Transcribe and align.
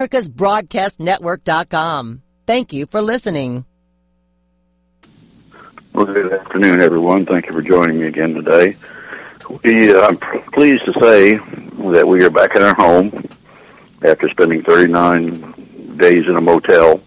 America's 0.00 0.28
Broadcast 0.28 1.00
Thank 2.46 2.72
you 2.72 2.86
for 2.86 3.02
listening. 3.02 3.64
Well, 5.92 6.06
good 6.06 6.32
afternoon, 6.32 6.80
everyone. 6.80 7.26
Thank 7.26 7.46
you 7.46 7.52
for 7.52 7.62
joining 7.62 7.98
me 7.98 8.06
again 8.06 8.32
today. 8.32 8.76
We, 9.64 9.92
uh, 9.92 10.02
I'm 10.02 10.16
pleased 10.52 10.84
to 10.84 10.92
say 11.00 11.38
that 11.90 12.06
we 12.06 12.24
are 12.24 12.30
back 12.30 12.54
in 12.54 12.62
our 12.62 12.76
home 12.76 13.28
after 14.04 14.28
spending 14.28 14.62
39 14.62 15.96
days 15.96 16.28
in 16.28 16.36
a 16.36 16.40
motel 16.40 17.02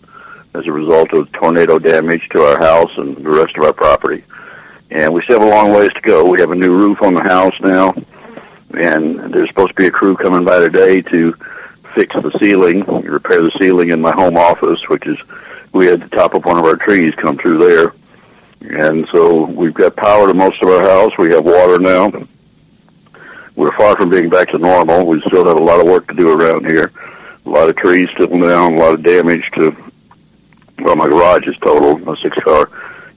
as 0.54 0.68
a 0.68 0.74
result 0.74 1.14
of 1.14 1.32
tornado 1.32 1.80
damage 1.80 2.28
to 2.32 2.42
our 2.42 2.60
house 2.60 2.92
and 2.98 3.16
the 3.16 3.30
rest 3.30 3.56
of 3.56 3.64
our 3.64 3.72
property. 3.72 4.26
And 4.90 5.14
we 5.14 5.22
still 5.22 5.40
have 5.40 5.48
a 5.48 5.50
long 5.50 5.72
ways 5.72 5.94
to 5.94 6.02
go. 6.02 6.28
We 6.28 6.42
have 6.42 6.52
a 6.52 6.56
new 6.56 6.76
roof 6.76 7.02
on 7.02 7.14
the 7.14 7.24
house 7.24 7.56
now, 7.62 7.94
and 8.74 9.34
there's 9.34 9.48
supposed 9.48 9.70
to 9.70 9.76
be 9.76 9.88
a 9.88 9.92
crew 9.92 10.18
coming 10.18 10.44
by 10.44 10.60
today 10.60 11.02
to 11.04 11.34
fix 11.94 12.16
the 12.16 12.32
ceiling, 12.40 12.82
repair 12.86 13.42
the 13.42 13.52
ceiling 13.60 13.92
in 13.92 14.02
my 14.02 14.12
home 14.12 14.38
office, 14.38 14.80
which 14.88 15.06
is 15.06 15.18
we 15.74 15.86
had 15.86 16.02
the 16.02 16.10
top 16.10 16.34
of 16.34 16.46
one 16.46 16.58
of 16.58 16.66
our 16.66 16.76
trees 16.76 17.14
come 17.16 17.38
through 17.38 17.58
there. 17.58 17.94
And 18.62 19.08
so 19.12 19.46
we've 19.46 19.74
got 19.74 19.96
power 19.96 20.28
to 20.28 20.34
most 20.34 20.62
of 20.62 20.70
our 20.70 20.84
house. 20.84 21.12
We 21.18 21.32
have 21.34 21.46
water 21.46 21.80
now. 21.80 22.12
We're 23.56 23.76
far 23.78 23.96
from 23.96 24.10
being 24.10 24.30
back 24.30 24.50
to 24.50 24.58
normal. 24.58 25.06
We 25.06 25.22
still 25.22 25.46
have 25.46 25.58
a 25.58 25.64
lot 25.64 25.80
of 25.80 25.88
work 25.88 26.08
to 26.08 26.14
do 26.14 26.32
around 26.32 26.66
here. 26.66 26.92
A 27.46 27.50
lot 27.50 27.70
of 27.70 27.76
trees 27.76 28.10
still 28.14 28.28
down, 28.28 28.74
a 28.74 28.80
lot 28.80 28.94
of 28.94 29.04
damage 29.04 29.50
to, 29.56 29.76
well, 30.80 30.96
my 30.96 31.08
garage 31.08 31.48
is 31.48 31.58
totaled. 31.58 32.04
My 32.04 32.16
six 32.22 32.38
car 32.38 32.70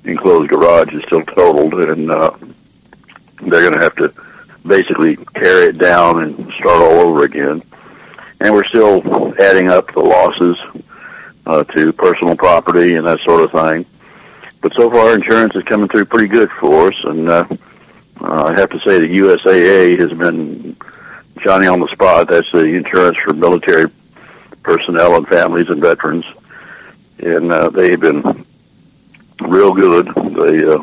enclosed 0.04 0.48
garage 0.48 0.92
is 0.92 1.02
still 1.04 1.22
totaled 1.22 1.74
and, 1.74 2.10
uh, 2.10 2.30
they're 3.40 3.62
going 3.62 3.74
to 3.74 3.80
have 3.80 3.96
to 3.96 4.12
basically 4.66 5.16
tear 5.34 5.68
it 5.68 5.78
down 5.78 6.22
and 6.22 6.52
start 6.54 6.80
all 6.80 7.00
over 7.00 7.24
again 7.24 7.62
and 8.44 8.52
we're 8.52 8.64
still 8.64 9.00
adding 9.40 9.70
up 9.70 9.90
the 9.94 10.00
losses 10.00 10.58
uh, 11.46 11.64
to 11.64 11.94
personal 11.94 12.36
property 12.36 12.94
and 12.94 13.06
that 13.06 13.18
sort 13.20 13.40
of 13.40 13.50
thing. 13.50 13.86
But 14.60 14.74
so 14.74 14.90
far, 14.90 15.14
insurance 15.14 15.54
is 15.54 15.62
coming 15.62 15.88
through 15.88 16.04
pretty 16.04 16.28
good 16.28 16.50
for 16.60 16.88
us, 16.88 16.94
and 17.04 17.28
uh, 17.30 17.46
uh, 18.20 18.44
I 18.44 18.60
have 18.60 18.68
to 18.70 18.78
say 18.80 19.00
the 19.00 19.18
USAA 19.18 19.98
has 19.98 20.10
been 20.10 20.76
Johnny 21.42 21.66
on 21.66 21.80
the 21.80 21.88
spot. 21.88 22.28
That's 22.28 22.50
the 22.52 22.64
insurance 22.64 23.16
for 23.24 23.32
military 23.32 23.90
personnel 24.62 25.16
and 25.16 25.26
families 25.26 25.70
and 25.70 25.80
veterans, 25.80 26.26
and 27.20 27.50
uh, 27.50 27.70
they've 27.70 28.00
been 28.00 28.44
real 29.40 29.72
good. 29.72 30.06
They 30.14 30.64
uh, 30.64 30.82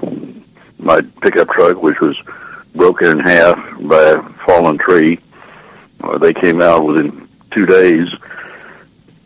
my 0.79 1.01
pickup 1.21 1.49
truck, 1.49 1.79
which 1.81 1.99
was 1.99 2.19
broken 2.73 3.19
in 3.19 3.19
half 3.19 3.55
by 3.81 4.01
a 4.01 4.23
fallen 4.47 4.79
tree, 4.79 5.19
uh, 6.03 6.17
they 6.17 6.33
came 6.33 6.59
out 6.59 6.87
within 6.87 7.27
two 7.51 7.65
days 7.65 8.07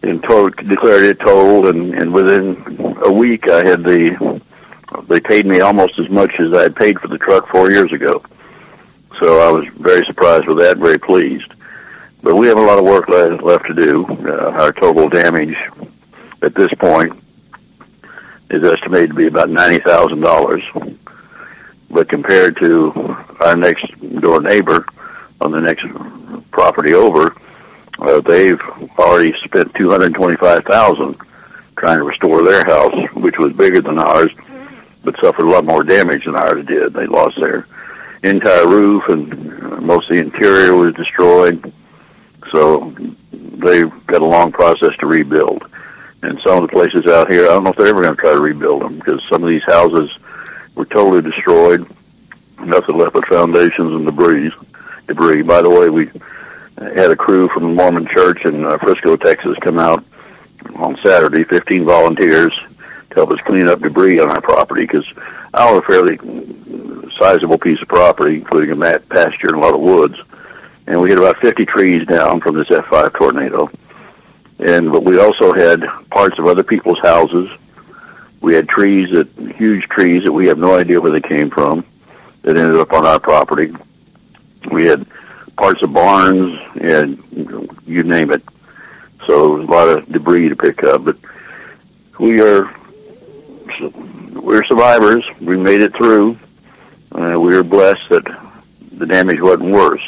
and 0.04 0.22
told, 0.24 0.56
declared 0.68 1.04
it 1.04 1.20
totaled, 1.20 1.68
and, 1.68 1.94
and 1.96 2.14
within 2.14 2.98
a 3.04 3.12
week 3.12 3.50
I 3.50 3.66
had 3.66 3.84
the 3.84 4.42
they 5.08 5.20
paid 5.20 5.46
me 5.46 5.60
almost 5.60 6.00
as 6.00 6.10
much 6.10 6.40
as 6.40 6.54
I 6.54 6.64
had 6.64 6.76
paid 6.76 7.00
for 7.00 7.08
the 7.08 7.18
truck 7.18 7.48
four 7.50 7.72
years 7.72 7.92
ago. 7.92 8.24
So 9.20 9.40
I 9.40 9.52
was 9.52 9.66
very 9.78 10.06
surprised 10.06 10.48
with 10.48 10.58
that, 10.60 10.78
very 10.78 11.00
pleased. 11.00 11.54
But 12.22 12.36
we 12.36 12.48
have 12.48 12.58
a 12.58 12.62
lot 12.62 12.80
of 12.80 12.86
work 12.86 13.08
left 13.10 13.66
to 13.68 13.74
do. 13.74 14.06
Uh, 14.06 14.52
our 14.52 14.74
total 14.74 15.10
damage 15.10 15.56
at 16.42 16.56
this 16.56 16.74
point 16.80 17.14
is 18.50 18.64
estimated 18.64 19.10
to 19.10 19.16
be 19.16 19.28
about 19.28 19.50
ninety 19.50 19.80
thousand 19.80 20.22
dollars. 20.22 20.64
But 21.90 22.10
compared 22.10 22.58
to 22.58 23.16
our 23.42 23.56
next 23.56 23.86
door 24.22 24.42
neighbor 24.42 24.86
on 25.40 25.52
the 25.52 25.62
next 25.62 25.86
property 26.52 26.94
over, 26.94 27.36
uh, 28.00 28.22
they've 28.22 28.62
already 28.98 29.34
spent 29.44 29.74
two 29.76 29.90
hundred 29.90 30.14
twenty-five 30.14 30.64
thousand 30.66 31.18
trying 31.78 31.98
to 31.98 32.04
restore 32.04 32.42
their 32.44 32.64
house, 32.66 32.96
which 33.14 33.38
was 33.38 33.54
bigger 33.54 33.82
than 33.82 34.00
ours, 34.00 34.32
but 35.04 35.20
suffered 35.20 35.46
a 35.46 35.50
lot 35.50 35.66
more 35.66 35.84
damage 35.84 36.26
than 36.26 36.36
ours 36.36 36.66
did. 36.66 36.94
They 36.94 37.06
lost 37.06 37.38
their 37.40 37.68
entire 38.24 38.68
roof, 38.68 39.04
and 39.10 39.82
most 39.82 40.10
of 40.10 40.16
the 40.16 40.24
interior 40.24 40.76
was 40.76 40.94
destroyed. 40.94 41.74
So 42.52 42.96
they've 43.32 43.92
got 44.08 44.22
a 44.22 44.26
long 44.26 44.52
process 44.52 44.96
to 45.00 45.06
rebuild. 45.06 45.66
And 46.22 46.40
some 46.44 46.64
of 46.64 46.70
the 46.70 46.76
places 46.76 47.06
out 47.08 47.30
here, 47.32 47.44
I 47.44 47.50
don't 47.50 47.66
know 47.66 47.72
if 47.72 47.76
they're 47.76 47.88
ever 47.88 48.02
going 48.02 48.16
to 48.16 48.22
try 48.22 48.32
to 48.32 48.42
rebuild 48.42 48.82
them 48.82 48.96
because 48.96 49.22
some 49.30 49.44
of 49.44 49.50
these 49.50 49.64
houses 49.64 50.10
were 50.74 50.86
totally 50.86 51.22
destroyed. 51.22 51.86
Nothing 52.60 52.98
left 52.98 53.14
but 53.14 53.28
foundations 53.28 53.94
and 53.94 54.06
debris. 54.06 54.52
Debris. 55.08 55.44
By 55.44 55.62
the 55.62 55.70
way, 55.70 55.90
we 55.90 56.10
had 56.78 57.12
a 57.12 57.16
crew 57.16 57.48
from 57.50 57.64
the 57.64 57.70
Mormon 57.70 58.08
Church 58.08 58.46
in 58.46 58.66
uh, 58.66 58.78
Frisco, 58.78 59.16
Texas, 59.16 59.58
come 59.62 59.80
out 59.80 60.04
on 60.76 60.98
Saturday. 61.04 61.44
Fifteen 61.44 61.86
volunteers 61.86 62.54
to 63.10 63.16
help 63.16 63.32
us 63.32 63.40
clean 63.46 63.70
up 63.70 63.82
debris 63.82 64.20
on 64.20 64.30
our 64.30 64.42
property 64.42 64.82
because 64.82 65.06
I 65.54 65.70
own 65.70 65.78
a 65.78 65.82
fairly 65.82 66.18
sizable 67.18 67.58
piece 67.58 67.82
of 67.82 67.88
property, 67.88 68.36
including 68.36 68.72
a 68.72 68.76
mat 68.76 69.08
pasture 69.10 69.48
and 69.48 69.56
a 69.56 69.60
lot 69.60 69.74
of 69.74 69.80
woods. 69.80 70.18
And 70.88 71.02
we 71.02 71.10
had 71.10 71.18
about 71.18 71.38
50 71.40 71.66
trees 71.66 72.06
down 72.06 72.42
from 72.42 72.56
this 72.56 72.68
F5 72.68 73.14
tornado. 73.14 73.70
And 74.60 74.92
but 74.92 75.04
we 75.04 75.18
also 75.20 75.54
had 75.54 75.84
parts 76.12 76.38
of 76.40 76.46
other 76.46 76.64
people's 76.64 77.00
houses. 77.00 77.50
We 78.42 78.54
had 78.54 78.70
trees 78.70 79.10
that 79.12 79.28
huge 79.58 79.84
trees 79.86 80.24
that 80.24 80.32
we 80.32 80.48
have 80.48 80.58
no 80.58 80.78
idea 80.78 81.02
where 81.02 81.12
they 81.12 81.22
came 81.22 81.50
from 81.50 81.86
that 82.44 82.58
ended 82.58 82.76
up 82.76 82.94
on 82.94 83.06
our 83.06 83.20
property. 83.20 83.74
We 84.72 84.86
had 84.86 85.06
parts 85.58 85.82
of 85.82 85.94
barns 85.94 86.60
and 86.80 87.78
you 87.86 88.04
name 88.04 88.32
it. 88.32 88.44
So 89.26 89.62
a 89.62 89.64
lot 89.64 89.88
of 89.88 90.08
debris 90.12 90.50
to 90.50 90.56
pick 90.56 90.84
up, 90.84 91.06
but 91.06 91.18
we 92.20 92.42
are 92.42 92.74
we're 94.34 94.64
survivors. 94.66 95.26
We 95.42 95.58
made 95.58 95.82
it 95.82 95.96
through. 95.96 96.38
Uh, 97.12 97.40
we 97.40 97.56
are 97.56 97.64
blessed 97.64 98.08
that 98.10 98.24
the 98.92 99.06
damage 99.06 99.42
wasn't 99.42 99.72
worse. 99.72 100.04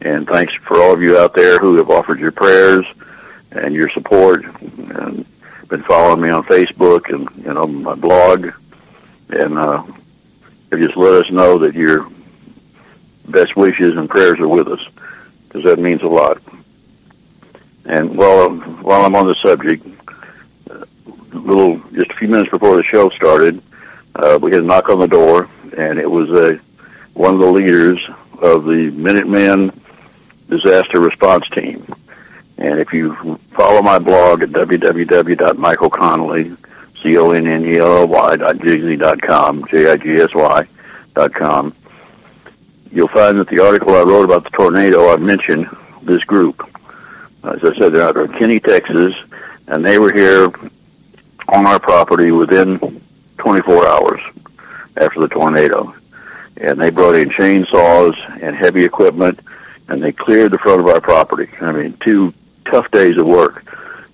And 0.00 0.26
thanks 0.26 0.52
for 0.66 0.80
all 0.80 0.92
of 0.92 1.00
you 1.00 1.18
out 1.18 1.34
there 1.34 1.58
who 1.58 1.76
have 1.76 1.88
offered 1.90 2.20
your 2.20 2.32
prayers 2.32 2.84
and 3.52 3.74
your 3.74 3.88
support 3.90 4.44
and 4.44 5.24
been 5.68 5.82
following 5.84 6.20
me 6.20 6.28
on 6.28 6.44
Facebook 6.44 7.08
and, 7.12 7.46
and 7.46 7.56
on 7.56 7.82
my 7.82 7.94
blog. 7.94 8.50
And 9.30 9.58
uh, 9.58 9.82
just 10.72 10.96
let 10.96 11.14
us 11.24 11.30
know 11.30 11.58
that 11.58 11.74
you're 11.74 12.06
best 13.28 13.56
wishes 13.56 13.96
and 13.96 14.08
prayers 14.08 14.38
are 14.40 14.48
with 14.48 14.68
us 14.68 14.80
because 15.48 15.64
that 15.64 15.78
means 15.78 16.02
a 16.02 16.06
lot. 16.06 16.40
And 17.84 18.16
while 18.16 18.50
while 18.50 19.04
I'm 19.04 19.14
on 19.14 19.28
the 19.28 19.36
subject, 19.42 19.86
a 20.70 20.86
little 21.32 21.78
just 21.92 22.10
a 22.10 22.14
few 22.14 22.28
minutes 22.28 22.50
before 22.50 22.76
the 22.76 22.84
show 22.84 23.10
started, 23.10 23.62
uh, 24.14 24.38
we 24.40 24.52
had 24.52 24.62
a 24.62 24.66
knock 24.66 24.88
on 24.88 24.98
the 24.98 25.06
door, 25.06 25.50
and 25.76 25.98
it 25.98 26.10
was 26.10 26.30
a 26.30 26.58
one 27.12 27.34
of 27.34 27.40
the 27.40 27.50
leaders 27.50 28.00
of 28.40 28.64
the 28.64 28.90
Minutemen 28.90 29.78
Disaster 30.48 31.00
Response 31.00 31.46
Team. 31.50 31.86
And 32.56 32.78
if 32.78 32.92
you 32.92 33.38
follow 33.56 33.82
my 33.82 33.98
blog 33.98 34.42
at 34.42 34.50
www.michaelconnelly, 34.50 36.56
C-O-N-N-E-L-Y 37.02 38.36
dot 38.36 38.56
Jigsy 38.56 38.98
dot 38.98 39.20
com, 39.20 39.64
J-I-G-S-Y 39.70 40.68
dot 41.14 41.34
com, 41.34 41.74
you'll 42.94 43.08
find 43.08 43.38
that 43.38 43.48
the 43.48 43.60
article 43.60 43.94
I 43.94 44.02
wrote 44.02 44.24
about 44.24 44.44
the 44.44 44.50
tornado, 44.50 45.12
I 45.12 45.16
mentioned 45.16 45.66
this 46.02 46.22
group. 46.24 46.62
As 47.42 47.58
I 47.62 47.76
said, 47.76 47.92
they're 47.92 48.02
out 48.02 48.16
of 48.16 48.30
McKinney, 48.30 48.62
Texas, 48.62 49.14
and 49.66 49.84
they 49.84 49.98
were 49.98 50.12
here 50.12 50.48
on 51.48 51.66
our 51.66 51.80
property 51.80 52.30
within 52.30 53.02
24 53.38 53.88
hours 53.88 54.20
after 54.96 55.20
the 55.20 55.28
tornado. 55.28 55.94
And 56.56 56.80
they 56.80 56.90
brought 56.90 57.16
in 57.16 57.30
chainsaws 57.30 58.14
and 58.40 58.54
heavy 58.54 58.84
equipment, 58.84 59.40
and 59.88 60.02
they 60.02 60.12
cleared 60.12 60.52
the 60.52 60.58
front 60.58 60.80
of 60.80 60.86
our 60.86 61.00
property. 61.00 61.50
I 61.60 61.72
mean, 61.72 61.96
two 62.00 62.32
tough 62.70 62.88
days 62.92 63.18
of 63.18 63.26
work, 63.26 63.66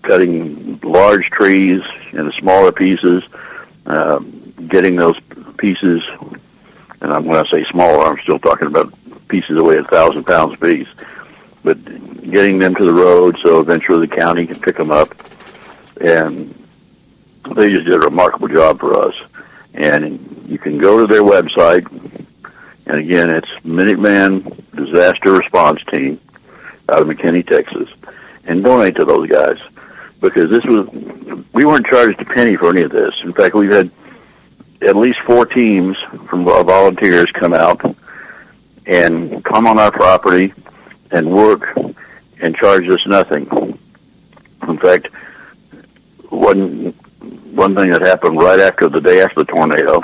cutting 0.02 0.81
large 0.82 1.28
trees 1.31 1.82
into 2.12 2.32
smaller 2.32 2.72
pieces, 2.72 3.22
uh, 3.84 4.20
getting 4.69 4.96
those 4.96 5.20
pieces 5.58 6.02
and 7.00 7.12
I'm, 7.12 7.25
when 7.25 7.44
I 7.44 7.49
say 7.50 7.64
smaller, 7.70 8.06
I'm 8.06 8.20
still 8.23 8.38
talking 8.38 8.67
about 8.67 8.93
pieces 9.29 9.56
that 9.56 9.64
weigh 9.64 9.79
a 9.79 9.85
thousand 9.85 10.25
pounds 10.25 10.55
a 10.55 10.58
piece. 10.58 10.88
But 11.62 11.82
getting 12.31 12.58
them 12.58 12.75
to 12.75 12.85
the 12.85 12.93
road 12.93 13.38
so 13.43 13.61
eventually 13.61 14.06
the 14.06 14.17
county 14.17 14.47
can 14.47 14.58
pick 14.61 14.76
them 14.76 14.91
up, 14.91 15.14
and 16.00 16.55
they 17.55 17.70
just 17.70 17.87
did 17.87 17.94
a 17.94 18.00
remarkable 18.00 18.49
job 18.49 18.81
for 18.81 19.06
us. 19.06 19.14
And 19.75 20.44
you 20.49 20.58
can 20.58 20.79
go 20.79 21.00
to 21.00 21.06
their 21.06 21.23
website, 21.23 21.87
and 22.87 22.97
again, 22.97 23.31
it's 23.31 23.49
Minuteman 23.64 24.64
Disaster 24.75 25.32
Response 25.32 25.82
Team 25.93 26.20
out 26.88 27.03
of 27.03 27.08
McKinney, 27.08 27.46
Texas, 27.46 27.88
and 28.44 28.64
donate 28.64 28.96
to 28.96 29.05
those 29.05 29.29
guys 29.29 29.58
because 30.20 30.50
this 30.50 30.64
was 30.64 30.88
we 31.53 31.64
weren't 31.64 31.87
charged 31.87 32.20
a 32.20 32.25
penny 32.25 32.56
for 32.56 32.70
any 32.70 32.82
of 32.82 32.91
this. 32.91 33.14
In 33.23 33.32
fact, 33.32 33.55
we've 33.55 33.70
had 33.70 33.91
at 34.82 34.97
least 34.97 35.19
four 35.27 35.47
teams 35.47 35.97
from 36.29 36.44
volunteers 36.44 37.31
come 37.32 37.53
out 37.53 37.81
and 38.87 39.44
come 39.44 39.67
on 39.67 39.79
our 39.79 39.93
property 39.93 40.53
and 41.11 41.31
work 41.31 41.77
and 42.41 42.56
charge 42.56 42.88
us 42.88 43.06
nothing. 43.06 43.79
In 44.67 44.79
fact, 44.79 45.09
one 46.29 46.94
one 47.53 47.75
thing 47.75 47.91
that 47.91 48.00
happened 48.00 48.38
right 48.38 48.61
after 48.61 48.88
the 48.88 49.00
day 49.00 49.21
after 49.21 49.44
the 49.44 49.53
tornado, 49.53 50.03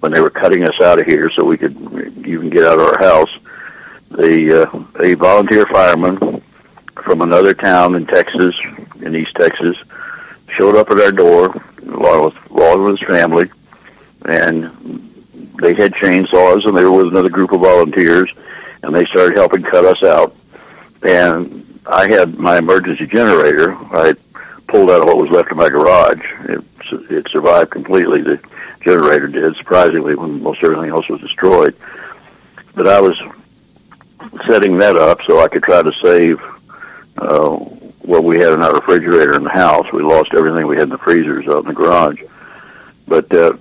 when 0.00 0.12
they 0.12 0.20
were 0.20 0.30
cutting 0.30 0.64
us 0.64 0.80
out 0.80 0.98
of 0.98 1.06
here 1.06 1.30
so 1.30 1.44
we 1.44 1.56
could 1.56 1.76
even 2.26 2.50
get 2.50 2.64
out 2.64 2.80
of 2.80 2.86
our 2.86 2.98
house, 2.98 3.30
the 4.10 4.62
uh, 4.62 5.02
a 5.02 5.14
volunteer 5.14 5.66
fireman 5.66 6.42
from 7.04 7.20
another 7.20 7.54
town 7.54 7.94
in 7.94 8.06
Texas, 8.06 8.54
in 9.00 9.14
East 9.14 9.34
Texas, 9.36 9.76
showed 10.48 10.76
up 10.76 10.90
at 10.90 11.00
our 11.00 11.12
door 11.12 11.54
along 11.86 12.24
with, 12.24 12.50
along 12.50 12.82
with 12.82 12.98
his 12.98 13.08
family, 13.08 13.50
and 14.28 15.54
they 15.60 15.74
had 15.74 15.94
chainsaws, 15.94 16.66
and 16.66 16.76
they 16.76 16.84
were 16.84 16.92
with 16.92 17.08
another 17.08 17.30
group 17.30 17.52
of 17.52 17.60
volunteers, 17.60 18.30
and 18.82 18.94
they 18.94 19.04
started 19.06 19.36
helping 19.36 19.62
cut 19.62 19.84
us 19.84 20.02
out. 20.02 20.34
And 21.02 21.80
I 21.86 22.10
had 22.10 22.38
my 22.38 22.58
emergency 22.58 23.06
generator. 23.06 23.74
I 23.74 24.14
pulled 24.68 24.90
out 24.90 25.06
what 25.06 25.16
was 25.16 25.30
left 25.30 25.50
of 25.50 25.56
my 25.56 25.68
garage. 25.68 26.24
It, 26.48 26.64
it 27.10 27.28
survived 27.30 27.70
completely. 27.70 28.22
The 28.22 28.40
generator 28.80 29.28
did, 29.28 29.56
surprisingly, 29.56 30.14
when 30.14 30.42
most 30.42 30.62
everything 30.62 30.90
else 30.90 31.08
was 31.08 31.20
destroyed. 31.20 31.76
But 32.74 32.86
I 32.86 33.00
was 33.00 33.16
setting 34.46 34.78
that 34.78 34.96
up 34.96 35.20
so 35.26 35.40
I 35.40 35.48
could 35.48 35.62
try 35.62 35.82
to 35.82 35.92
save 36.02 36.40
uh, 37.18 37.50
what 37.50 38.24
we 38.24 38.38
had 38.38 38.52
in 38.52 38.62
our 38.62 38.74
refrigerator 38.74 39.34
in 39.34 39.44
the 39.44 39.50
house. 39.50 39.86
We 39.92 40.02
lost 40.02 40.34
everything 40.34 40.66
we 40.66 40.76
had 40.76 40.84
in 40.84 40.90
the 40.90 40.98
freezers 40.98 41.46
out 41.48 41.64
in 41.64 41.68
the 41.68 41.74
garage. 41.74 42.20
But 43.08 43.32
uh, 43.32 43.56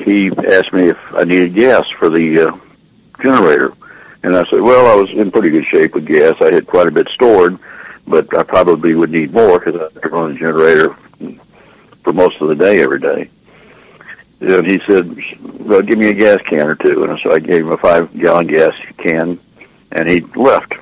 he 0.00 0.28
asked 0.28 0.72
me 0.72 0.88
if 0.88 0.98
I 1.12 1.24
needed 1.24 1.54
gas 1.54 1.84
for 1.98 2.08
the 2.08 2.48
uh, 2.48 2.58
generator. 3.22 3.72
And 4.22 4.36
I 4.36 4.44
said, 4.50 4.60
well, 4.60 4.86
I 4.86 5.00
was 5.00 5.10
in 5.10 5.30
pretty 5.30 5.50
good 5.50 5.66
shape 5.66 5.94
with 5.94 6.06
gas. 6.06 6.34
I 6.40 6.52
had 6.52 6.66
quite 6.66 6.88
a 6.88 6.90
bit 6.90 7.08
stored, 7.08 7.58
but 8.06 8.36
I 8.36 8.42
probably 8.42 8.94
would 8.94 9.10
need 9.10 9.32
more 9.32 9.58
because 9.58 9.80
I 9.80 10.00
could 10.00 10.12
run 10.12 10.32
the 10.32 10.38
generator 10.38 10.96
for 12.02 12.12
most 12.12 12.40
of 12.40 12.48
the 12.48 12.56
day 12.56 12.82
every 12.82 13.00
day. 13.00 13.30
And 14.40 14.66
he 14.66 14.80
said, 14.86 15.16
well, 15.60 15.82
give 15.82 15.98
me 15.98 16.08
a 16.08 16.14
gas 16.14 16.40
can 16.46 16.68
or 16.68 16.74
two. 16.74 17.04
And 17.04 17.18
so 17.20 17.32
I 17.32 17.38
gave 17.38 17.62
him 17.62 17.72
a 17.72 17.78
five 17.78 18.16
gallon 18.18 18.46
gas 18.46 18.74
can 18.98 19.38
and 19.92 20.08
he 20.08 20.20
left. 20.36 20.74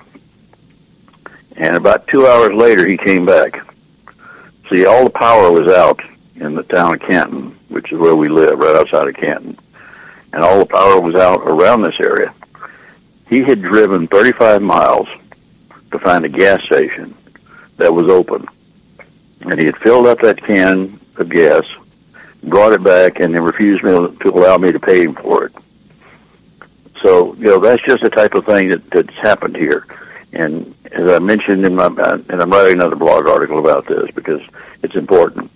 And 1.57 1.75
about 1.75 2.07
two 2.09 2.27
hours 2.27 2.53
later, 2.53 2.87
he 2.87 2.99
came 2.99 3.25
back. 3.25 3.67
See, 4.71 4.85
all 4.85 5.05
the 5.05 5.11
power 5.11 5.51
was 5.51 5.69
out 5.69 6.01
in 6.35 6.55
the 6.55 6.65
town 6.65 6.95
of 6.95 7.01
Canton, 7.01 7.56
which 7.69 7.93
is 7.93 7.99
where 7.99 8.17
we 8.17 8.29
live, 8.29 8.59
right 8.59 8.77
outside 8.77 9.09
of 9.09 9.15
Canton. 9.17 9.59
And 10.33 10.43
all 10.43 10.59
the 10.59 10.67
power 10.67 11.01
was 11.01 11.15
out 11.15 11.41
around 11.41 11.83
this 11.83 11.99
area. 12.01 12.35
He 13.29 13.43
had 13.43 13.63
driven 13.63 14.07
35 14.09 14.63
miles 14.63 15.09
to 15.91 15.99
find 15.99 16.25
a 16.25 16.29
gas 16.29 16.63
station 16.65 17.17
that 17.77 17.93
was 17.93 18.11
open. 18.11 18.47
And 19.41 19.59
he 19.59 19.67
had 19.67 19.77
filled 19.79 20.07
up 20.07 20.21
that 20.21 20.43
can 20.43 21.01
of 21.17 21.31
gas, 21.31 21.63
brought 22.43 22.73
it 22.73 22.83
back, 22.83 23.21
and 23.21 23.35
then 23.35 23.43
refused 23.43 23.83
me 23.83 23.91
to 23.91 24.29
allow 24.31 24.59
me 24.59 24.73
to 24.73 24.81
pay 24.81 25.05
him 25.05 25.15
for 25.15 25.47
it. 25.47 25.53
So, 27.03 27.35
you 27.35 27.45
know, 27.45 27.59
that's 27.59 27.83
just 27.83 28.03
the 28.03 28.11
type 28.11 28.35
of 28.35 28.47
thing 28.47 28.71
that, 28.71 28.91
that's 28.91 29.15
happened 29.17 29.57
here. 29.57 29.87
And 30.33 30.75
as 30.93 31.11
I 31.11 31.19
mentioned 31.19 31.65
in 31.65 31.75
my, 31.75 31.87
and 31.87 32.43
I'm 32.43 32.51
writing 32.51 32.75
another 32.75 32.97
blog 32.97 33.27
article 33.27 33.59
about 33.59 33.87
this 33.87 34.11
because 34.15 34.41
it's 34.83 34.95
important. 34.95 35.51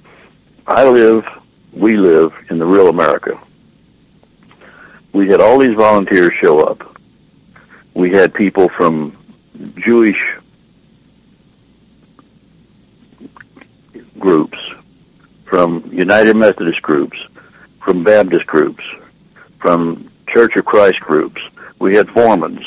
I 0.67 0.89
live, 0.89 1.25
we 1.73 1.97
live 1.97 2.33
in 2.51 2.59
the 2.59 2.67
real 2.67 2.89
America. 2.89 3.41
We 5.13 5.29
had 5.29 5.41
all 5.41 5.59
these 5.59 5.75
volunteers 5.75 6.33
show 6.35 6.61
up. 6.61 6.99
We 7.95 8.11
had 8.11 8.33
people 8.33 8.69
from 8.69 9.17
Jewish 9.77 10.23
groups, 14.19 14.59
from 15.45 15.89
United 15.93 16.37
Methodist 16.37 16.83
groups, 16.83 17.19
from 17.83 18.05
Baptist 18.05 18.47
groups, 18.47 18.85
from 19.59 20.11
Church 20.29 20.57
of 20.57 20.65
Christ 20.65 21.01
groups. 21.01 21.43
We 21.79 21.97
had 21.97 22.15
Mormons. 22.15 22.65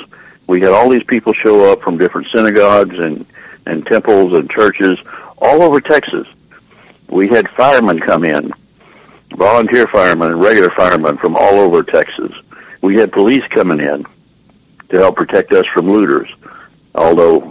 We 0.47 0.61
had 0.61 0.71
all 0.71 0.89
these 0.89 1.03
people 1.03 1.33
show 1.33 1.71
up 1.71 1.81
from 1.81 1.97
different 1.97 2.27
synagogues 2.27 2.97
and, 2.99 3.25
and 3.65 3.85
temples 3.85 4.33
and 4.33 4.49
churches 4.49 4.99
all 5.37 5.63
over 5.63 5.79
Texas 5.79 6.27
we 7.13 7.27
had 7.27 7.47
firemen 7.49 7.99
come 7.99 8.23
in, 8.23 8.51
volunteer 9.35 9.87
firemen 9.87 10.31
and 10.31 10.41
regular 10.41 10.71
firemen 10.71 11.17
from 11.17 11.35
all 11.35 11.59
over 11.59 11.83
Texas. 11.83 12.31
We 12.81 12.95
had 12.95 13.11
police 13.11 13.43
coming 13.49 13.79
in 13.79 14.05
to 14.89 14.97
help 14.97 15.15
protect 15.15 15.51
us 15.53 15.65
from 15.67 15.91
looters. 15.91 16.29
Although 16.95 17.41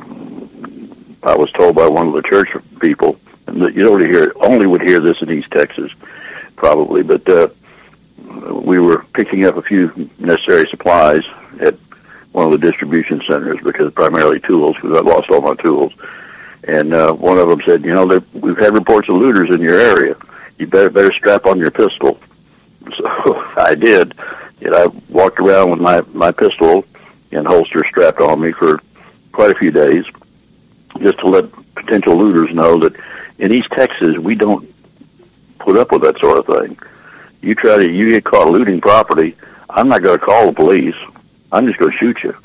I 1.23 1.37
was 1.37 1.51
told 1.53 1.75
by 1.75 1.89
one 1.89 2.07
of 2.07 2.15
the 2.15 2.23
church 2.23 2.49
people 2.81 3.19
that 3.47 3.75
you 3.75 3.83
don't 3.83 4.01
hear 4.01 4.33
only 4.41 4.67
would 4.67 4.83
hear 4.83 5.01
this 5.01 5.21
in 5.21 5.31
East 5.31 5.51
Texas, 5.51 5.91
probably, 6.57 7.03
but 7.03 7.29
uh, 7.29 7.49
we 8.51 8.79
were 8.79 9.05
picking 9.15 9.47
up 9.47 9.57
a 9.57 9.63
few 9.63 10.11
necessary 10.19 10.69
supplies 10.71 11.25
at 11.61 11.77
one 12.33 12.47
of 12.47 12.53
the 12.53 12.71
distribution 12.71 13.21
centers 13.27 13.59
because 13.63 13.93
primarily 13.93 14.41
tools 14.41 14.77
because 14.77 14.97
I 14.97 15.01
lost 15.01 15.29
all 15.31 15.43
my 15.43 15.55
tools 15.57 15.93
and 16.65 16.95
uh, 16.95 17.13
one 17.13 17.39
of 17.39 17.49
them 17.49 17.61
said, 17.65 17.85
"You 17.85 17.93
know, 17.93 18.23
we've 18.33 18.59
had 18.59 18.75
reports 18.75 19.09
of 19.09 19.17
looters 19.17 19.51
in 19.51 19.61
your 19.61 19.79
area. 19.79 20.17
You 20.59 20.67
better 20.67 20.91
better 20.91 21.13
strap 21.13 21.47
on 21.47 21.59
your 21.59 21.71
pistol." 21.71 22.19
So 22.97 23.05
I 23.57 23.75
did, 23.75 24.15
and 24.61 24.75
I 24.75 24.87
walked 25.09 25.41
around 25.41 25.71
with 25.71 25.81
my 25.81 26.01
my 26.13 26.33
pistol 26.33 26.85
and 27.31 27.47
holster 27.47 27.85
strapped 27.89 28.21
on 28.21 28.41
me 28.41 28.53
for 28.53 28.81
quite 29.33 29.51
a 29.51 29.59
few 29.59 29.71
days, 29.71 30.05
just 31.01 31.19
to 31.21 31.27
let 31.27 31.51
potential 31.75 32.17
looters 32.17 32.55
know 32.55 32.79
that 32.81 32.95
in 33.39 33.53
East 33.53 33.69
Texas 33.73 34.19
we 34.19 34.35
don't 34.35 34.73
put 35.59 35.77
up 35.77 35.93
with 35.93 36.03
that 36.03 36.19
sort 36.19 36.39
of 36.39 36.47
thing. 36.47 36.79
You 37.41 37.55
try 37.55 37.79
to 37.79 37.91
you 37.91 38.13
get 38.13 38.25
caught 38.25 38.49
looting 38.49 38.81
property, 38.81 39.37
I'm 39.75 39.89
not 39.89 40.03
going 40.03 40.19
to 40.19 40.25
call 40.25 40.47
the 40.47 40.53
police. 40.53 40.95
I'm 41.51 41.67
just 41.67 41.79
going 41.79 41.93
to 41.93 41.99
shoot 41.99 42.23
you, 42.23 42.37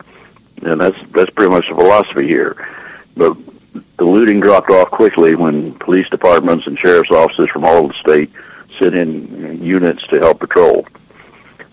and 0.64 0.80
that's 0.80 0.98
that's 1.14 1.30
pretty 1.32 1.52
much 1.52 1.68
the 1.70 1.76
philosophy 1.76 2.28
here. 2.28 2.68
But 3.16 3.38
the 3.74 4.06
looting 4.06 4.40
dropped 4.40 4.70
off 4.70 4.92
quickly 4.92 5.36
when 5.36 5.74
police 5.80 6.08
departments 6.10 6.68
and 6.68 6.78
sheriff's 6.78 7.12
offices 7.12 7.50
from 7.50 7.66
all 7.66 7.78
over 7.78 7.88
the 7.90 8.00
state 8.00 8.32
sent 8.80 8.96
in 8.96 9.64
units 9.64 10.06
to 10.08 10.20
help 10.20 10.40
patrol. 10.40 10.86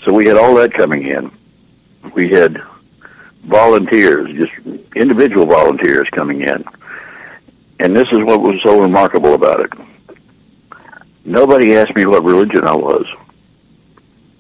So 0.05 0.12
we 0.12 0.26
had 0.26 0.37
all 0.37 0.55
that 0.56 0.73
coming 0.73 1.06
in. 1.06 1.31
We 2.14 2.31
had 2.31 2.62
volunteers, 3.44 4.31
just 4.37 4.52
individual 4.94 5.46
volunteers 5.46 6.08
coming 6.11 6.43
in. 6.43 6.64
And 7.81 7.97
this 7.97 8.08
is 8.12 8.19
what 8.23 8.40
was 8.40 8.61
so 8.62 8.81
remarkable 8.81 9.35
about 9.35 9.61
it. 9.61 9.73
Nobody 11.25 11.75
asked 11.76 11.97
me 11.97 12.07
what 12.07 12.23
religion 12.23 12.64
I 12.66 12.75
was. 12.75 13.07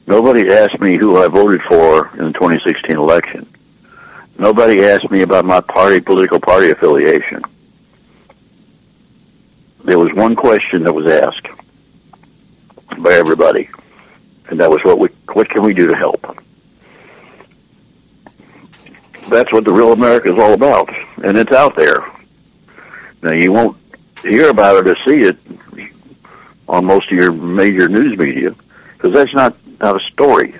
Nobody 0.06 0.52
asked 0.52 0.78
me 0.80 0.96
who 0.96 1.16
I 1.22 1.28
voted 1.28 1.62
for 1.62 2.10
in 2.18 2.26
the 2.26 2.32
2016 2.32 2.96
election. 2.96 3.53
Nobody 4.38 4.84
asked 4.84 5.10
me 5.10 5.22
about 5.22 5.44
my 5.44 5.60
party, 5.60 6.00
political 6.00 6.40
party 6.40 6.70
affiliation 6.70 7.42
there 9.84 9.98
was 9.98 10.12
one 10.14 10.34
question 10.34 10.82
that 10.84 10.94
was 10.94 11.06
asked 11.06 11.46
by 12.98 13.12
everybody, 13.12 13.68
and 14.48 14.58
that 14.58 14.70
was 14.70 14.82
what 14.82 14.98
we 14.98 15.08
what 15.32 15.48
can 15.50 15.62
we 15.62 15.74
do 15.74 15.88
to 15.88 15.94
help? 15.94 16.22
That's 19.28 19.52
what 19.52 19.64
the 19.64 19.72
real 19.72 19.92
America 19.92 20.32
is 20.32 20.40
all 20.40 20.54
about, 20.54 20.90
and 21.22 21.36
it's 21.36 21.52
out 21.52 21.76
there. 21.76 22.04
Now 23.22 23.32
you 23.32 23.52
won't 23.52 23.76
hear 24.22 24.48
about 24.48 24.86
it 24.86 24.88
or 24.88 24.96
see 25.04 25.26
it 25.26 25.36
on 26.66 26.86
most 26.86 27.12
of 27.12 27.18
your 27.18 27.32
major 27.32 27.88
news 27.88 28.18
media 28.18 28.54
because 28.94 29.12
that's 29.12 29.34
not 29.34 29.54
not 29.80 30.00
a 30.00 30.04
story. 30.06 30.54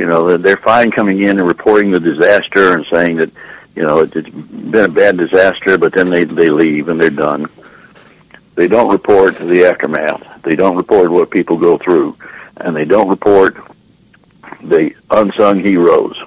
You 0.00 0.06
know, 0.06 0.38
they're 0.38 0.56
fine 0.56 0.90
coming 0.90 1.20
in 1.20 1.38
and 1.38 1.46
reporting 1.46 1.90
the 1.90 2.00
disaster 2.00 2.74
and 2.74 2.86
saying 2.86 3.16
that 3.16 3.30
you 3.76 3.82
know 3.82 3.98
it's 3.98 4.14
been 4.14 4.84
a 4.86 4.88
bad 4.88 5.18
disaster, 5.18 5.76
but 5.76 5.92
then 5.92 6.08
they 6.08 6.24
they 6.24 6.48
leave 6.48 6.88
and 6.88 6.98
they're 6.98 7.10
done. 7.10 7.50
They 8.54 8.66
don't 8.66 8.90
report 8.90 9.36
the 9.36 9.66
aftermath. 9.66 10.42
They 10.42 10.56
don't 10.56 10.78
report 10.78 11.10
what 11.10 11.30
people 11.30 11.58
go 11.58 11.76
through. 11.76 12.16
And 12.56 12.74
they 12.74 12.86
don't 12.86 13.10
report 13.10 13.58
the 14.62 14.94
unsung 15.10 15.60
heroes 15.60 16.18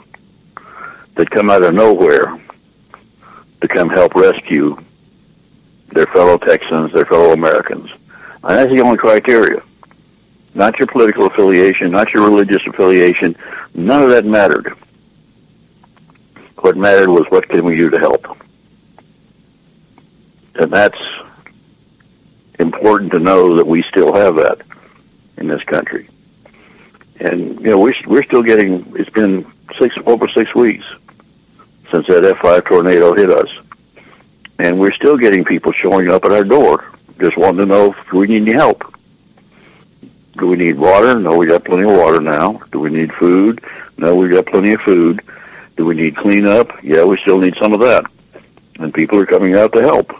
that 1.15 1.31
come 1.31 1.49
out 1.49 1.63
of 1.63 1.73
nowhere 1.73 2.39
to 3.61 3.67
come 3.67 3.89
help 3.89 4.13
rescue 4.13 4.77
their 5.93 6.05
fellow 6.07 6.37
Texans, 6.37 6.93
their 6.93 7.05
fellow 7.05 7.33
Americans. 7.33 7.89
And 8.43 8.59
that's 8.59 8.71
the 8.71 8.81
only 8.81 8.97
criteria. 8.97 9.63
Not 10.55 10.77
your 10.77 10.87
political 10.87 11.25
affiliation, 11.27 11.91
not 11.91 12.13
your 12.13 12.29
religious 12.29 12.61
affiliation. 12.67 13.35
None 13.73 14.03
of 14.03 14.09
that 14.09 14.25
mattered. 14.25 14.75
What 16.57 16.77
mattered 16.77 17.09
was 17.09 17.25
what 17.29 17.49
can 17.49 17.65
we 17.65 17.75
do 17.75 17.89
to 17.89 17.99
help. 17.99 18.25
And 20.55 20.71
that's 20.71 20.99
important 22.59 23.11
to 23.13 23.19
know 23.19 23.55
that 23.57 23.65
we 23.65 23.83
still 23.83 24.13
have 24.13 24.35
that 24.35 24.61
in 25.37 25.47
this 25.47 25.63
country. 25.63 26.09
And 27.19 27.59
you 27.59 27.67
know, 27.67 27.79
we're 27.79 27.95
we're 28.05 28.23
still 28.23 28.43
getting. 28.43 28.93
It's 28.95 29.09
been 29.09 29.51
six 29.79 29.95
over 30.05 30.27
six 30.27 30.53
weeks 30.53 30.85
since 31.91 32.07
that 32.07 32.23
F5 32.23 32.65
tornado 32.65 33.13
hit 33.13 33.29
us, 33.29 33.49
And 34.57 34.79
we're 34.79 34.93
still 34.93 35.17
getting 35.17 35.45
people 35.45 35.71
showing 35.71 36.09
up 36.09 36.25
at 36.25 36.31
our 36.31 36.43
door, 36.43 36.91
just 37.19 37.37
wanting 37.37 37.59
to 37.59 37.65
know 37.67 37.93
if 37.93 38.13
we 38.13 38.27
need 38.27 38.41
any 38.41 38.53
help. 38.53 38.83
Do 40.37 40.47
we 40.47 40.55
need 40.55 40.77
water? 40.77 41.19
No, 41.19 41.37
we 41.37 41.45
got 41.45 41.63
plenty 41.63 41.83
of 41.83 41.97
water 41.97 42.19
now. 42.19 42.61
Do 42.71 42.79
we 42.79 42.89
need 42.89 43.13
food? 43.13 43.63
No, 43.97 44.15
we 44.15 44.29
got 44.29 44.47
plenty 44.47 44.73
of 44.73 44.81
food. 44.81 45.21
Do 45.77 45.85
we 45.85 45.95
need 45.95 46.15
cleanup? 46.17 46.71
Yeah, 46.83 47.03
we 47.03 47.17
still 47.17 47.39
need 47.39 47.55
some 47.59 47.73
of 47.73 47.79
that. 47.81 48.05
And 48.79 48.93
people 48.93 49.19
are 49.19 49.25
coming 49.25 49.55
out 49.55 49.73
to 49.73 49.81
help. 49.81 50.11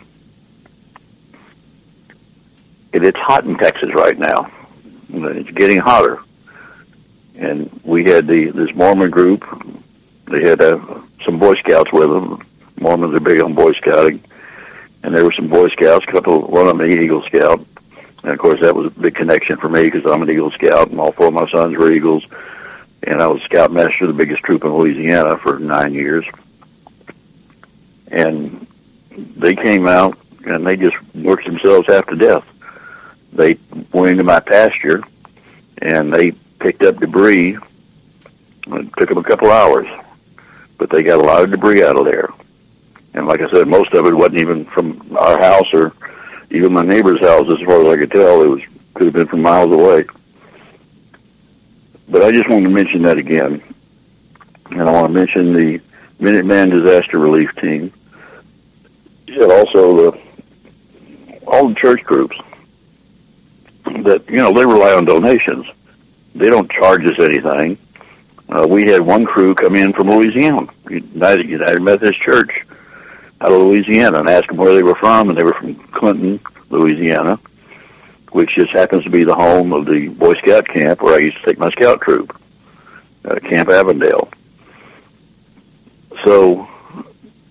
And 2.94 3.04
it's 3.04 3.18
hot 3.20 3.46
in 3.46 3.58
Texas 3.58 3.90
right 3.94 4.18
now. 4.18 4.52
It's 5.10 5.50
getting 5.52 5.80
hotter. 5.80 6.20
And 7.36 7.82
we 7.84 8.04
had 8.04 8.28
the 8.28 8.52
this 8.52 8.74
Mormon 8.76 9.10
group. 9.10 9.44
They 10.30 10.44
had 10.44 10.62
uh, 10.62 10.80
some 11.26 11.40
Boy 11.40 11.56
Scouts 11.56 11.92
with 11.92 12.10
them. 12.10 12.46
Mormons 12.80 13.16
are 13.16 13.20
big 13.20 13.42
on 13.42 13.54
Boy 13.54 13.74
Scouting, 13.74 14.24
and 15.02 15.14
there 15.14 15.24
were 15.24 15.32
some 15.32 15.48
Boy 15.48 15.70
Scouts. 15.70 16.06
A 16.08 16.12
couple, 16.12 16.42
one 16.42 16.68
of 16.68 16.78
them, 16.78 16.82
an 16.82 16.92
Eagle 16.92 17.24
Scout, 17.24 17.66
and 18.24 18.32
of 18.32 18.40
course 18.40 18.62
that 18.62 18.76
was 18.76 18.88
a 18.88 19.00
big 19.00 19.16
connection 19.16 19.58
for 19.58 19.70
me 19.70 19.90
because 19.90 20.10
I'm 20.10 20.22
an 20.22 20.30
Eagle 20.30 20.52
Scout, 20.52 20.90
and 20.90 21.00
all 21.00 21.12
four 21.12 21.28
of 21.28 21.34
my 21.34 21.50
sons 21.50 21.78
were 21.78 21.92
Eagles. 21.92 22.26
And 23.04 23.22
I 23.22 23.28
was 23.28 23.42
Scoutmaster 23.44 24.06
of 24.06 24.08
the 24.08 24.14
biggest 24.14 24.44
troop 24.44 24.64
in 24.64 24.74
Louisiana 24.74 25.38
for 25.38 25.60
nine 25.60 25.94
years. 25.94 26.26
And 28.08 28.66
they 29.12 29.56
came 29.56 29.88
out 29.88 30.18
and 30.46 30.66
they 30.66 30.78
just 30.78 30.96
worked 31.14 31.46
themselves 31.46 31.88
half 31.88 32.08
to 32.08 32.16
death. 32.16 32.46
They 33.34 33.58
went 33.92 34.12
into 34.12 34.24
my 34.24 34.40
pasture 34.40 35.04
and 35.82 36.14
they 36.14 36.32
picked 36.60 36.84
up 36.84 37.00
debris. 37.00 37.58
It 38.68 38.90
took 38.98 39.10
them 39.10 39.18
a 39.18 39.24
couple 39.24 39.52
hours, 39.52 39.88
but 40.78 40.90
they 40.90 41.04
got 41.04 41.20
a 41.20 41.24
lot 41.24 41.44
of 41.44 41.52
debris 41.52 41.84
out 41.84 41.98
of 41.98 42.06
there. 42.06 42.30
And 43.14 43.28
like 43.28 43.42
I 43.42 43.50
said, 43.52 43.68
most 43.68 43.94
of 43.94 44.06
it 44.06 44.14
wasn't 44.14 44.40
even 44.40 44.66
from 44.66 45.18
our 45.20 45.40
house 45.42 45.68
or 45.74 45.94
even 46.54 46.72
my 46.72 46.84
neighbor's 46.84 47.20
house. 47.20 47.48
As 47.52 47.66
far 47.66 47.82
as 47.82 47.88
I 47.88 48.00
could 48.00 48.12
tell, 48.12 48.42
it 48.44 48.48
was 48.48 48.62
could 48.94 49.08
have 49.08 49.14
been 49.14 49.28
from 49.28 49.42
miles 49.42 49.72
away. 49.72 50.06
But 52.08 52.22
I 52.22 52.32
just 52.32 52.48
wanted 52.48 52.66
to 52.66 52.70
mention 52.70 53.02
that 53.04 53.18
again, 53.18 53.62
and 54.70 54.82
I 54.82 54.92
want 54.92 55.08
to 55.08 55.14
mention 55.14 55.54
the 55.54 55.82
Minuteman 56.22 56.70
Disaster 56.70 57.18
Relief 57.18 57.50
Team, 57.56 57.92
and 59.28 59.52
also 59.52 60.12
the 60.12 60.20
all 61.48 61.70
the 61.70 61.76
church 61.76 62.04
groups 62.04 62.38
that 64.04 64.24
you 64.30 64.38
know 64.38 64.54
they 64.54 64.66
rely 64.66 64.94
on 64.94 65.06
donations. 65.06 65.66
They 66.36 66.50
don't 66.50 66.72
charge 66.72 67.04
us 67.06 67.18
anything. 67.20 67.78
Uh, 68.50 68.68
we 68.68 68.90
had 68.90 69.02
one 69.02 69.26
crew 69.26 69.56
come 69.56 69.76
in 69.76 69.94
from 69.94 70.10
Louisiana, 70.10 70.68
United 70.90 71.50
United 71.50 71.82
Methodist 71.82 72.22
Church 72.22 72.64
out 73.44 73.52
of 73.52 73.62
Louisiana, 73.62 74.20
and 74.20 74.30
asked 74.30 74.48
them 74.48 74.58
where 74.58 74.74
they 74.74 74.84
were 74.84 74.96
from, 74.96 75.30
and 75.30 75.38
they 75.38 75.44
were 75.44 75.54
from 75.54 75.76
Clinton, 75.90 76.40
Louisiana, 76.70 77.40
which 78.32 78.56
just 78.56 78.72
happens 78.72 79.04
to 79.04 79.10
be 79.10 79.24
the 79.24 79.36
home 79.36 79.74
of 79.74 79.86
the 79.86 80.08
Boy 80.08 80.34
Scout 80.36 80.68
camp 80.68 81.02
where 81.02 81.16
I 81.16 81.20
used 81.20 81.38
to 81.38 81.46
take 81.46 81.60
my 81.60 81.70
scout 81.72 82.02
troop, 82.02 82.40
uh, 83.26 83.40
Camp 83.40 83.70
Avondale. 83.70 84.30
So 86.24 86.68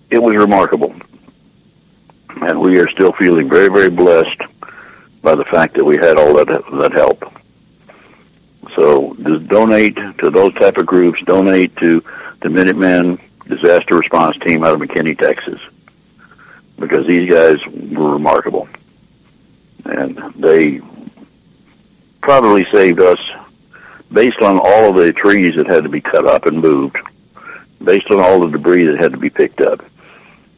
it 0.09 0.21
was 0.21 0.35
remarkable, 0.35 0.95
and 2.41 2.59
we 2.59 2.79
are 2.79 2.89
still 2.89 3.13
feeling 3.13 3.47
very, 3.47 3.69
very 3.69 3.91
blessed 3.91 4.41
by 5.21 5.35
the 5.35 5.45
fact 5.45 5.75
that 5.75 5.85
we 5.85 5.97
had 5.97 6.17
all 6.17 6.33
that 6.33 6.47
that 6.47 6.91
help. 6.93 7.23
So 8.75 9.15
just 9.21 9.47
donate 9.47 9.95
to 9.95 10.31
those 10.31 10.53
type 10.55 10.77
of 10.77 10.87
groups. 10.87 11.21
Donate 11.25 11.75
to 11.77 12.03
the 12.41 12.49
Minutemen 12.49 13.19
Disaster 13.47 13.95
Response 13.95 14.37
Team 14.39 14.63
out 14.63 14.73
of 14.73 14.79
McKinney, 14.79 15.17
Texas, 15.17 15.59
because 16.77 17.07
these 17.07 17.29
guys 17.29 17.57
were 17.67 18.13
remarkable, 18.13 18.67
and 19.85 20.19
they 20.35 20.81
probably 22.21 22.65
saved 22.71 22.99
us 22.99 23.19
based 24.11 24.39
on 24.41 24.59
all 24.59 24.89
of 24.89 24.95
the 24.95 25.11
trees 25.11 25.55
that 25.55 25.67
had 25.67 25.83
to 25.83 25.89
be 25.89 26.01
cut 26.01 26.25
up 26.25 26.45
and 26.45 26.61
moved, 26.61 26.97
based 27.83 28.09
on 28.11 28.19
all 28.19 28.39
the 28.39 28.49
debris 28.49 28.85
that 28.85 28.99
had 28.99 29.11
to 29.11 29.17
be 29.17 29.29
picked 29.29 29.61
up. 29.61 29.83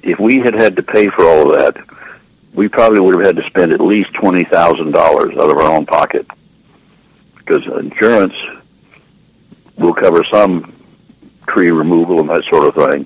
If 0.03 0.19
we 0.19 0.39
had 0.39 0.53
had 0.53 0.75
to 0.75 0.83
pay 0.83 1.09
for 1.09 1.25
all 1.25 1.51
of 1.51 1.59
that, 1.59 1.83
we 2.53 2.67
probably 2.67 2.99
would 2.99 3.15
have 3.15 3.25
had 3.25 3.43
to 3.43 3.49
spend 3.49 3.73
at 3.73 3.81
least 3.81 4.13
twenty 4.13 4.45
thousand 4.45 4.91
dollars 4.91 5.33
out 5.37 5.49
of 5.49 5.57
our 5.57 5.75
own 5.75 5.85
pocket 5.85 6.27
because 7.35 7.65
insurance 7.79 8.33
will 9.77 9.93
cover 9.93 10.23
some 10.23 10.73
tree 11.47 11.69
removal 11.69 12.19
and 12.19 12.29
that 12.29 12.43
sort 12.45 12.67
of 12.67 12.89
thing, 12.89 13.05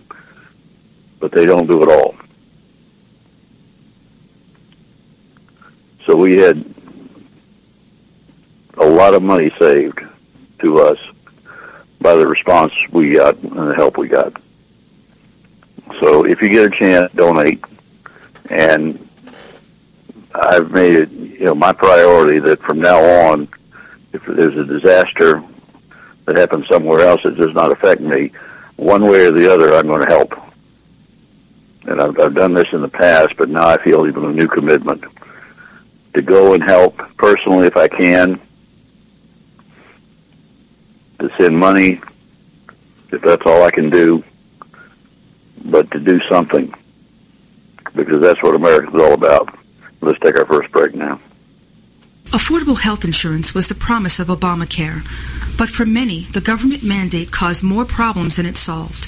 but 1.20 1.32
they 1.32 1.46
don't 1.46 1.68
do 1.68 1.84
it 1.84 1.90
all. 1.90 2.16
We 6.20 6.38
had 6.38 6.64
a 8.78 8.86
lot 8.86 9.14
of 9.14 9.24
money 9.24 9.52
saved 9.58 10.00
to 10.60 10.80
us 10.80 10.98
by 12.02 12.14
the 12.14 12.28
response 12.28 12.74
we 12.92 13.16
got 13.16 13.38
and 13.38 13.70
the 13.70 13.76
help 13.76 13.98
we 13.98 14.08
got. 14.08 14.34
So 16.02 16.26
if 16.26 16.42
you 16.42 16.50
get 16.50 16.66
a 16.66 16.70
chance, 16.70 17.12
donate. 17.14 17.64
And 18.50 19.08
I've 20.34 20.72
made 20.72 20.96
it, 20.96 21.12
you 21.12 21.46
know, 21.46 21.56
my 21.56 21.72
priority 21.72 22.40
that 22.40 22.62
from 22.62 22.80
now 22.80 23.02
on, 23.30 23.48
if 24.12 24.26
there's 24.26 24.58
a 24.58 24.66
disaster 24.66 25.44
that 26.26 26.36
happens 26.36 26.68
somewhere 26.68 27.02
else 27.02 27.22
that 27.24 27.38
does 27.38 27.54
not 27.54 27.72
affect 27.72 28.02
me, 28.02 28.32
one 28.76 29.04
way 29.04 29.26
or 29.26 29.32
the 29.32 29.52
other, 29.52 29.74
I'm 29.74 29.88
going 29.88 30.06
to 30.06 30.14
help. 30.14 30.34
And 31.84 32.02
I've, 32.02 32.20
I've 32.20 32.36
done 32.36 32.54
this 32.54 32.68
in 32.72 32.82
the 32.82 32.90
past, 32.90 33.36
but 33.38 33.50
now 33.50 33.68
I 33.68 33.82
feel 33.82 34.08
even 34.08 34.26
a 34.26 34.32
new 34.32 34.48
commitment 34.48 35.04
to 36.14 36.22
go 36.22 36.54
and 36.54 36.64
help 36.64 36.98
personally 37.18 37.68
if 37.68 37.78
I 37.78 37.88
can, 37.88 38.40
to 41.20 41.30
send 41.38 41.58
money 41.58 42.02
if 43.12 43.22
that's 43.22 43.44
all 43.46 43.64
I 43.64 43.72
can 43.72 43.90
do, 43.90 44.24
but 45.66 45.90
to 45.92 46.00
do 46.00 46.20
something 46.30 46.74
because 47.96 48.22
that's 48.22 48.42
what 48.44 48.56
America's 48.56 49.00
all 49.00 49.14
about. 49.14 49.50
Let's 50.02 50.20
take 50.20 50.38
our 50.38 50.46
first 50.46 50.72
break 50.72 50.96
now. 50.96 51.20
Affordable 52.26 52.80
health 52.80 53.04
insurance 53.04 53.56
was 53.56 53.68
the 53.68 53.76
promise 53.76 54.20
of 54.20 54.28
Obamacare, 54.28 55.02
but 55.58 55.70
for 55.70 55.86
many, 55.86 56.22
the 56.26 56.42
government 56.42 56.84
mandate 56.84 57.32
caused 57.32 57.64
more 57.64 57.86
problems 57.86 58.36
than 58.36 58.46
it 58.46 58.56
solved. 58.56 59.08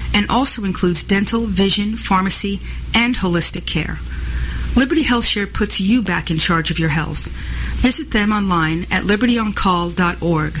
and 0.13 0.29
also 0.29 0.63
includes 0.63 1.03
dental, 1.03 1.45
vision, 1.45 1.97
pharmacy, 1.97 2.59
and 2.93 3.15
holistic 3.15 3.65
care. 3.65 3.97
Liberty 4.75 5.03
HealthShare 5.03 5.53
puts 5.53 5.81
you 5.81 6.01
back 6.01 6.31
in 6.31 6.37
charge 6.37 6.71
of 6.71 6.79
your 6.79 6.89
health. 6.89 7.27
Visit 7.81 8.11
them 8.11 8.31
online 8.31 8.83
at 8.89 9.03
libertyoncall.org. 9.03 10.59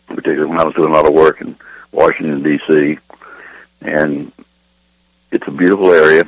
particularly 0.08 0.50
when 0.50 0.60
I 0.60 0.66
was 0.66 0.74
doing 0.74 0.90
a 0.90 0.94
lot 0.94 1.08
of 1.08 1.14
work 1.14 1.40
in 1.40 1.56
Washington 1.94 2.44
D.C. 2.44 3.00
And 3.80 4.34
it's 5.32 5.48
a 5.48 5.52
beautiful 5.52 5.92
area. 5.94 6.26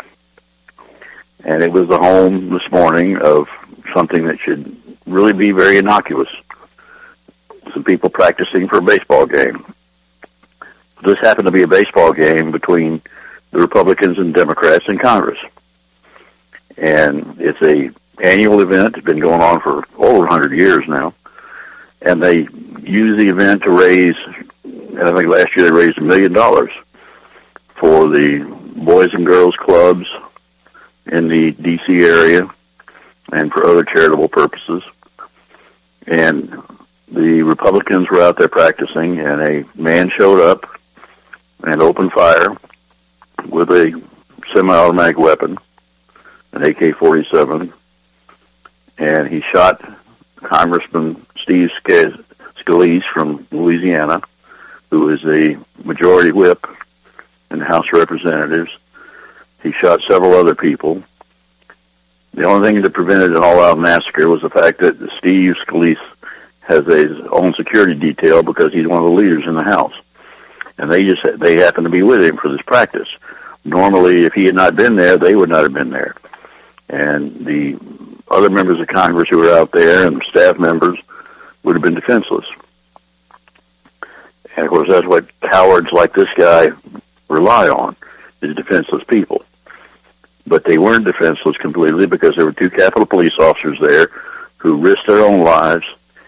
And 1.44 1.64
it 1.64 1.72
was 1.72 1.88
the 1.88 1.98
home 1.98 2.50
this 2.50 2.70
morning 2.72 3.18
of 3.18 3.48
something 3.94 4.26
that 4.26 4.40
should 4.40 4.76
really 5.06 5.34
be 5.34 5.52
very 5.52 5.78
innocuous. 5.78 6.30
Some 7.74 7.84
people 7.84 8.10
practicing 8.10 8.68
for 8.68 8.78
a 8.78 8.82
baseball 8.82 9.26
game. 9.26 9.74
This 11.04 11.18
happened 11.20 11.46
to 11.46 11.52
be 11.52 11.64
a 11.64 11.68
baseball 11.68 12.14
game 12.14 12.52
between 12.52 13.02
the 13.52 13.60
Republicans 13.60 14.18
and 14.18 14.34
Democrats 14.34 14.86
in 14.88 15.00
Congress. 15.00 15.40
And 16.78 17.36
it's 17.40 17.62
a 17.62 17.92
annual 18.24 18.62
event. 18.62 18.98
It's 18.98 19.06
been 19.06 19.20
going 19.20 19.42
on 19.42 19.62
for 19.62 19.84
over 19.98 20.20
100 20.20 20.52
years 20.54 20.84
now. 20.88 21.14
And 22.04 22.22
they 22.22 22.48
use 22.84 23.18
the 23.18 23.30
event 23.30 23.64
to 23.64 23.72
raise, 23.72 24.16
And 24.64 25.00
I 25.00 25.12
think 25.16 25.28
last 25.28 25.56
year 25.56 25.66
they 25.66 25.72
raised 25.72 25.98
a 25.98 26.02
million 26.02 26.34
dollars 26.34 26.72
for 27.80 28.08
the 28.08 28.61
Boys 28.76 29.14
and 29.14 29.26
Girls 29.26 29.56
Clubs 29.58 30.08
in 31.06 31.28
the 31.28 31.52
D.C. 31.52 32.04
area 32.04 32.50
and 33.32 33.52
for 33.52 33.66
other 33.66 33.84
charitable 33.84 34.30
purposes. 34.30 34.84
And 36.08 36.52
the 37.12 37.44
Republicans 37.44 38.10
were 38.10 38.22
out 38.22 38.38
there 38.38 38.48
practicing 38.48 39.20
and 39.20 39.42
a 39.42 39.66
man 39.76 40.10
showed 40.10 40.42
up 40.42 40.66
and 41.64 41.82
opened 41.82 42.12
fire 42.14 42.56
with 43.50 43.70
a 43.70 44.02
semi-automatic 44.54 45.18
weapon, 45.18 45.58
an 46.54 46.64
AK-47, 46.64 47.72
and 48.98 49.28
he 49.28 49.42
shot 49.52 49.82
Congressman 50.38 51.26
Steve 51.42 51.70
Scalise 51.86 53.04
from 53.14 53.48
Louisiana, 53.52 54.22
who 54.90 55.10
is 55.10 55.24
a 55.26 55.58
majority 55.84 56.32
whip 56.32 56.66
in 57.52 57.60
the 57.60 57.66
House 57.66 57.88
of 57.92 58.00
Representatives. 58.00 58.72
He 59.64 59.72
shot 59.72 60.02
several 60.08 60.34
other 60.34 60.56
people. 60.56 61.04
The 62.34 62.46
only 62.46 62.68
thing 62.68 62.82
that 62.82 62.94
prevented 62.94 63.32
an 63.32 63.44
all-out 63.44 63.78
massacre 63.78 64.30
was 64.30 64.42
the 64.42 64.50
fact 64.50 64.80
that 64.80 64.98
Steve 65.18 65.56
Scalise 65.66 65.98
has 66.62 66.86
his 66.86 67.18
own 67.30 67.54
security 67.56 67.94
detail 67.94 68.42
because 68.42 68.72
he's 68.72 68.88
one 68.88 69.00
of 69.00 69.06
the 69.06 69.12
leaders 69.12 69.46
in 69.46 69.56
the 69.56 69.64
House 69.64 69.94
and 70.82 70.92
they 70.92 71.04
just 71.04 71.22
they 71.40 71.60
happened 71.60 71.86
to 71.86 71.92
be 71.92 72.02
with 72.02 72.24
him 72.24 72.38
for 72.38 72.50
this 72.50 72.62
practice. 72.64 73.08
Normally, 73.64 74.26
if 74.26 74.34
he 74.34 74.46
had 74.46 74.56
not 74.56 74.76
been 74.76 74.96
there, 74.96 75.16
they 75.16 75.36
would 75.36 75.50
not 75.50 75.64
have 75.64 75.74
been 75.74 75.92
there. 75.92 76.16
And 76.90 77.46
the 77.46 77.80
other 78.30 78.50
members 78.50 78.80
of 78.80 78.88
Congress 78.88 79.30
who 79.30 79.38
were 79.38 79.54
out 79.54 79.72
there 79.72 80.08
and 80.08 80.24
staff 80.24 80.58
members 80.58 80.98
would 81.62 81.76
have 81.76 81.84
been 81.84 81.94
defenseless. 81.94 82.46
And 84.56 84.66
of 84.66 84.70
course, 84.72 84.90
that's 84.90 85.06
what 85.06 85.30
cowards 85.42 85.92
like 85.92 86.16
this 86.16 86.30
guy 86.36 86.70
rely 87.32 87.70
on, 87.70 87.96
is 88.42 88.56
defenseless 88.56 89.04
people. 89.08 89.44
But 90.46 90.66
they 90.66 90.78
weren't 90.78 91.06
defenseless 91.06 91.58
completely 91.58 92.08
because 92.08 92.36
there 92.36 92.46
were 92.46 92.54
two 92.54 92.70
Capitol 92.70 93.06
Police 93.06 93.38
officers 93.40 93.80
there 93.80 94.10
who 94.58 94.78
risked 94.78 95.08
their 95.08 95.24
own 95.24 95.42
lives 95.42 95.86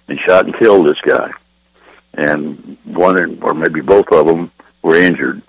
and 0.07 0.19
shot 0.19 0.45
and 0.45 0.57
killed 0.57 0.87
this 0.87 1.01
guy 1.01 1.31
and 2.13 2.77
one 2.85 3.41
or 3.41 3.53
maybe 3.53 3.81
both 3.81 4.07
of 4.09 4.27
them 4.27 4.51
were 4.81 4.95
injured, 4.95 5.41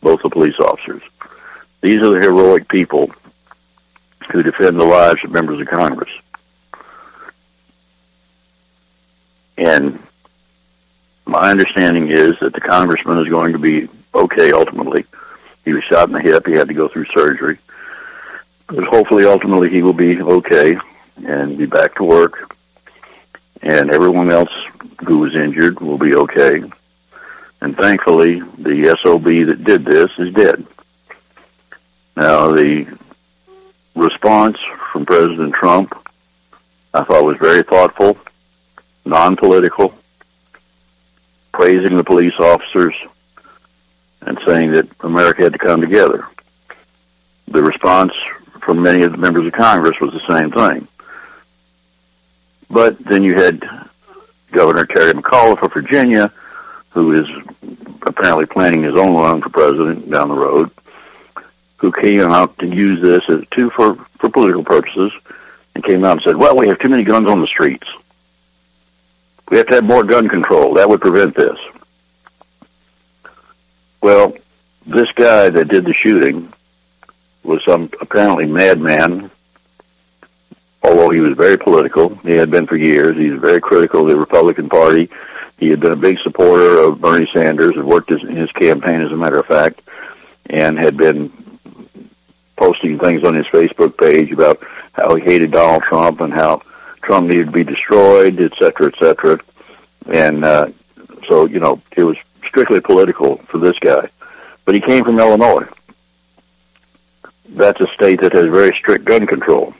both 0.00 0.22
the 0.22 0.30
police 0.30 0.58
officers. 0.58 1.02
These 1.80 2.00
are 2.02 2.10
the 2.10 2.20
heroic 2.20 2.68
people 2.68 3.10
who 4.30 4.42
defend 4.42 4.78
the 4.78 4.84
lives 4.84 5.22
of 5.24 5.30
members 5.30 5.60
of 5.60 5.66
Congress. 5.66 6.10
And 9.58 9.98
my 11.32 11.50
understanding 11.50 12.10
is 12.10 12.34
that 12.40 12.52
the 12.52 12.60
congressman 12.60 13.18
is 13.18 13.28
going 13.28 13.52
to 13.54 13.58
be 13.58 13.88
okay 14.14 14.52
ultimately. 14.52 15.06
He 15.64 15.72
was 15.72 15.82
shot 15.84 16.08
in 16.08 16.14
the 16.14 16.20
hip. 16.20 16.46
He 16.46 16.52
had 16.52 16.68
to 16.68 16.74
go 16.74 16.88
through 16.88 17.06
surgery. 17.06 17.58
But 18.66 18.84
hopefully 18.84 19.24
ultimately 19.24 19.70
he 19.70 19.82
will 19.82 19.94
be 19.94 20.20
okay 20.20 20.76
and 21.26 21.56
be 21.56 21.66
back 21.66 21.94
to 21.96 22.04
work 22.04 22.54
and 23.62 23.90
everyone 23.90 24.30
else 24.30 24.50
who 25.06 25.18
was 25.18 25.34
injured 25.34 25.80
will 25.80 25.98
be 25.98 26.14
okay. 26.14 26.62
And 27.60 27.76
thankfully, 27.76 28.40
the 28.58 28.98
SOB 29.02 29.24
that 29.46 29.64
did 29.64 29.84
this 29.84 30.10
is 30.18 30.34
dead. 30.34 30.66
Now, 32.14 32.52
the 32.52 32.98
response 33.94 34.58
from 34.92 35.06
President 35.06 35.54
Trump, 35.54 35.94
I 36.92 37.04
thought 37.04 37.24
was 37.24 37.38
very 37.40 37.62
thoughtful, 37.62 38.18
non-political, 39.04 39.94
praising 41.52 41.96
the 41.96 42.04
police 42.04 42.34
officers 42.38 42.94
and 44.22 44.38
saying 44.46 44.72
that 44.72 44.88
America 45.00 45.42
had 45.42 45.52
to 45.52 45.58
come 45.58 45.80
together. 45.80 46.26
The 47.48 47.62
response 47.62 48.12
from 48.62 48.82
many 48.82 49.02
of 49.02 49.12
the 49.12 49.18
members 49.18 49.46
of 49.46 49.52
Congress 49.52 49.98
was 50.00 50.12
the 50.12 50.34
same 50.34 50.50
thing. 50.50 50.88
But 52.70 52.98
then 53.04 53.22
you 53.22 53.34
had 53.34 53.62
Governor 54.52 54.86
Terry 54.86 55.12
McAuliffe 55.12 55.62
of 55.62 55.72
Virginia, 55.72 56.32
who 56.90 57.12
is 57.12 57.28
apparently 58.02 58.46
planning 58.46 58.82
his 58.82 58.94
own 58.94 59.14
run 59.14 59.42
for 59.42 59.50
president 59.50 60.10
down 60.10 60.28
the 60.28 60.34
road, 60.34 60.70
who 61.76 61.92
came 61.92 62.20
out 62.20 62.56
to 62.58 62.66
use 62.66 63.02
this 63.02 63.22
as 63.28 63.44
too 63.50 63.70
for, 63.70 63.96
for 64.18 64.30
political 64.30 64.64
purposes 64.64 65.12
and 65.74 65.84
came 65.84 66.04
out 66.04 66.12
and 66.12 66.22
said, 66.22 66.36
well, 66.36 66.56
we 66.56 66.68
have 66.68 66.78
too 66.78 66.88
many 66.88 67.02
guns 67.02 67.28
on 67.28 67.40
the 67.40 67.46
streets. 67.46 67.86
We 69.50 69.58
have 69.58 69.66
to 69.66 69.74
have 69.76 69.84
more 69.84 70.04
gun 70.04 70.28
control. 70.28 70.74
That 70.74 70.88
would 70.88 71.00
prevent 71.00 71.36
this. 71.36 71.58
Well, 74.00 74.34
this 74.86 75.10
guy 75.14 75.50
that 75.50 75.68
did 75.68 75.84
the 75.84 75.94
shooting 75.94 76.52
was 77.44 77.62
some 77.64 77.90
apparently 78.00 78.46
madman 78.46 79.30
although 80.82 81.10
he 81.10 81.20
was 81.20 81.36
very 81.36 81.56
political, 81.56 82.16
he 82.18 82.34
had 82.34 82.50
been 82.50 82.66
for 82.66 82.76
years. 82.76 83.16
He 83.16 83.30
was 83.30 83.40
very 83.40 83.60
critical 83.60 84.02
of 84.02 84.08
the 84.08 84.16
Republican 84.16 84.68
Party. 84.68 85.10
He 85.58 85.68
had 85.68 85.80
been 85.80 85.92
a 85.92 85.96
big 85.96 86.18
supporter 86.20 86.78
of 86.78 87.00
Bernie 87.00 87.28
Sanders, 87.32 87.76
had 87.76 87.84
worked 87.84 88.10
in 88.10 88.36
his 88.36 88.50
campaign, 88.52 89.00
as 89.00 89.12
a 89.12 89.16
matter 89.16 89.38
of 89.38 89.46
fact, 89.46 89.80
and 90.46 90.78
had 90.78 90.96
been 90.96 91.32
posting 92.56 92.98
things 92.98 93.24
on 93.24 93.34
his 93.34 93.46
Facebook 93.46 93.96
page 93.96 94.32
about 94.32 94.62
how 94.92 95.14
he 95.14 95.22
hated 95.22 95.52
Donald 95.52 95.82
Trump 95.82 96.20
and 96.20 96.32
how 96.32 96.62
Trump 97.02 97.28
needed 97.28 97.46
to 97.46 97.52
be 97.52 97.64
destroyed, 97.64 98.40
et 98.40 98.52
cetera, 98.58 98.86
et 98.88 98.98
cetera. 98.98 99.38
And 100.06 100.44
uh, 100.44 100.68
so, 101.28 101.46
you 101.46 101.60
know, 101.60 101.80
it 101.96 102.04
was 102.04 102.16
strictly 102.46 102.80
political 102.80 103.38
for 103.48 103.58
this 103.58 103.78
guy. 103.78 104.08
But 104.64 104.74
he 104.74 104.80
came 104.80 105.04
from 105.04 105.18
Illinois. 105.18 105.66
That's 107.48 107.80
a 107.80 107.86
state 107.94 108.20
that 108.20 108.32
has 108.32 108.44
very 108.44 108.74
strict 108.74 109.04
gun 109.04 109.26
control. 109.26 109.74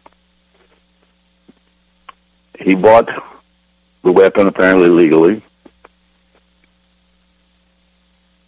he 2.63 2.75
bought 2.75 3.09
the 4.03 4.13
weapon 4.13 4.47
apparently 4.47 4.89
legally, 4.89 5.43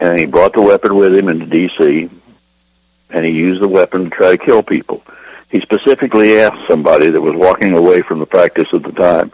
and 0.01 0.19
he 0.19 0.27
brought 0.27 0.53
the 0.53 0.63
weapon 0.63 0.95
with 0.97 1.15
him 1.15 1.29
into 1.29 1.47
D.C., 1.47 2.11
and 3.11 3.25
he 3.25 3.31
used 3.31 3.63
the 3.63 3.69
weapon 3.69 4.05
to 4.05 4.11
try 4.11 4.37
to 4.37 4.45
kill 4.45 4.63
people. 4.63 5.03
He 5.51 5.61
specifically 5.61 6.39
asked 6.41 6.69
somebody 6.69 7.11
that 7.11 7.21
was 7.21 7.35
walking 7.35 7.75
away 7.75 8.03
from 8.03 8.19
the 8.19 8.27
practice 8.27 8.69
at 8.73 8.83
the 8.83 8.93
time, 8.93 9.33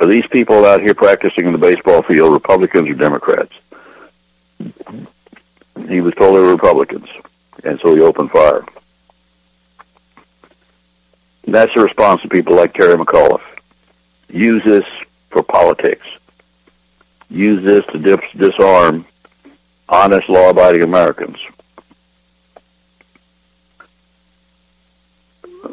are 0.00 0.06
these 0.06 0.26
people 0.28 0.64
out 0.64 0.80
here 0.80 0.94
practicing 0.94 1.46
in 1.46 1.52
the 1.52 1.58
baseball 1.58 2.02
field 2.02 2.32
Republicans 2.32 2.88
or 2.88 2.94
Democrats? 2.94 3.52
He 5.88 6.00
was 6.00 6.14
told 6.14 6.36
they 6.36 6.40
were 6.40 6.52
Republicans, 6.52 7.08
and 7.64 7.78
so 7.80 7.94
he 7.94 8.00
opened 8.00 8.30
fire. 8.30 8.64
And 11.44 11.54
that's 11.54 11.74
the 11.74 11.82
response 11.82 12.24
of 12.24 12.30
people 12.30 12.56
like 12.56 12.74
Terry 12.74 12.96
McAuliffe. 12.96 13.40
Use 14.28 14.62
this 14.64 14.84
for 15.30 15.42
politics. 15.42 16.06
Use 17.28 17.64
this 17.64 17.84
to 17.92 17.98
dis- 17.98 18.20
disarm 18.36 19.04
honest, 19.88 20.28
law-abiding 20.28 20.82
Americans. 20.82 21.36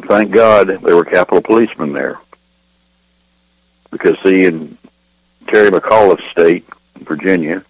Thank 0.08 0.32
God 0.32 0.68
there 0.68 0.96
were 0.96 1.06
Capitol 1.06 1.42
policemen 1.42 1.94
there. 1.94 2.20
Because 3.92 4.18
see, 4.24 4.46
in 4.46 4.78
Terry 5.48 5.72
McAuliffe's 5.72 6.30
state, 6.32 6.66
Virginia, 7.00 7.64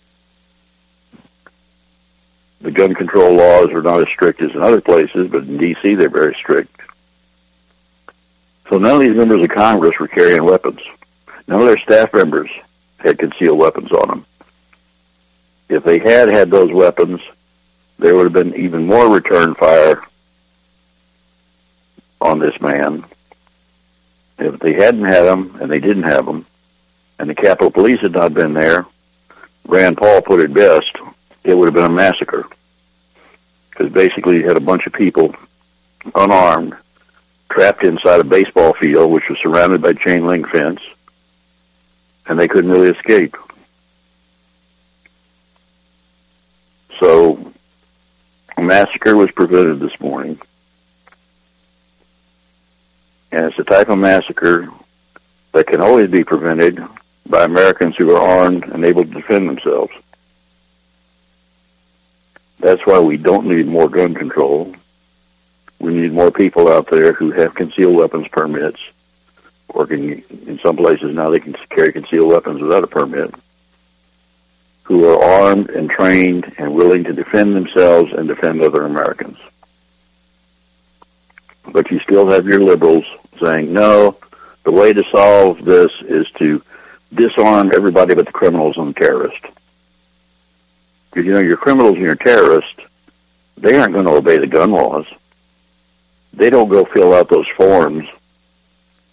the 2.62 2.72
gun 2.72 2.96
control 2.96 3.36
laws 3.36 3.70
are 3.70 3.84
not 3.84 4.02
as 4.02 4.10
strict 4.10 4.42
as 4.42 4.52
in 4.52 4.62
other 4.62 4.82
places, 4.82 5.28
but 5.30 5.44
in 5.44 5.58
D.C. 5.58 5.96
they're 5.96 6.10
very 6.10 6.36
strict. 6.36 6.72
So 8.70 8.78
none 8.78 8.96
of 8.96 9.02
these 9.02 9.16
members 9.16 9.44
of 9.44 9.50
Congress 9.50 9.98
were 10.00 10.08
carrying 10.08 10.44
weapons. 10.44 10.82
None 11.48 11.62
of 11.62 11.68
their 11.68 11.78
staff 11.78 12.14
members 12.14 12.50
had 12.98 13.20
concealed 13.20 13.60
weapons 13.60 13.92
on 13.92 14.08
them. 14.08 14.26
If 15.70 15.84
they 15.84 16.00
had 16.00 16.30
had 16.30 16.50
those 16.50 16.72
weapons, 16.74 17.22
there 18.00 18.16
would 18.16 18.26
have 18.26 18.34
been 18.34 18.56
even 18.56 18.86
more 18.86 19.10
return 19.10 19.56
fire 19.56 20.02
on 22.22 22.40
this 22.40 22.60
man. 22.62 23.06
If 24.40 24.60
they 24.60 24.74
hadn't 24.74 25.06
had 25.06 25.24
them, 25.24 25.58
and 25.62 25.72
they 25.72 25.80
didn't 25.80 26.04
have 26.04 26.26
them, 26.26 26.46
and 27.20 27.30
the 27.30 27.36
Capitol 27.36 27.72
Police 27.72 28.02
had 28.02 28.14
not 28.14 28.34
been 28.34 28.54
there, 28.54 28.86
Rand 29.66 29.98
Paul 29.98 30.22
put 30.22 30.40
it 30.40 30.54
best, 30.54 30.92
it 31.44 31.56
would 31.56 31.68
have 31.68 31.74
been 31.74 31.86
a 31.86 31.90
massacre. 31.90 32.46
Because 33.70 33.92
basically 33.92 34.38
you 34.38 34.48
had 34.48 34.58
a 34.58 34.62
bunch 34.62 34.86
of 34.86 34.94
people, 34.94 35.36
unarmed, 36.16 36.76
trapped 37.50 37.84
inside 37.84 38.20
a 38.20 38.24
baseball 38.24 38.74
field, 38.74 39.12
which 39.12 39.28
was 39.30 39.40
surrounded 39.40 39.82
by 39.82 39.94
chain 39.94 40.26
link 40.26 40.48
fence, 40.50 40.80
and 42.28 42.40
they 42.40 42.48
couldn't 42.48 42.72
really 42.72 42.90
escape. 42.90 43.36
So, 47.00 47.54
a 48.58 48.62
massacre 48.62 49.16
was 49.16 49.30
prevented 49.32 49.80
this 49.80 50.00
morning. 50.00 50.40
And 53.38 53.46
it's 53.46 53.60
a 53.60 53.64
type 53.64 53.90
of 53.90 54.00
massacre 54.00 54.68
that 55.54 55.68
can 55.68 55.80
always 55.80 56.10
be 56.10 56.24
prevented 56.24 56.82
by 57.28 57.44
Americans 57.44 57.96
who 57.96 58.16
are 58.16 58.20
armed 58.20 58.64
and 58.64 58.84
able 58.84 59.06
to 59.06 59.12
defend 59.12 59.48
themselves. 59.48 59.92
That's 62.60 62.82
why 62.86 62.98
we 62.98 63.16
don't 63.16 63.46
need 63.46 63.68
more 63.68 63.90
gun 63.90 64.16
control. 64.16 64.74
We 65.78 65.94
need 65.94 66.14
more 66.14 66.32
people 66.32 66.68
out 66.68 66.90
there 66.90 67.14
who 67.14 67.30
have 67.30 67.54
concealed 67.54 67.96
weapons 67.96 68.28
permits, 68.32 68.80
or 69.70 69.86
can, 69.86 70.24
in 70.48 70.60
some 70.64 70.76
places 70.76 71.14
now 71.14 71.30
they 71.30 71.40
can 71.40 71.56
carry 71.70 71.94
concealed 71.94 72.30
weapons 72.30 72.60
without 72.60 72.86
a 72.86 72.88
permit, 72.88 73.36
who 74.82 75.06
are 75.06 75.24
armed 75.24 75.70
and 75.70 75.92
trained 75.92 76.52
and 76.58 76.74
willing 76.74 77.04
to 77.04 77.14
defend 77.14 77.56
themselves 77.56 78.12
and 78.14 78.28
defend 78.28 78.64
other 78.64 78.84
Americans. 78.84 79.38
But 81.78 81.92
you 81.92 82.00
still 82.00 82.28
have 82.32 82.48
your 82.48 82.60
liberals 82.60 83.06
saying, 83.40 83.72
no, 83.72 84.18
the 84.64 84.72
way 84.72 84.94
to 84.94 85.04
solve 85.12 85.64
this 85.64 85.92
is 86.08 86.26
to 86.40 86.64
disarm 87.14 87.72
everybody 87.72 88.16
but 88.16 88.26
the 88.26 88.32
criminals 88.32 88.78
and 88.78 88.96
the 88.96 89.00
terrorists. 89.00 89.46
Because, 91.12 91.28
you 91.28 91.34
know, 91.34 91.40
your 91.40 91.56
criminals 91.56 91.94
and 91.94 92.02
your 92.02 92.16
terrorists, 92.16 92.80
they 93.58 93.78
aren't 93.78 93.94
going 93.94 94.06
to 94.06 94.12
obey 94.14 94.40
the 94.40 94.48
gun 94.48 94.72
laws. 94.72 95.06
They 96.34 96.50
don't 96.50 96.68
go 96.68 96.84
fill 96.84 97.14
out 97.14 97.30
those 97.30 97.46
forms 97.56 98.08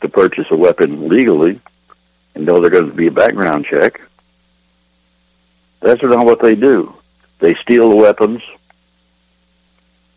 to 0.01 0.09
purchase 0.09 0.47
a 0.51 0.57
weapon 0.57 1.07
legally 1.07 1.61
and 2.35 2.47
know 2.47 2.63
they're 2.63 2.71
going 2.71 2.89
to 2.89 2.97
be 2.97 3.09
a 3.09 3.13
background 3.13 3.67
check. 3.67 4.01
That's 5.83 6.03
not 6.03 6.25
what 6.25 6.41
they 6.41 6.55
do. 6.55 6.95
They 7.41 7.57
steal 7.57 7.91
the 7.91 7.97
weapons 7.97 8.41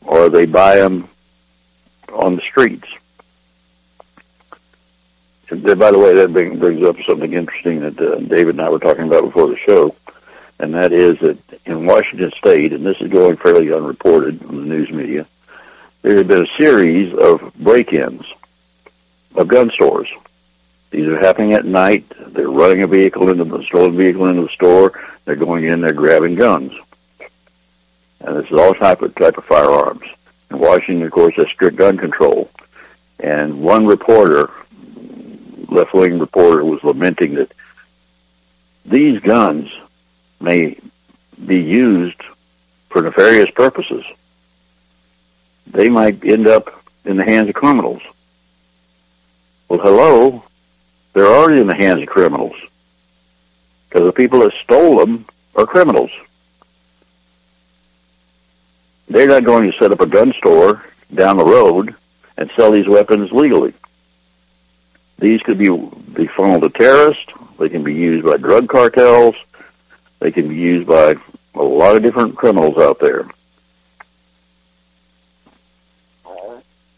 or 0.01 0.29
they 0.29 0.45
buy 0.45 0.77
them 0.77 1.09
on 2.13 2.35
the 2.35 2.41
streets. 2.41 2.87
And 5.49 5.63
by 5.63 5.91
the 5.91 5.99
way, 5.99 6.13
that 6.13 6.33
brings 6.33 6.83
up 6.83 6.97
something 7.07 7.33
interesting 7.33 7.79
that 7.81 7.99
uh, 7.99 8.19
David 8.19 8.55
and 8.55 8.61
I 8.61 8.69
were 8.69 8.79
talking 8.79 9.07
about 9.07 9.23
before 9.23 9.47
the 9.47 9.57
show, 9.65 9.95
and 10.59 10.73
that 10.73 10.91
is 10.91 11.17
that 11.19 11.37
in 11.65 11.85
Washington 11.85 12.31
State, 12.37 12.73
and 12.73 12.85
this 12.85 12.97
is 12.99 13.09
going 13.09 13.37
fairly 13.37 13.71
unreported 13.71 14.41
in 14.41 14.47
the 14.47 14.75
news 14.75 14.89
media, 14.89 15.25
there 16.01 16.17
have 16.17 16.27
been 16.27 16.45
a 16.45 16.57
series 16.57 17.13
of 17.13 17.53
break-ins 17.55 18.25
of 19.35 19.47
gun 19.47 19.71
stores. 19.71 20.09
These 20.91 21.07
are 21.07 21.19
happening 21.19 21.53
at 21.53 21.65
night. 21.65 22.05
They're 22.33 22.49
running 22.49 22.83
a 22.83 22.87
vehicle 22.87 23.29
into 23.29 23.43
the 23.45 23.63
stolen 23.63 23.95
vehicle 23.95 24.27
into 24.29 24.43
the 24.43 24.49
store. 24.49 24.99
They're 25.25 25.35
going 25.35 25.65
in. 25.65 25.81
They're 25.81 25.93
grabbing 25.93 26.35
guns, 26.35 26.73
and 28.21 28.37
this 28.37 28.49
is 28.49 28.57
all 28.57 28.73
type 28.73 29.01
of 29.01 29.15
type 29.15 29.37
of 29.37 29.45
firearms. 29.45 30.03
In 30.49 30.59
Washington, 30.59 31.05
of 31.05 31.11
course, 31.11 31.35
has 31.35 31.47
strict 31.49 31.77
gun 31.77 31.97
control. 31.97 32.49
And 33.19 33.61
one 33.61 33.85
reporter, 33.85 34.49
left-wing 35.69 36.19
reporter, 36.19 36.63
was 36.63 36.83
lamenting 36.83 37.35
that 37.35 37.51
these 38.85 39.19
guns 39.19 39.69
may 40.39 40.79
be 41.45 41.59
used 41.59 42.21
for 42.89 43.01
nefarious 43.01 43.51
purposes. 43.51 44.05
They 45.67 45.89
might 45.89 46.23
end 46.23 46.47
up 46.47 46.83
in 47.05 47.17
the 47.17 47.25
hands 47.25 47.49
of 47.49 47.55
criminals. 47.55 48.01
Well, 49.67 49.79
hello, 49.79 50.43
they're 51.13 51.25
already 51.25 51.59
in 51.59 51.67
the 51.67 51.75
hands 51.75 52.01
of 52.01 52.07
criminals 52.07 52.55
because 53.89 54.05
the 54.05 54.13
people 54.13 54.39
that 54.39 54.53
stole 54.63 54.97
them 54.97 55.25
are 55.55 55.65
criminals. 55.65 56.11
They're 59.09 59.27
not 59.27 59.45
going 59.45 59.71
to 59.71 59.77
set 59.77 59.91
up 59.91 60.01
a 60.01 60.05
gun 60.05 60.33
store 60.37 60.83
down 61.13 61.37
the 61.37 61.45
road 61.45 61.95
and 62.37 62.51
sell 62.55 62.71
these 62.71 62.87
weapons 62.87 63.31
legally. 63.31 63.73
These 65.19 65.41
could 65.41 65.57
be, 65.57 65.69
be 65.69 66.27
funneled 66.27 66.63
to 66.63 66.69
terrorists. 66.69 67.25
They 67.57 67.69
can 67.69 67.83
be 67.83 67.93
used 67.93 68.25
by 68.25 68.37
drug 68.37 68.67
cartels. 68.67 69.35
They 70.19 70.31
can 70.31 70.49
be 70.49 70.55
used 70.55 70.87
by 70.87 71.15
a 71.55 71.63
lot 71.63 71.95
of 71.95 72.03
different 72.03 72.35
criminals 72.35 72.77
out 72.77 72.99
there. 72.99 73.27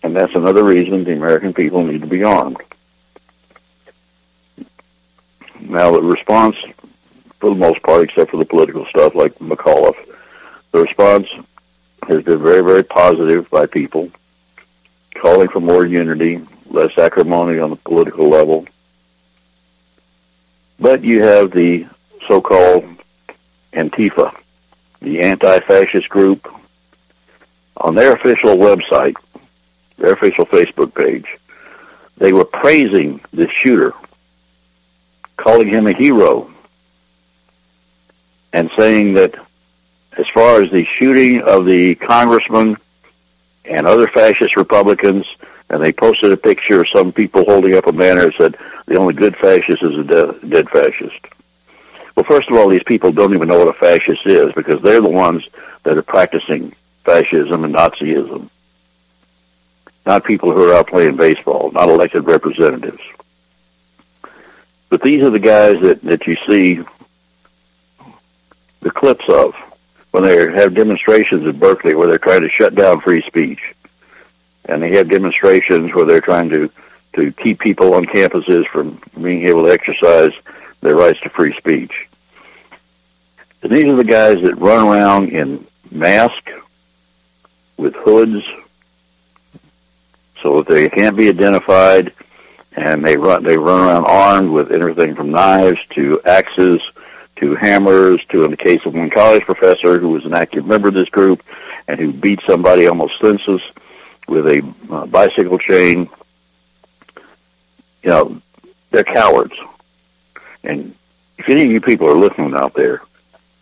And 0.02 0.16
that's 0.16 0.34
another 0.36 0.64
reason 0.64 1.04
the 1.04 1.14
American 1.14 1.54
people 1.54 1.84
need 1.84 2.02
to 2.02 2.08
be 2.08 2.24
armed. 2.24 2.58
Now, 5.60 5.92
the 5.92 6.02
response, 6.02 6.56
for 7.40 7.50
the 7.50 7.56
most 7.56 7.82
part, 7.84 8.04
except 8.04 8.32
for 8.32 8.38
the 8.38 8.46
political 8.46 8.86
stuff 8.88 9.14
like 9.14 9.38
McAuliffe, 9.40 9.98
the 10.72 10.82
response 10.82 11.28
has 12.10 12.24
been 12.24 12.42
very, 12.42 12.62
very 12.62 12.84
positive 12.84 13.50
by 13.50 13.66
people, 13.66 14.10
calling 15.22 15.48
for 15.48 15.60
more 15.60 15.86
unity, 15.86 16.46
less 16.66 16.92
acrimony 16.98 17.60
on 17.60 17.70
the 17.70 17.76
political 17.76 18.28
level. 18.28 18.66
But 20.80 21.04
you 21.04 21.24
have 21.24 21.52
the 21.52 21.88
so-called 22.28 22.86
Antifa, 23.74 24.36
the 25.02 25.22
anti-fascist 25.22 26.10
group, 26.10 26.48
on 27.78 27.96
their 27.96 28.14
official 28.14 28.56
website, 28.56 29.16
their 29.98 30.14
official 30.14 30.46
Facebook 30.46 30.94
page, 30.96 31.28
they 32.18 32.34
were 32.34 32.46
praising 32.46 33.22
this 33.32 33.52
shooter, 33.52 33.94
calling 35.38 35.70
him 35.70 35.88
a 35.88 35.94
hero, 35.94 36.52
and 38.52 38.70
saying 38.78 39.14
that 39.14 39.36
as 40.20 40.28
far 40.34 40.62
as 40.62 40.70
the 40.70 40.86
shooting 40.98 41.42
of 41.42 41.66
the 41.66 41.96
congressman 41.96 42.76
and 43.64 43.88
other 43.88 44.10
fascist 44.10 44.58
Republicans, 44.58 45.26
and 45.70 45.82
they 45.82 45.94
posted 45.94 46.34
a 46.34 46.38
picture 46.38 46.82
of 46.82 46.90
some 46.94 47.14
people 47.14 47.46
holding 47.46 47.76
up 47.76 47.88
a 47.88 47.94
banner 47.94 48.26
that 48.26 48.36
said, 48.38 48.58
the 48.86 48.96
only 48.96 49.14
good 49.14 49.38
fascist 49.38 49.82
is 49.82 49.98
a 49.98 50.04
de- 50.04 50.48
dead 50.50 50.70
fascist. 50.70 51.26
Well, 52.16 52.26
first 52.28 52.50
of 52.50 52.58
all, 52.58 52.68
these 52.68 52.84
people 52.84 53.14
don't 53.14 53.34
even 53.34 53.48
know 53.48 53.60
what 53.60 53.74
a 53.74 53.80
fascist 53.80 54.26
is 54.26 54.52
because 54.56 54.82
they're 54.82 55.00
the 55.00 55.08
ones 55.08 55.48
that 55.84 55.98
are 55.98 56.04
practicing 56.04 56.76
fascism 57.06 57.64
and 57.64 57.74
Nazism. 57.74 58.50
Not 60.06 60.26
people 60.26 60.52
who 60.52 60.70
are 60.70 60.76
out 60.76 60.90
playing 60.90 61.16
baseball, 61.16 61.72
not 61.72 61.88
elected 61.88 62.26
representatives. 62.26 63.02
But 64.90 65.02
these 65.02 65.24
are 65.24 65.30
the 65.30 65.40
guys 65.40 65.78
that, 65.82 66.04
that 66.04 66.28
you 66.28 66.36
see 66.46 66.80
the 68.82 68.92
clips 68.92 69.26
of 69.30 69.54
when 70.12 70.24
they 70.24 70.52
have 70.54 70.74
demonstrations 70.74 71.48
at 71.48 71.60
Berkeley 71.60 71.96
where 71.96 72.08
they're 72.08 72.18
trying 72.18 72.42
to 72.42 72.50
shut 72.50 72.76
down 72.76 73.02
free 73.02 73.24
speech. 73.28 73.60
And 74.66 74.82
they 74.82 74.96
have 74.98 75.10
demonstrations 75.10 75.94
where 75.94 76.06
they're 76.06 76.22
trying 76.22 76.50
to, 76.50 76.70
to 77.16 77.32
keep 77.34 77.60
people 77.60 77.94
on 77.94 78.06
campuses 78.06 78.68
from 78.68 79.02
being 79.20 79.48
able 79.48 79.64
to 79.64 79.72
exercise 79.72 80.32
their 80.82 80.96
rights 80.96 81.20
to 81.22 81.30
free 81.30 81.56
speech. 81.58 82.08
And 83.62 83.72
these 83.72 83.86
are 83.86 83.96
the 83.96 84.04
guys 84.04 84.42
that 84.44 84.58
run 84.58 84.88
around 84.88 85.30
in 85.30 85.68
masks 85.92 86.52
with 87.78 87.96
hoods 87.96 88.46
so 90.42 90.58
that 90.58 90.68
they 90.68 90.90
can't 90.90 91.18
be 91.18 91.30
identified 91.30 92.14
and 92.74 93.06
they 93.06 93.18
run 93.18 93.44
they 93.44 93.58
run 93.58 93.82
around 93.82 94.06
armed 94.06 94.52
with 94.52 94.72
everything 94.72 95.16
from 95.16 95.32
knives 95.32 95.80
to 95.96 96.22
axes 96.24 96.82
to 97.40 97.56
hammers 97.56 98.22
to 98.30 98.44
in 98.44 98.52
the 98.52 98.58
case 98.58 98.82
of 98.86 98.94
one 98.94 99.10
college 99.10 99.44
professor 99.44 100.00
who 100.00 100.10
was 100.10 100.26
an 100.26 100.34
active 100.34 100.66
member 100.66 100.90
of 100.90 100.94
this 100.94 101.10
group 101.10 101.42
and 101.88 102.00
who 102.00 102.12
beat 102.12 102.40
somebody 102.46 102.88
almost 102.88 103.20
senseless 103.20 103.62
with 104.28 104.46
a 104.48 104.76
uh, 104.92 105.06
bicycle 105.06 105.58
chain 105.58 106.10
you 108.04 108.10
know 108.10 108.42
they're 108.92 109.04
cowards. 109.04 109.54
And 110.64 110.96
if 111.38 111.48
any 111.48 111.64
of 111.64 111.72
you 111.72 111.82
people 111.82 112.08
are 112.08 112.16
listening 112.16 112.54
out 112.56 112.74
there 112.74 113.02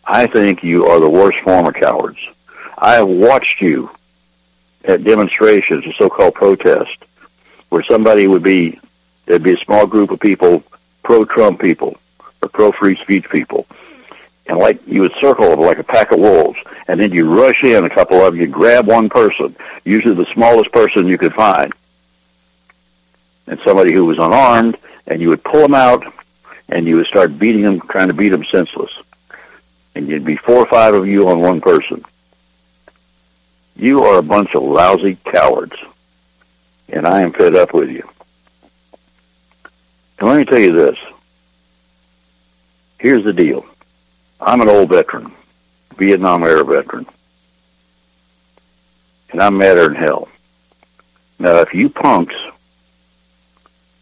I 0.05 0.27
think 0.27 0.63
you 0.63 0.87
are 0.87 0.99
the 0.99 1.09
worst 1.09 1.39
form 1.43 1.67
of 1.67 1.73
cowards. 1.73 2.19
I 2.77 2.95
have 2.95 3.07
watched 3.07 3.61
you 3.61 3.89
at 4.85 5.03
demonstrations 5.03 5.85
or 5.85 5.93
so-called 5.93 6.33
protests 6.33 6.97
where 7.69 7.83
somebody 7.83 8.25
would 8.25 8.43
be 8.43 8.79
there'd 9.25 9.43
be 9.43 9.53
a 9.53 9.65
small 9.65 9.85
group 9.85 10.11
of 10.11 10.19
people, 10.19 10.63
pro-Trump 11.03 11.59
people 11.59 11.97
or 12.41 12.49
pro-free 12.49 12.97
speech 12.97 13.25
people, 13.29 13.65
and 14.45 14.57
like 14.57 14.79
you 14.87 15.01
would 15.01 15.13
circle 15.19 15.49
them 15.49 15.59
like 15.59 15.79
a 15.79 15.83
pack 15.83 16.11
of 16.11 16.19
wolves, 16.19 16.59
and 16.87 16.99
then 16.99 17.11
you 17.11 17.31
rush 17.33 17.63
in 17.63 17.85
a 17.85 17.89
couple 17.89 18.19
of 18.25 18.35
you, 18.35 18.47
grab 18.47 18.87
one 18.87 19.09
person, 19.09 19.55
usually 19.83 20.15
the 20.15 20.31
smallest 20.33 20.71
person 20.71 21.07
you 21.07 21.17
could 21.17 21.33
find, 21.33 21.73
and 23.47 23.59
somebody 23.65 23.93
who 23.93 24.05
was 24.05 24.17
unarmed, 24.17 24.77
and 25.07 25.21
you 25.21 25.29
would 25.29 25.43
pull 25.43 25.61
them 25.61 25.75
out, 25.75 26.03
and 26.69 26.85
you 26.85 26.97
would 26.97 27.07
start 27.07 27.39
beating 27.39 27.61
them, 27.61 27.79
trying 27.81 28.07
to 28.07 28.13
beat 28.13 28.29
them 28.29 28.45
senseless, 28.51 28.91
and 29.95 30.07
you'd 30.07 30.25
be 30.25 30.35
four 30.37 30.57
or 30.57 30.67
five 30.67 30.93
of 30.93 31.07
you 31.07 31.29
on 31.29 31.39
one 31.39 31.61
person. 31.61 32.03
You 33.75 34.03
are 34.03 34.17
a 34.17 34.23
bunch 34.23 34.55
of 34.55 34.63
lousy 34.63 35.17
cowards, 35.25 35.75
and 36.89 37.05
I 37.05 37.21
am 37.21 37.33
fed 37.33 37.55
up 37.55 37.73
with 37.73 37.89
you. 37.89 38.07
And 40.19 40.29
let 40.29 40.37
me 40.39 40.45
tell 40.45 40.59
you 40.59 40.73
this. 40.73 40.97
Here's 42.99 43.23
the 43.23 43.33
deal. 43.33 43.65
I'm 44.41 44.61
an 44.61 44.69
old 44.69 44.89
veteran, 44.89 45.33
Vietnam 45.97 46.43
era 46.43 46.63
veteran. 46.63 47.05
And 49.31 49.41
I'm 49.41 49.57
madder 49.57 49.87
than 49.87 49.95
hell. 49.95 50.27
Now, 51.37 51.57
if 51.57 51.73
you 51.73 51.89
punks 51.89 52.35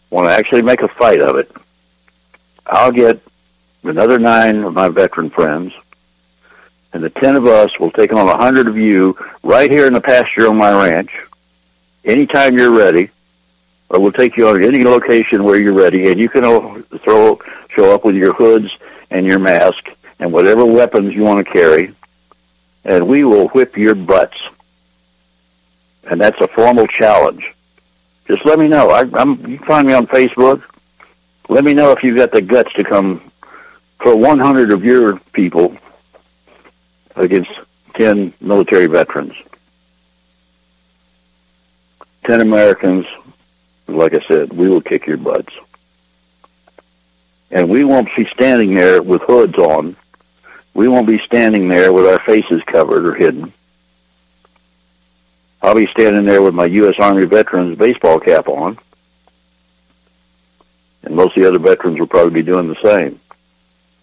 want 0.09 0.27
to 0.27 0.33
actually 0.33 0.61
make 0.61 0.81
a 0.81 0.87
fight 0.87 1.19
of 1.19 1.35
it, 1.35 1.51
I'll 2.65 2.91
get 2.91 3.21
another 3.83 4.17
nine 4.17 4.63
of 4.63 4.73
my 4.73 4.87
veteran 4.87 5.29
friends, 5.29 5.73
and 6.93 7.03
the 7.03 7.09
ten 7.09 7.35
of 7.35 7.45
us 7.45 7.77
will 7.79 7.91
take 7.91 8.13
on 8.13 8.29
a 8.29 8.37
hundred 8.37 8.67
of 8.67 8.77
you 8.77 9.17
right 9.43 9.69
here 9.69 9.87
in 9.87 9.93
the 9.93 10.01
pasture 10.01 10.47
on 10.47 10.57
my 10.57 10.71
ranch, 10.71 11.11
anytime 12.05 12.57
you're 12.57 12.71
ready, 12.71 13.09
or 13.89 13.99
we'll 13.99 14.13
take 14.13 14.37
you 14.37 14.47
on 14.47 14.63
any 14.63 14.83
location 14.83 15.43
where 15.43 15.61
you're 15.61 15.73
ready, 15.73 16.09
and 16.09 16.19
you 16.19 16.29
can 16.29 16.43
throw 17.03 17.37
show 17.75 17.93
up 17.93 18.05
with 18.05 18.15
your 18.15 18.33
hoods 18.33 18.69
and 19.09 19.25
your 19.25 19.39
mask 19.39 19.83
and 20.19 20.31
whatever 20.31 20.65
weapons 20.65 21.13
you 21.13 21.23
want 21.23 21.45
to 21.45 21.53
carry, 21.53 21.93
and 22.83 23.07
we 23.07 23.23
will 23.23 23.47
whip 23.49 23.77
your 23.77 23.95
butts. 23.95 24.37
And 26.09 26.21
that's 26.21 26.39
a 26.39 26.47
formal 26.49 26.87
challenge. 26.87 27.43
Just 28.27 28.45
let 28.45 28.59
me 28.59 28.67
know. 28.67 28.89
I, 28.89 29.01
I'm. 29.13 29.39
You 29.47 29.57
can 29.57 29.67
find 29.67 29.87
me 29.87 29.93
on 29.93 30.07
Facebook. 30.07 30.63
Let 31.49 31.63
me 31.63 31.73
know 31.73 31.91
if 31.91 32.03
you've 32.03 32.17
got 32.17 32.31
the 32.31 32.41
guts 32.41 32.73
to 32.73 32.83
come 32.83 33.31
for 34.01 34.15
100 34.15 34.71
of 34.71 34.83
your 34.83 35.19
people 35.33 35.75
against 37.15 37.51
10 37.95 38.33
military 38.41 38.87
veterans. 38.87 39.33
10 42.25 42.41
Americans 42.41 43.05
like 43.87 44.13
I 44.13 44.21
said, 44.27 44.53
we 44.53 44.69
will 44.69 44.81
kick 44.81 45.05
your 45.05 45.17
butts. 45.17 45.53
And 47.55 47.69
we 47.69 47.85
won't 47.85 48.09
be 48.17 48.27
standing 48.33 48.75
there 48.75 49.01
with 49.01 49.21
hoods 49.21 49.57
on. 49.57 49.95
We 50.73 50.89
won't 50.89 51.07
be 51.07 51.19
standing 51.19 51.69
there 51.69 51.93
with 51.93 52.05
our 52.05 52.19
faces 52.25 52.61
covered 52.67 53.05
or 53.05 53.15
hidden. 53.15 53.53
I'll 55.61 55.73
be 55.73 55.87
standing 55.87 56.25
there 56.25 56.41
with 56.41 56.53
my 56.53 56.65
U.S. 56.65 56.95
Army 56.99 57.25
veterans 57.25 57.77
baseball 57.77 58.19
cap 58.19 58.49
on. 58.49 58.77
And 61.03 61.15
most 61.15 61.37
of 61.37 61.43
the 61.43 61.47
other 61.47 61.59
veterans 61.59 61.97
will 61.97 62.07
probably 62.07 62.33
be 62.33 62.43
doing 62.43 62.67
the 62.67 62.81
same. 62.83 63.21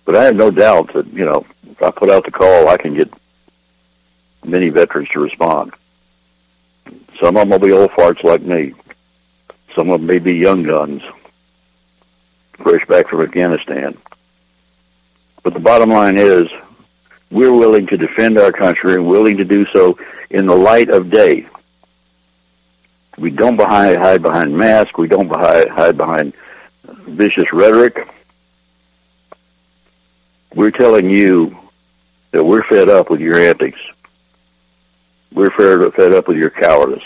But 0.06 0.16
I 0.16 0.24
have 0.24 0.34
no 0.34 0.50
doubt 0.50 0.94
that, 0.94 1.06
you 1.08 1.26
know, 1.26 1.44
if 1.70 1.82
I 1.82 1.90
put 1.90 2.08
out 2.08 2.24
the 2.24 2.30
call, 2.30 2.68
I 2.68 2.78
can 2.78 2.94
get 2.94 3.12
many 4.46 4.70
veterans 4.70 5.10
to 5.10 5.20
respond. 5.20 5.74
Some 7.20 7.36
of 7.36 7.42
them 7.42 7.50
will 7.50 7.58
be 7.58 7.72
old 7.72 7.90
farts 7.90 8.24
like 8.24 8.40
me. 8.40 8.72
Some 9.76 9.90
of 9.90 10.00
them 10.00 10.06
may 10.06 10.20
be 10.20 10.32
young 10.32 10.62
guns, 10.62 11.02
fresh 12.62 12.86
back 12.86 13.08
from 13.08 13.22
Afghanistan. 13.22 13.98
But 15.42 15.54
the 15.54 15.60
bottom 15.60 15.90
line 15.90 16.18
is, 16.18 16.46
we're 17.30 17.52
willing 17.52 17.86
to 17.88 17.96
defend 17.96 18.38
our 18.38 18.52
country 18.52 18.94
and 18.94 19.06
willing 19.06 19.38
to 19.38 19.44
do 19.44 19.66
so 19.72 19.98
in 20.30 20.46
the 20.46 20.54
light 20.54 20.88
of 20.90 21.10
day. 21.10 21.46
We 23.18 23.30
don't 23.30 23.56
behind, 23.56 23.98
hide 23.98 24.22
behind 24.22 24.56
masks. 24.56 24.96
We 24.96 25.08
don't 25.08 25.28
hide, 25.28 25.68
hide 25.68 25.96
behind 25.96 26.34
vicious 26.84 27.52
rhetoric. 27.52 28.08
We're 30.54 30.70
telling 30.70 31.10
you 31.10 31.58
that 32.32 32.44
we're 32.44 32.64
fed 32.64 32.88
up 32.88 33.10
with 33.10 33.20
your 33.20 33.38
antics. 33.38 33.80
We're 35.32 35.50
fed 35.50 36.12
up 36.12 36.28
with 36.28 36.36
your 36.36 36.50
cowardice. 36.50 37.02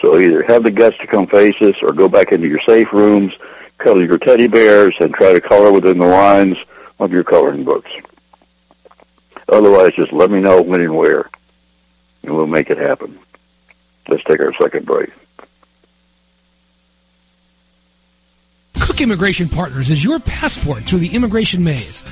So 0.00 0.18
either 0.18 0.42
have 0.44 0.62
the 0.62 0.70
guts 0.70 0.98
to 0.98 1.06
come 1.06 1.26
face 1.26 1.56
us 1.60 1.76
or 1.82 1.92
go 1.92 2.08
back 2.08 2.32
into 2.32 2.48
your 2.48 2.60
safe 2.60 2.92
rooms, 2.92 3.32
cuddle 3.78 4.04
your 4.04 4.18
teddy 4.18 4.46
bears, 4.46 4.94
and 5.00 5.14
try 5.14 5.32
to 5.32 5.40
color 5.40 5.72
within 5.72 5.98
the 5.98 6.06
lines 6.06 6.56
of 6.98 7.12
your 7.12 7.24
coloring 7.24 7.64
books. 7.64 7.90
Otherwise, 9.48 9.92
just 9.94 10.12
let 10.12 10.30
me 10.30 10.40
know 10.40 10.60
when 10.60 10.80
and 10.80 10.96
where, 10.96 11.30
and 12.22 12.34
we'll 12.34 12.46
make 12.46 12.68
it 12.68 12.78
happen. 12.78 13.18
Let's 14.08 14.24
take 14.24 14.40
our 14.40 14.52
second 14.54 14.86
break. 14.86 15.10
Kuck 18.78 19.00
Immigration 19.00 19.48
Partners 19.48 19.90
is 19.90 20.04
your 20.04 20.20
passport 20.20 20.82
through 20.84 21.00
the 21.00 21.14
immigration 21.14 21.62
maze. 21.64 22.02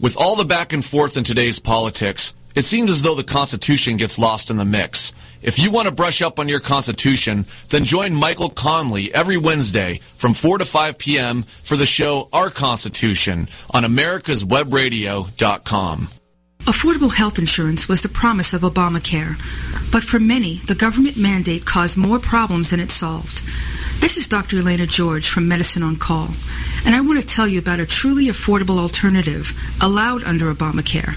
With 0.00 0.16
all 0.16 0.36
the 0.36 0.44
back 0.44 0.72
and 0.72 0.84
forth 0.84 1.16
in 1.16 1.24
today's 1.24 1.58
politics, 1.58 2.32
it 2.54 2.62
seems 2.62 2.90
as 2.90 3.02
though 3.02 3.14
the 3.14 3.24
Constitution 3.24 3.96
gets 3.96 4.18
lost 4.18 4.50
in 4.50 4.56
the 4.56 4.64
mix. 4.64 5.12
If 5.40 5.58
you 5.58 5.70
want 5.70 5.88
to 5.88 5.94
brush 5.94 6.20
up 6.22 6.40
on 6.40 6.48
your 6.48 6.60
Constitution, 6.60 7.44
then 7.68 7.84
join 7.84 8.14
Michael 8.14 8.50
Connelly 8.50 9.14
every 9.14 9.36
Wednesday 9.36 10.00
from 10.16 10.34
4 10.34 10.58
to 10.58 10.64
5 10.64 10.98
p.m. 10.98 11.42
for 11.42 11.76
the 11.76 11.86
show 11.86 12.28
Our 12.32 12.50
Constitution 12.50 13.46
on 13.70 13.84
americaswebradio.com. 13.84 16.08
Affordable 16.60 17.14
health 17.14 17.38
insurance 17.38 17.88
was 17.88 18.02
the 18.02 18.08
promise 18.08 18.52
of 18.52 18.62
Obamacare, 18.62 19.36
but 19.90 20.04
for 20.04 20.18
many, 20.18 20.56
the 20.56 20.74
government 20.74 21.16
mandate 21.16 21.64
caused 21.64 21.96
more 21.96 22.18
problems 22.18 22.70
than 22.70 22.80
it 22.80 22.90
solved. 22.90 23.40
This 24.00 24.18
is 24.18 24.28
Dr. 24.28 24.58
Elena 24.58 24.86
George 24.86 25.28
from 25.28 25.48
Medicine 25.48 25.82
on 25.82 25.96
Call, 25.96 26.28
and 26.84 26.94
I 26.94 27.00
want 27.00 27.20
to 27.20 27.26
tell 27.26 27.48
you 27.48 27.58
about 27.58 27.80
a 27.80 27.86
truly 27.86 28.26
affordable 28.26 28.78
alternative 28.78 29.58
allowed 29.80 30.22
under 30.24 30.52
Obamacare, 30.52 31.16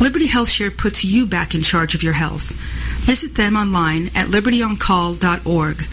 Liberty 0.00 0.26
HealthShare 0.26 0.76
puts 0.76 1.04
you 1.04 1.26
back 1.26 1.54
in 1.54 1.60
charge 1.60 1.94
of 1.94 2.02
your 2.02 2.14
health. 2.14 2.52
Visit 3.04 3.34
them 3.34 3.56
online 3.56 4.06
at 4.14 4.28
libertyoncall.org. 4.28 5.84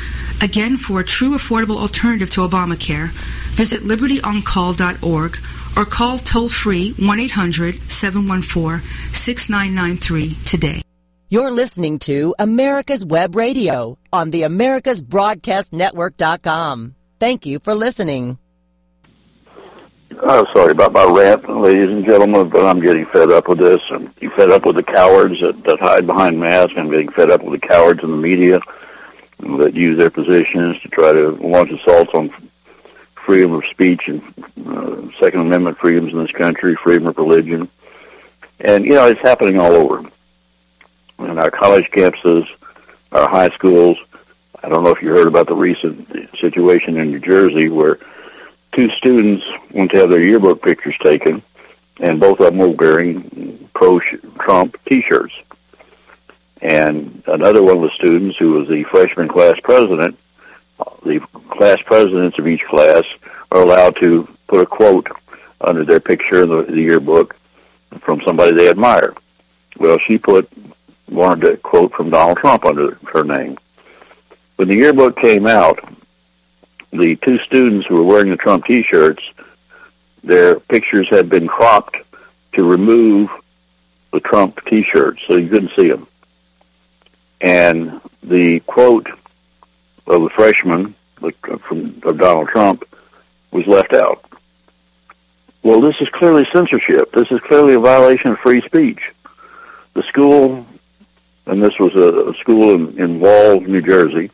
Again, 0.42 0.78
for 0.78 1.02
a 1.02 1.04
true 1.04 1.36
affordable 1.36 1.78
alternative 1.78 2.30
to 2.32 2.48
Obamacare, 2.48 3.10
visit 3.52 3.82
libertyoncall.org 3.82 5.38
or 5.76 5.86
call 5.86 6.18
toll 6.20 6.48
free 6.48 6.94
1 6.94 7.20
800 7.20 7.82
714 7.82 8.80
6993 9.14 10.36
today. 10.46 10.82
You're 11.30 11.52
listening 11.52 12.00
to 12.00 12.34
America's 12.40 13.06
Web 13.06 13.36
Radio 13.36 13.98
on 14.14 14.32
the 14.32 14.44
AmericasBroadcastNetwork.com. 14.44 16.96
Thank 17.20 17.46
you 17.46 17.60
for 17.60 17.76
listening. 17.76 18.38
Oh, 20.20 20.48
sorry 20.52 20.72
about 20.72 20.94
my 20.94 21.06
rant, 21.06 21.48
ladies 21.48 21.90
and 21.90 22.04
gentlemen, 22.04 22.50
but 22.50 22.66
I'm 22.66 22.80
getting 22.80 23.06
fed 23.08 23.30
up 23.30 23.48
with 23.48 23.60
this. 23.60 23.80
I'm 23.92 24.08
getting 24.14 24.32
fed 24.32 24.50
up 24.50 24.66
with 24.66 24.76
the 24.76 24.84
cowards 24.84 25.40
that, 25.42 25.64
that 25.66 25.80
hide 25.80 26.08
behind 26.08 26.40
masks. 26.40 26.74
I'm 26.76 26.90
getting 26.90 27.12
fed 27.12 27.30
up 27.30 27.44
with 27.44 27.62
the 27.62 27.68
cowards 27.68 28.02
in 28.02 28.10
the 28.10 28.18
media 28.18 28.60
that 29.60 29.76
use 29.76 29.96
their 29.96 30.10
positions 30.10 30.82
to 30.82 30.88
try 30.90 31.14
to 31.14 31.30
launch 31.32 31.70
assaults 31.70 32.10
on 32.16 32.34
freedom 33.28 33.54
of 33.54 33.64
speech 33.66 34.08
and 34.08 34.24
uh, 34.66 35.08
Second 35.20 35.42
Amendment 35.42 35.78
freedoms 35.78 36.12
in 36.12 36.20
this 36.20 36.32
country, 36.32 36.76
freedom 36.84 37.06
of 37.06 37.18
religion. 37.18 37.70
And, 38.60 38.86
you 38.86 38.96
know, 38.96 39.06
it's 39.06 39.22
happening 39.22 39.60
all 39.60 39.74
over. 39.74 40.00
In 41.20 41.38
our 41.38 41.52
college 41.52 41.92
campuses, 41.92 42.48
our 43.12 43.30
high 43.30 43.50
schools. 43.50 43.98
I 44.64 44.70
don't 44.70 44.84
know 44.84 44.90
if 44.90 45.02
you 45.04 45.10
heard 45.10 45.28
about 45.28 45.48
the 45.48 45.56
recent 45.56 46.08
situation 46.40 46.98
in 46.98 47.12
New 47.12 47.20
Jersey 47.20 47.70
where 47.70 48.00
two 48.78 48.92
students 48.92 49.44
went 49.72 49.90
to 49.90 49.98
have 49.98 50.12
their 50.12 50.22
yearbook 50.22 50.62
pictures 50.62 50.96
taken, 51.02 51.42
and 52.00 52.20
both 52.20 52.40
of 52.40 52.46
them 52.46 52.60
were 52.60 52.70
wearing 52.70 53.68
pro-Trump 53.74 54.78
T-shirts. 54.88 55.34
And 56.62 57.24
another 57.26 57.64
one 57.64 57.78
of 57.78 57.82
the 57.82 57.96
students, 57.96 58.38
who 58.38 58.52
was 58.52 58.68
the 58.68 58.84
freshman 58.84 59.28
class 59.28 59.60
president, 59.64 60.16
the 61.04 61.20
class 61.50 61.82
presidents 61.82 62.38
of 62.38 62.48
each 62.48 62.64
class 62.66 63.04
are 63.52 63.64
allowed 63.64 63.96
to 63.96 64.28
put 64.48 64.62
a 64.62 64.66
quote 64.68 65.08
under 65.60 65.84
their 65.84 66.00
picture 66.00 66.44
in 66.44 66.50
the, 66.50 66.80
yearbook 66.80 67.36
from 68.02 68.22
somebody 68.26 68.52
they 68.52 68.70
admire. 68.70 69.16
Well, 69.78 69.98
she 69.98 70.20
put 70.20 70.52
wanted 71.10 71.52
a 71.52 71.58
quote 71.58 71.94
from 71.94 72.12
Donald 72.12 72.38
Trump 72.38 72.64
under 72.64 73.00
her 73.12 73.24
name. 73.24 73.58
When 74.58 74.68
the 74.68 74.76
yearbook 74.76 75.18
came 75.18 75.48
out, 75.48 75.80
the 76.92 77.16
two 77.18 77.40
students 77.40 77.88
who 77.88 77.96
were 77.96 78.04
wearing 78.04 78.30
the 78.30 78.38
Trump 78.38 78.66
T-shirts, 78.66 79.24
their 80.24 80.60
pictures 80.60 81.08
had 81.10 81.30
been 81.30 81.48
cropped 81.48 81.98
to 82.54 82.64
remove 82.64 83.30
the 84.14 84.20
Trump 84.20 84.60
T-shirts, 84.66 85.22
so 85.28 85.36
you 85.36 85.50
couldn't 85.50 85.72
see 85.76 85.90
them. 85.90 86.08
And 87.40 88.02
the 88.24 88.62
quote 88.62 89.08
of 90.08 90.22
the 90.22 90.30
freshman 90.30 90.96
from 91.68 92.02
of 92.04 92.18
Donald 92.18 92.48
Trump 92.50 92.84
was 93.52 93.68
left 93.68 93.94
out. 93.94 94.24
Well, 95.64 95.82
this 95.82 95.96
is 96.00 96.08
clearly 96.10 96.48
censorship. 96.54 97.12
This 97.12 97.30
is 97.32 97.40
clearly 97.42 97.74
a 97.74 97.80
violation 97.80 98.32
of 98.32 98.40
free 98.40 98.62
speech. 98.62 99.02
The 99.96 100.04
school, 100.04 100.66
and 101.46 101.62
this 101.62 101.78
was 101.80 101.94
a, 101.96 102.38
school 102.40 102.74
in, 102.74 102.98
in 102.98 103.20
Wall, 103.20 103.60
New 103.60 103.82
Jersey, 103.82 104.32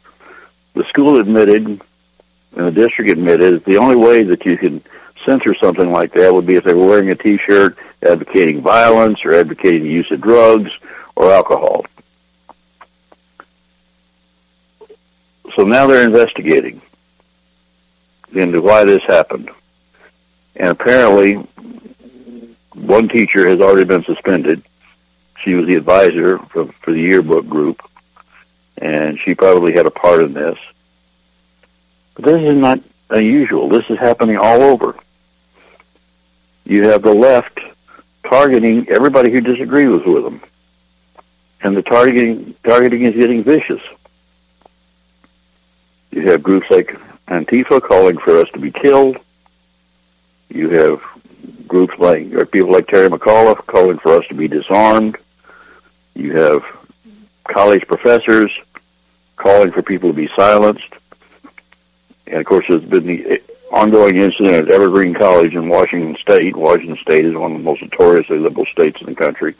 the 0.76 0.84
school 0.90 1.20
admitted 1.20 1.82
and 2.56 2.68
the 2.68 2.72
district 2.72 3.12
admitted 3.12 3.64
the 3.66 3.78
only 3.78 3.96
way 3.96 4.24
that 4.24 4.46
you 4.46 4.58
can 4.58 4.84
censor 5.26 5.56
something 5.56 5.92
like 5.92 6.14
that 6.14 6.34
would 6.34 6.46
be 6.46 6.56
if 6.56 6.64
they 6.64 6.74
were 6.74 6.86
wearing 6.86 7.10
a 7.10 7.16
T-shirt 7.16 7.78
advocating 8.02 8.62
violence 8.62 9.24
or 9.24 9.34
advocating 9.34 9.84
the 9.84 9.90
use 9.90 10.10
of 10.12 10.22
drugs 10.22 10.72
or 11.16 11.32
alcohol. 11.32 11.86
So 15.56 15.64
now 15.64 15.88
they're 15.88 16.06
investigating 16.06 16.82
into 18.34 18.62
why 18.62 18.84
this 18.84 19.04
happened. 19.04 19.50
And 20.56 20.70
apparently, 20.70 21.36
one 22.74 23.08
teacher 23.08 23.48
has 23.48 23.60
already 23.60 23.86
been 23.86 24.04
suspended. 24.04 24.64
She 25.44 25.54
was 25.54 25.68
the 25.68 25.76
advisor 25.76 26.40
for, 26.52 26.72
for 26.82 26.92
the 26.92 27.00
yearbook 27.00 27.48
group, 27.48 27.82
and 28.78 29.20
she 29.20 29.36
probably 29.36 29.74
had 29.74 29.86
a 29.86 29.92
part 29.92 30.24
in 30.24 30.34
this. 30.34 30.58
But 32.16 32.26
this 32.26 32.42
is 32.42 32.58
not 32.58 32.80
unusual. 33.10 33.70
This 33.70 33.86
is 33.90 33.98
happening 33.98 34.38
all 34.38 34.62
over. 34.62 34.96
You 36.66 36.88
have 36.90 37.02
the 37.02 37.14
left 37.14 37.60
targeting 38.30 38.88
everybody 38.90 39.32
who 39.32 39.42
disagrees 39.42 40.02
with 40.06 40.24
them. 40.24 40.42
And 41.62 41.76
the 41.76 41.82
targeting 41.82 42.56
targeting 42.64 43.04
is 43.04 43.14
getting 43.14 43.44
vicious. 43.44 43.82
You 46.12 46.30
have 46.30 46.44
groups 46.44 46.68
like 46.70 46.96
Antifa 47.28 47.82
calling 47.82 48.18
for 48.18 48.40
us 48.40 48.48
to 48.54 48.60
be 48.60 48.72
killed. 48.72 49.18
You 50.50 50.70
have 50.70 51.02
groups 51.68 51.96
like 51.98 52.34
or 52.34 52.46
people 52.46 52.72
like 52.72 52.88
Terry 52.88 53.10
McAuliffe 53.10 53.66
calling 53.66 53.98
for 54.00 54.18
us 54.18 54.28
to 54.28 54.36
be 54.36 54.48
disarmed. 54.48 55.18
You 56.14 56.36
have 56.38 56.64
college 57.46 57.88
professors 57.88 58.52
calling 59.36 59.72
for 59.72 59.82
people 59.82 60.10
to 60.10 60.16
be 60.16 60.30
silenced. 60.36 60.94
And 62.28 62.38
of 62.38 62.46
course, 62.46 62.66
there's 62.68 62.84
been 62.84 63.06
the 63.06 63.42
ongoing 63.72 64.18
incident 64.18 64.70
at 64.70 64.72
Evergreen 64.72 65.14
College 65.14 65.56
in 65.56 65.68
Washington 65.68 66.16
State. 66.22 66.56
Washington 66.56 66.98
State 67.02 67.26
is 67.26 67.36
one 67.36 67.52
of 67.52 67.58
the 67.58 67.64
most 67.64 67.82
notoriously 67.82 68.40
liberal 68.40 68.66
states 68.68 69.02
in 69.02 69.08
the 69.08 69.16
country. 69.16 69.56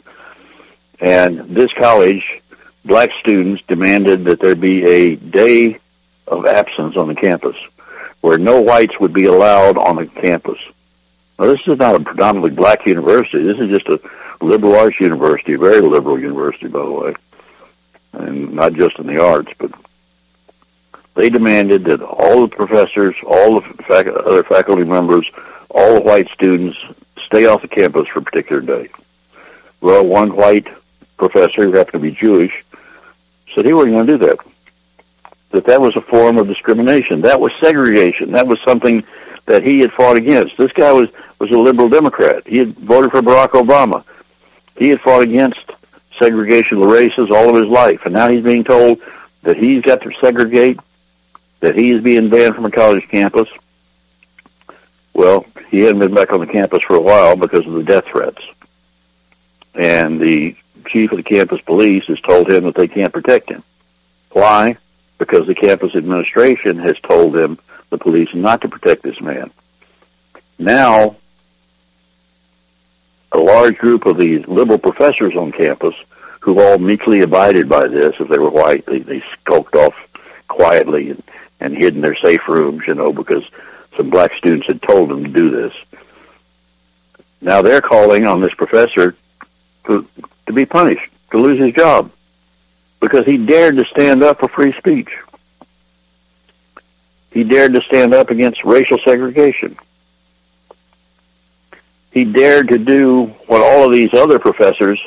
And 1.00 1.54
this 1.54 1.72
college, 1.72 2.24
black 2.84 3.10
students 3.20 3.62
demanded 3.66 4.24
that 4.24 4.40
there 4.40 4.54
be 4.54 4.84
a 4.84 5.16
day 5.16 5.78
of 6.26 6.46
absence 6.46 6.96
on 6.96 7.08
the 7.08 7.14
campus 7.14 7.56
where 8.20 8.38
no 8.38 8.60
whites 8.60 8.98
would 9.00 9.12
be 9.12 9.26
allowed 9.26 9.76
on 9.76 9.96
the 9.96 10.06
campus. 10.06 10.58
Now, 11.38 11.46
this 11.46 11.60
is 11.66 11.78
not 11.78 11.96
a 11.96 12.00
predominantly 12.00 12.52
black 12.52 12.86
university. 12.86 13.42
This 13.42 13.58
is 13.58 13.68
just 13.68 13.88
a 13.88 14.00
liberal 14.40 14.76
arts 14.76 14.98
university, 15.00 15.54
a 15.54 15.58
very 15.58 15.80
liberal 15.80 16.18
university, 16.18 16.68
by 16.68 16.78
the 16.78 16.90
way, 16.90 17.14
and 18.12 18.54
not 18.54 18.72
just 18.74 18.98
in 18.98 19.08
the 19.08 19.22
arts, 19.22 19.52
but 19.58 19.72
they 21.14 21.30
demanded 21.30 21.84
that 21.84 22.02
all 22.02 22.42
the 22.42 22.56
professors, 22.56 23.14
all 23.26 23.60
the 23.60 23.82
fac- 23.84 24.06
other 24.06 24.44
faculty 24.44 24.84
members, 24.84 25.30
all 25.70 25.94
the 25.94 26.00
white 26.00 26.28
students 26.30 26.76
stay 27.26 27.46
off 27.46 27.62
the 27.62 27.68
campus 27.68 28.08
for 28.08 28.18
a 28.18 28.22
particular 28.22 28.60
day. 28.60 28.88
Well, 29.80 30.04
one 30.04 30.34
white 30.34 30.66
professor 31.16 31.64
who 31.64 31.72
happened 31.72 32.02
to 32.02 32.10
be 32.10 32.16
Jewish 32.16 32.52
said 33.54 33.64
he 33.64 33.72
wasn't 33.72 33.94
going 33.94 34.06
to 34.06 34.18
do 34.18 34.26
that. 34.26 34.38
That 35.52 35.66
that 35.66 35.80
was 35.80 35.94
a 35.94 36.00
form 36.00 36.38
of 36.38 36.48
discrimination. 36.48 37.20
That 37.20 37.40
was 37.40 37.52
segregation. 37.62 38.32
That 38.32 38.48
was 38.48 38.58
something 38.64 39.04
that 39.46 39.62
he 39.62 39.80
had 39.80 39.92
fought 39.92 40.16
against. 40.16 40.56
This 40.56 40.72
guy 40.72 40.90
was 40.92 41.08
was 41.38 41.50
a 41.50 41.58
liberal 41.58 41.88
Democrat. 41.88 42.42
He 42.46 42.58
had 42.58 42.76
voted 42.78 43.10
for 43.10 43.22
Barack 43.22 43.50
Obama. 43.50 44.04
He 44.76 44.88
had 44.88 45.00
fought 45.00 45.22
against 45.22 45.60
segregation 46.18 46.78
of 46.78 46.88
the 46.88 46.94
races 46.94 47.28
all 47.30 47.50
of 47.50 47.56
his 47.56 47.70
life, 47.70 48.00
and 48.04 48.14
now 48.14 48.28
he's 48.28 48.42
being 48.42 48.64
told 48.64 48.98
that 49.42 49.56
he's 49.56 49.82
got 49.82 50.00
to 50.02 50.10
segregate 50.20 50.78
that 51.64 51.74
he 51.74 51.90
is 51.92 52.02
being 52.02 52.28
banned 52.28 52.54
from 52.54 52.66
a 52.66 52.70
college 52.70 53.08
campus. 53.10 53.48
Well, 55.14 55.46
he 55.70 55.80
hadn't 55.80 56.00
been 56.00 56.14
back 56.14 56.30
on 56.30 56.40
the 56.40 56.46
campus 56.46 56.82
for 56.86 56.94
a 56.94 57.00
while 57.00 57.36
because 57.36 57.66
of 57.66 57.72
the 57.72 57.82
death 57.82 58.04
threats. 58.12 58.42
And 59.74 60.20
the 60.20 60.56
chief 60.86 61.10
of 61.10 61.16
the 61.16 61.22
campus 61.22 61.62
police 61.62 62.04
has 62.04 62.20
told 62.20 62.50
him 62.50 62.64
that 62.64 62.74
they 62.74 62.86
can't 62.86 63.12
protect 63.14 63.50
him. 63.50 63.62
Why? 64.32 64.76
Because 65.16 65.46
the 65.46 65.54
campus 65.54 65.94
administration 65.94 66.78
has 66.80 66.98
told 67.00 67.32
them, 67.32 67.58
the 67.88 67.96
police, 67.96 68.28
not 68.34 68.60
to 68.60 68.68
protect 68.68 69.02
this 69.02 69.20
man. 69.20 69.50
Now, 70.58 71.16
a 73.32 73.38
large 73.38 73.78
group 73.78 74.04
of 74.04 74.18
these 74.18 74.46
liberal 74.46 74.78
professors 74.78 75.34
on 75.34 75.50
campus 75.50 75.94
who've 76.40 76.58
all 76.58 76.78
meekly 76.78 77.22
abided 77.22 77.70
by 77.70 77.88
this, 77.88 78.14
if 78.20 78.28
they 78.28 78.38
were 78.38 78.50
white, 78.50 78.84
they, 78.84 78.98
they 78.98 79.22
skulked 79.40 79.76
off 79.76 79.94
quietly 80.48 81.10
and 81.10 81.22
and 81.64 81.76
hid 81.76 81.94
in 81.94 82.00
their 82.00 82.16
safe 82.16 82.46
rooms, 82.48 82.82
you 82.86 82.94
know, 82.94 83.12
because 83.12 83.42
some 83.96 84.10
black 84.10 84.32
students 84.34 84.66
had 84.66 84.82
told 84.82 85.08
them 85.08 85.24
to 85.24 85.30
do 85.30 85.50
this. 85.50 85.72
Now 87.40 87.62
they're 87.62 87.80
calling 87.80 88.26
on 88.26 88.40
this 88.40 88.54
professor 88.54 89.16
to, 89.86 90.06
to 90.46 90.52
be 90.52 90.66
punished, 90.66 91.10
to 91.30 91.38
lose 91.38 91.58
his 91.60 91.74
job, 91.74 92.10
because 93.00 93.24
he 93.26 93.38
dared 93.38 93.76
to 93.76 93.84
stand 93.86 94.22
up 94.22 94.40
for 94.40 94.48
free 94.48 94.72
speech. 94.78 95.10
He 97.30 97.44
dared 97.44 97.74
to 97.74 97.82
stand 97.82 98.14
up 98.14 98.30
against 98.30 98.64
racial 98.64 98.98
segregation. 99.04 99.76
he 102.14 102.24
dared 102.24 102.68
to 102.68 102.78
do 102.78 103.24
what 103.48 103.60
all 103.60 103.84
of 103.84 103.92
these 103.92 104.14
other 104.14 104.38
professors 104.38 105.00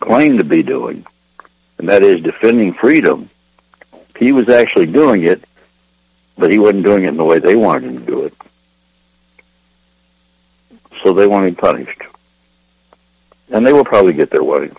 claim 0.00 0.36
to 0.38 0.44
be 0.44 0.64
doing, 0.64 1.06
and 1.78 1.88
that 1.88 2.02
is 2.02 2.20
defending 2.22 2.74
freedom. 2.74 3.30
He 4.18 4.32
was 4.32 4.48
actually 4.48 4.86
doing 4.86 5.24
it, 5.24 5.44
but 6.40 6.50
he 6.50 6.58
wasn't 6.58 6.84
doing 6.84 7.04
it 7.04 7.08
in 7.08 7.16
the 7.18 7.24
way 7.24 7.38
they 7.38 7.54
wanted 7.54 7.90
him 7.90 8.00
to 8.00 8.06
do 8.06 8.24
it. 8.24 8.34
So 11.04 11.12
they 11.12 11.26
want 11.26 11.46
him 11.46 11.54
punished. 11.54 12.00
And 13.50 13.66
they 13.66 13.72
will 13.72 13.84
probably 13.84 14.14
get 14.14 14.30
their 14.30 14.42
way. 14.42 14.70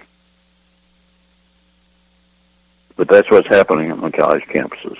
But 2.95 3.07
that's 3.07 3.29
what's 3.29 3.47
happening 3.47 3.91
on 3.91 4.11
college 4.11 4.43
campuses. 4.43 4.97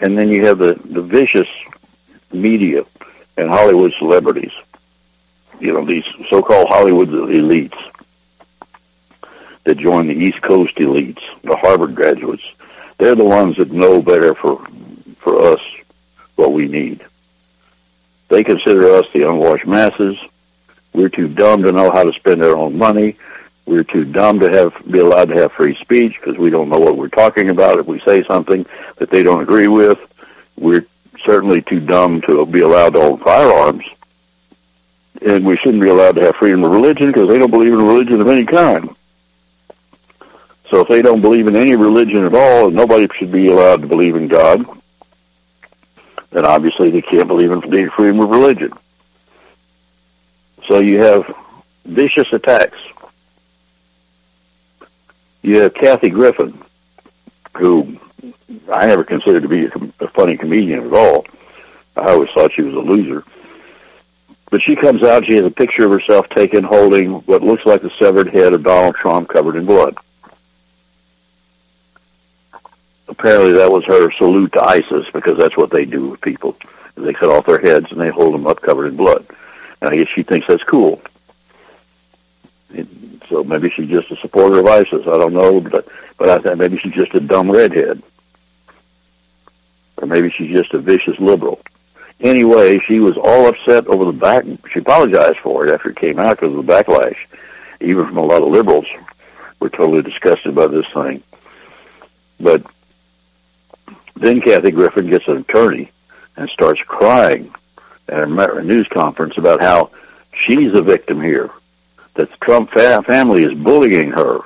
And 0.00 0.16
then 0.16 0.28
you 0.28 0.46
have 0.46 0.58
the, 0.58 0.80
the 0.84 1.02
vicious 1.02 1.48
media 2.32 2.84
and 3.36 3.48
Hollywood 3.48 3.92
celebrities. 3.98 4.52
You 5.60 5.72
know, 5.72 5.84
these 5.84 6.04
so-called 6.30 6.68
Hollywood 6.68 7.08
elites 7.08 7.76
that 9.64 9.78
join 9.78 10.06
the 10.06 10.14
East 10.14 10.40
Coast 10.42 10.76
elites, 10.76 11.20
the 11.42 11.56
Harvard 11.56 11.94
graduates. 11.94 12.44
They're 12.98 13.14
the 13.14 13.24
ones 13.24 13.56
that 13.56 13.72
know 13.72 14.00
better 14.02 14.34
for 14.34 14.64
for 15.28 15.52
us 15.52 15.60
what 16.36 16.52
we 16.52 16.66
need. 16.68 17.04
They 18.28 18.44
consider 18.44 18.94
us 18.94 19.06
the 19.12 19.28
unwashed 19.28 19.66
masses. 19.66 20.16
We're 20.94 21.10
too 21.10 21.28
dumb 21.28 21.62
to 21.64 21.72
know 21.72 21.90
how 21.90 22.04
to 22.04 22.12
spend 22.14 22.42
our 22.42 22.56
own 22.56 22.78
money. 22.78 23.18
We're 23.66 23.84
too 23.84 24.06
dumb 24.06 24.40
to 24.40 24.50
have 24.50 24.72
be 24.90 25.00
allowed 25.00 25.28
to 25.28 25.36
have 25.36 25.52
free 25.52 25.76
speech 25.76 26.14
because 26.18 26.38
we 26.38 26.48
don't 26.48 26.70
know 26.70 26.78
what 26.78 26.96
we're 26.96 27.08
talking 27.08 27.50
about 27.50 27.78
if 27.78 27.86
we 27.86 28.00
say 28.00 28.24
something 28.24 28.64
that 28.96 29.10
they 29.10 29.22
don't 29.22 29.42
agree 29.42 29.68
with. 29.68 29.98
We're 30.56 30.86
certainly 31.24 31.60
too 31.60 31.80
dumb 31.80 32.22
to 32.22 32.46
be 32.46 32.60
allowed 32.60 32.94
to 32.94 33.00
own 33.00 33.18
firearms. 33.18 33.84
And 35.20 35.44
we 35.44 35.56
shouldn't 35.58 35.82
be 35.82 35.90
allowed 35.90 36.16
to 36.16 36.22
have 36.22 36.36
freedom 36.36 36.64
of 36.64 36.70
religion 36.70 37.08
because 37.12 37.28
they 37.28 37.38
don't 37.38 37.50
believe 37.50 37.72
in 37.72 37.86
religion 37.86 38.20
of 38.20 38.28
any 38.28 38.46
kind. 38.46 38.94
So 40.70 40.80
if 40.80 40.88
they 40.88 41.02
don't 41.02 41.20
believe 41.20 41.46
in 41.46 41.56
any 41.56 41.76
religion 41.76 42.24
at 42.24 42.34
all, 42.34 42.70
nobody 42.70 43.08
should 43.18 43.32
be 43.32 43.48
allowed 43.48 43.82
to 43.82 43.88
believe 43.88 44.16
in 44.16 44.28
God, 44.28 44.64
then 46.30 46.44
obviously 46.44 46.90
they 46.90 47.02
can't 47.02 47.28
believe 47.28 47.50
in 47.50 47.60
freedom 47.60 48.20
of 48.20 48.28
religion. 48.28 48.72
So 50.66 50.80
you 50.80 51.00
have 51.00 51.24
vicious 51.84 52.28
attacks. 52.32 52.78
You 55.42 55.60
have 55.60 55.74
Kathy 55.74 56.10
Griffin, 56.10 56.62
who 57.56 57.98
I 58.72 58.86
never 58.86 59.04
considered 59.04 59.42
to 59.42 59.48
be 59.48 59.66
a, 59.66 60.04
a 60.04 60.08
funny 60.08 60.36
comedian 60.36 60.86
at 60.86 60.92
all. 60.92 61.24
I 61.96 62.10
always 62.10 62.30
thought 62.34 62.52
she 62.52 62.62
was 62.62 62.74
a 62.74 62.78
loser. 62.78 63.24
But 64.50 64.62
she 64.62 64.76
comes 64.76 65.02
out, 65.02 65.26
she 65.26 65.36
has 65.36 65.44
a 65.44 65.50
picture 65.50 65.84
of 65.84 65.90
herself 65.90 66.28
taken 66.30 66.64
holding 66.64 67.12
what 67.26 67.42
looks 67.42 67.66
like 67.66 67.82
the 67.82 67.90
severed 67.98 68.32
head 68.32 68.54
of 68.54 68.62
Donald 68.62 68.94
Trump 68.94 69.28
covered 69.28 69.56
in 69.56 69.66
blood. 69.66 69.96
Apparently 73.08 73.52
that 73.52 73.70
was 73.70 73.84
her 73.86 74.10
salute 74.12 74.52
to 74.52 74.64
ISIS 74.64 75.06
because 75.12 75.38
that's 75.38 75.56
what 75.56 75.70
they 75.70 75.84
do 75.84 76.08
with 76.08 76.20
people. 76.20 76.56
They 76.94 77.12
cut 77.12 77.30
off 77.30 77.46
their 77.46 77.60
heads 77.60 77.86
and 77.90 78.00
they 78.00 78.10
hold 78.10 78.34
them 78.34 78.46
up 78.46 78.60
covered 78.60 78.88
in 78.88 78.96
blood. 78.96 79.26
And 79.80 79.90
I 79.90 79.96
guess 79.96 80.08
she 80.08 80.22
thinks 80.22 80.46
that's 80.46 80.64
cool. 80.64 81.00
so 83.28 83.44
maybe 83.44 83.70
she's 83.70 83.88
just 83.88 84.10
a 84.10 84.16
supporter 84.16 84.58
of 84.58 84.66
ISIS. 84.66 85.06
I 85.06 85.18
don't 85.18 85.32
know, 85.32 85.60
but 85.60 85.86
but 86.18 86.28
I 86.28 86.38
think 86.38 86.58
maybe 86.58 86.78
she's 86.78 86.94
just 86.94 87.14
a 87.14 87.20
dumb 87.20 87.50
redhead, 87.50 88.02
or 89.96 90.06
maybe 90.06 90.30
she's 90.30 90.50
just 90.50 90.74
a 90.74 90.78
vicious 90.78 91.18
liberal. 91.20 91.60
Anyway, 92.20 92.80
she 92.80 92.98
was 92.98 93.16
all 93.16 93.46
upset 93.46 93.86
over 93.86 94.04
the 94.04 94.12
back. 94.12 94.44
She 94.72 94.80
apologized 94.80 95.38
for 95.38 95.66
it 95.66 95.72
after 95.72 95.90
it 95.90 95.96
came 95.96 96.18
out 96.18 96.40
because 96.40 96.56
of 96.56 96.66
the 96.66 96.72
backlash, 96.72 97.16
even 97.80 98.06
from 98.06 98.16
a 98.16 98.22
lot 98.22 98.42
of 98.42 98.48
liberals. 98.48 98.86
Were 99.60 99.70
totally 99.70 100.02
disgusted 100.02 100.54
by 100.54 100.68
this 100.68 100.86
thing. 100.94 101.22
But 102.38 102.64
then 104.20 104.40
Kathy 104.40 104.70
Griffin 104.70 105.08
gets 105.08 105.26
an 105.28 105.38
attorney 105.38 105.90
and 106.36 106.48
starts 106.50 106.80
crying 106.82 107.54
at 108.08 108.22
a 108.22 108.62
news 108.62 108.88
conference 108.88 109.36
about 109.36 109.60
how 109.60 109.90
she's 110.32 110.74
a 110.74 110.82
victim 110.82 111.20
here, 111.20 111.50
that 112.14 112.30
the 112.30 112.36
Trump 112.38 112.70
family 112.70 113.44
is 113.44 113.54
bullying 113.54 114.10
her 114.10 114.40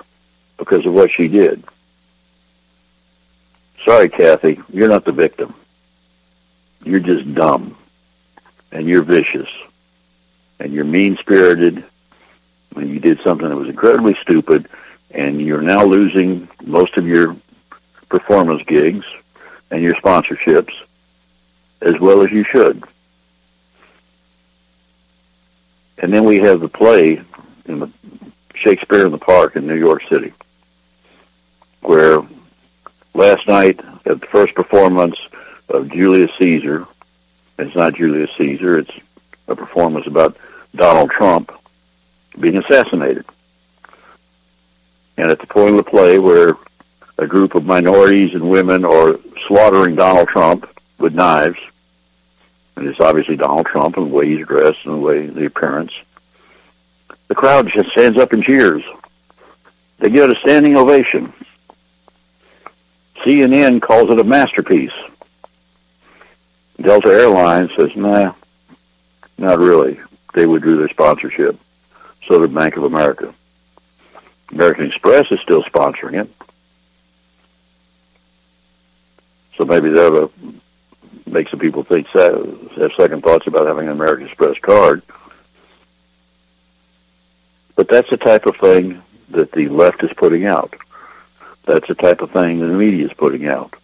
because 0.58 0.84
of 0.86 0.92
what 0.92 1.10
she 1.10 1.28
did. 1.28 1.62
Sorry, 3.84 4.08
Kathy, 4.08 4.60
you're 4.68 4.88
not 4.88 5.04
the 5.04 5.12
victim. 5.12 5.54
You're 6.84 7.00
just 7.00 7.34
dumb, 7.34 7.76
and 8.70 8.86
you're 8.86 9.02
vicious, 9.02 9.48
and 10.58 10.72
you're 10.72 10.84
mean-spirited, 10.84 11.84
and 12.74 12.90
you 12.90 12.98
did 12.98 13.20
something 13.22 13.48
that 13.48 13.56
was 13.56 13.68
incredibly 13.68 14.16
stupid, 14.22 14.68
and 15.10 15.40
you're 15.40 15.62
now 15.62 15.84
losing 15.84 16.48
most 16.62 16.96
of 16.96 17.06
your 17.06 17.36
performance 18.08 18.62
gigs 18.66 19.04
and 19.72 19.82
your 19.82 19.94
sponsorships 19.94 20.72
as 21.80 21.98
well 21.98 22.22
as 22.22 22.30
you 22.30 22.44
should. 22.44 22.84
And 25.98 26.12
then 26.12 26.24
we 26.24 26.38
have 26.40 26.60
the 26.60 26.68
play 26.68 27.22
in 27.64 27.78
the 27.80 27.90
Shakespeare 28.54 29.06
in 29.06 29.12
the 29.12 29.18
Park 29.18 29.56
in 29.56 29.66
New 29.66 29.78
York 29.78 30.02
City, 30.10 30.32
where 31.80 32.20
last 33.14 33.48
night 33.48 33.80
at 34.04 34.20
the 34.20 34.26
first 34.26 34.54
performance 34.54 35.16
of 35.68 35.90
Julius 35.90 36.30
Caesar, 36.38 36.86
it's 37.58 37.74
not 37.74 37.94
Julius 37.94 38.30
Caesar, 38.36 38.78
it's 38.78 38.90
a 39.48 39.56
performance 39.56 40.06
about 40.06 40.36
Donald 40.74 41.10
Trump 41.10 41.50
being 42.38 42.58
assassinated. 42.58 43.24
And 45.16 45.30
at 45.30 45.40
the 45.40 45.46
point 45.46 45.70
of 45.70 45.76
the 45.76 45.90
play 45.90 46.18
where 46.18 46.56
a 47.22 47.26
group 47.26 47.54
of 47.54 47.64
minorities 47.64 48.34
and 48.34 48.50
women 48.50 48.84
are 48.84 49.18
slaughtering 49.46 49.94
Donald 49.94 50.28
Trump 50.28 50.68
with 50.98 51.14
knives, 51.14 51.58
and 52.76 52.86
it's 52.86 53.00
obviously 53.00 53.36
Donald 53.36 53.66
Trump 53.66 53.96
and 53.96 54.10
the 54.10 54.14
way 54.14 54.26
he's 54.26 54.46
dressed 54.46 54.78
and 54.84 54.94
the 54.94 54.98
way 54.98 55.26
the 55.26 55.46
appearance. 55.46 55.92
The 57.28 57.34
crowd 57.34 57.70
just 57.72 57.90
stands 57.92 58.18
up 58.18 58.32
and 58.32 58.42
cheers. 58.42 58.82
They 60.00 60.10
give 60.10 60.28
it 60.28 60.36
a 60.36 60.40
standing 60.40 60.76
ovation. 60.76 61.32
CNN 63.24 63.80
calls 63.80 64.10
it 64.10 64.18
a 64.18 64.24
masterpiece. 64.24 64.92
Delta 66.80 67.08
Airlines 67.08 67.70
says, 67.76 67.90
nah, 67.94 68.34
not 69.38 69.60
really. 69.60 70.00
They 70.34 70.46
withdrew 70.46 70.78
their 70.78 70.88
sponsorship. 70.88 71.58
So 72.26 72.40
did 72.40 72.54
Bank 72.54 72.76
of 72.76 72.82
America. 72.82 73.32
American 74.50 74.86
Express 74.86 75.30
is 75.30 75.40
still 75.40 75.62
sponsoring 75.64 76.20
it. 76.20 76.30
So 79.56 79.64
maybe 79.64 79.90
that'll 79.90 80.24
uh, 80.24 80.28
make 81.26 81.48
some 81.48 81.60
people 81.60 81.84
think 81.84 82.06
have 82.08 82.90
second 82.96 83.22
thoughts 83.22 83.46
about 83.46 83.66
having 83.66 83.86
an 83.86 83.92
American 83.92 84.26
Express 84.26 84.58
card. 84.60 85.02
But 87.74 87.88
that's 87.88 88.10
the 88.10 88.16
type 88.16 88.46
of 88.46 88.56
thing 88.56 89.02
that 89.30 89.52
the 89.52 89.68
left 89.68 90.02
is 90.04 90.10
putting 90.16 90.46
out. 90.46 90.74
That's 91.66 91.86
the 91.88 91.94
type 91.94 92.20
of 92.20 92.30
thing 92.32 92.60
that 92.60 92.66
the 92.66 92.72
media 92.72 93.06
is 93.06 93.12
putting 93.14 93.46
out. 93.46 93.74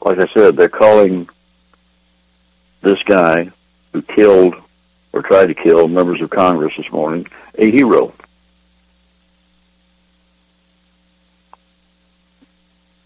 Like 0.00 0.18
I 0.18 0.32
said, 0.32 0.56
they're 0.56 0.68
calling 0.68 1.28
this 2.82 3.02
guy 3.02 3.50
who 3.92 4.02
killed 4.02 4.54
or 5.12 5.22
tried 5.22 5.46
to 5.46 5.54
kill 5.54 5.88
members 5.88 6.20
of 6.20 6.30
Congress 6.30 6.74
this 6.76 6.90
morning 6.92 7.26
a 7.56 7.70
hero. 7.70 8.14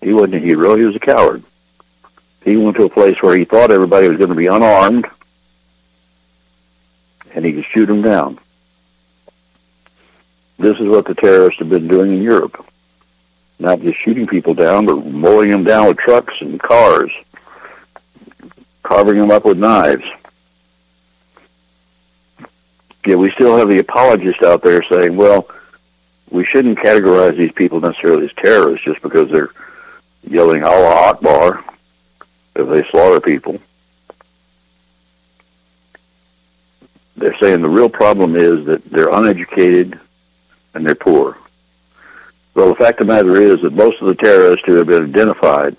He 0.00 0.12
wasn't 0.12 0.36
a 0.36 0.38
hero. 0.38 0.76
He 0.76 0.84
was 0.84 0.96
a 0.96 1.00
coward. 1.00 1.44
He 2.42 2.56
went 2.56 2.76
to 2.76 2.84
a 2.84 2.90
place 2.90 3.16
where 3.20 3.36
he 3.36 3.44
thought 3.44 3.70
everybody 3.70 4.08
was 4.08 4.16
going 4.16 4.30
to 4.30 4.36
be 4.36 4.46
unarmed, 4.46 5.06
and 7.34 7.44
he 7.44 7.52
could 7.52 7.66
shoot 7.66 7.86
them 7.86 8.02
down. 8.02 8.38
This 10.58 10.78
is 10.78 10.88
what 10.88 11.06
the 11.06 11.14
terrorists 11.14 11.58
have 11.58 11.68
been 11.68 11.88
doing 11.88 12.14
in 12.14 12.22
Europe. 12.22 12.66
Not 13.58 13.80
just 13.82 14.00
shooting 14.00 14.26
people 14.26 14.54
down, 14.54 14.86
but 14.86 15.04
mowing 15.04 15.50
them 15.50 15.64
down 15.64 15.88
with 15.88 15.98
trucks 15.98 16.34
and 16.40 16.58
cars, 16.58 17.12
carving 18.82 19.18
them 19.18 19.30
up 19.30 19.44
with 19.44 19.58
knives. 19.58 20.04
Yeah, 23.06 23.16
we 23.16 23.30
still 23.32 23.56
have 23.56 23.68
the 23.68 23.78
apologists 23.78 24.42
out 24.42 24.62
there 24.62 24.82
saying, 24.82 25.16
well, 25.16 25.48
we 26.30 26.44
shouldn't 26.44 26.78
categorize 26.78 27.36
these 27.36 27.52
people 27.52 27.80
necessarily 27.80 28.26
as 28.26 28.32
terrorists 28.34 28.84
just 28.84 29.02
because 29.02 29.30
they're 29.30 29.50
yelling 30.22 30.64
Allah 30.64 31.10
Akbar 31.10 31.64
if 32.56 32.68
they 32.68 32.88
slaughter 32.90 33.20
people. 33.20 33.60
They're 37.16 37.36
saying 37.38 37.62
the 37.62 37.70
real 37.70 37.90
problem 37.90 38.34
is 38.34 38.64
that 38.66 38.82
they're 38.90 39.10
uneducated 39.10 39.98
and 40.74 40.86
they're 40.86 40.94
poor. 40.94 41.36
Well, 42.54 42.68
the 42.68 42.74
fact 42.76 43.00
of 43.00 43.06
the 43.06 43.12
matter 43.12 43.36
is 43.40 43.60
that 43.62 43.72
most 43.72 44.00
of 44.00 44.08
the 44.08 44.14
terrorists 44.14 44.64
who 44.66 44.74
have 44.76 44.86
been 44.86 45.04
identified 45.04 45.76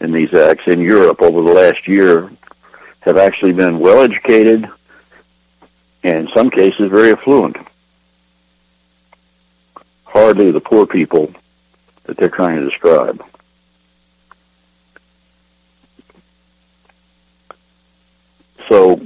in 0.00 0.12
these 0.12 0.32
acts 0.34 0.64
in 0.66 0.80
Europe 0.80 1.22
over 1.22 1.42
the 1.42 1.52
last 1.52 1.86
year 1.86 2.30
have 3.00 3.16
actually 3.16 3.52
been 3.52 3.78
well 3.78 4.02
educated 4.02 4.68
and 6.02 6.28
in 6.28 6.34
some 6.34 6.50
cases 6.50 6.90
very 6.90 7.12
affluent. 7.12 7.56
Hardly 10.04 10.50
the 10.50 10.60
poor 10.60 10.86
people 10.86 11.34
that 12.04 12.16
they're 12.16 12.28
trying 12.28 12.60
to 12.60 12.68
describe. 12.68 13.24
So 18.68 19.00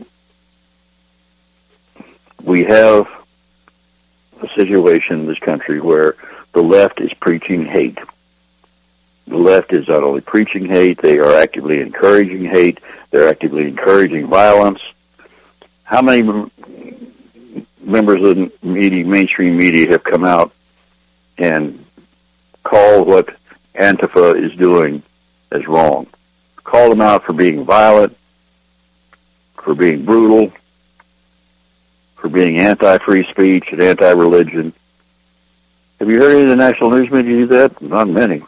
we 2.43 2.65
have 2.65 3.07
a 4.41 4.49
situation 4.55 5.21
in 5.21 5.27
this 5.27 5.39
country 5.39 5.81
where 5.81 6.15
the 6.53 6.63
left 6.63 7.01
is 7.01 7.13
preaching 7.21 7.67
hate. 7.67 7.99
The 9.27 9.37
left 9.37 9.73
is 9.73 9.89
not 9.89 10.03
only 10.03 10.21
preaching 10.21 10.67
hate, 10.67 11.03
they 11.03 11.19
are 11.19 11.37
actively 11.37 11.81
encouraging 11.81 12.45
hate, 12.45 12.79
they're 13.11 13.29
actively 13.29 13.69
encouraging 13.69 14.29
violence. 14.29 14.81
How 15.83 16.03
many 16.03 16.23
members 17.81 18.23
of 18.23 18.37
the 18.37 18.53
media, 18.63 19.05
mainstream 19.05 19.57
media 19.57 19.91
have 19.91 20.05
come 20.05 20.25
out 20.25 20.53
and 21.37 21.85
called 22.63 23.09
what 23.09 23.29
Antifa 23.75 24.43
is 24.43 24.57
doing 24.59 25.03
as 25.51 25.67
wrong? 25.67 26.07
Called 26.65 26.93
them 26.93 27.01
out 27.01 27.25
for 27.25 27.33
being 27.33 27.65
violent, 27.65 28.18
for 29.69 29.75
being 29.75 30.03
brutal, 30.03 30.51
for 32.17 32.31
being 32.31 32.59
anti-free 32.59 33.29
speech 33.29 33.67
and 33.71 33.83
anti-religion. 33.83 34.73
Have 35.99 36.09
you 36.09 36.19
heard 36.19 36.33
any 36.33 36.45
of 36.45 36.49
the 36.49 36.57
national 36.57 36.89
news 36.93 37.11
media 37.11 37.37
do 37.37 37.47
that? 37.49 37.83
Not 37.83 38.09
many. 38.09 38.43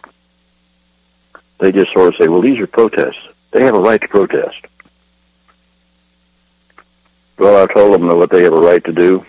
They 1.58 1.72
just 1.72 1.92
sort 1.92 2.08
of 2.08 2.14
say, 2.18 2.28
well, 2.28 2.40
these 2.40 2.58
are 2.58 2.66
protests. 2.66 3.18
They 3.50 3.62
have 3.64 3.74
a 3.74 3.78
right 3.78 4.00
to 4.00 4.08
protest. 4.08 4.64
Well, 7.36 7.62
I 7.62 7.70
told 7.70 7.92
them 7.92 8.08
that 8.08 8.16
what 8.16 8.30
they 8.30 8.44
have 8.44 8.54
a 8.54 8.58
right 8.58 8.82
to 8.86 8.92
do, 8.92 9.26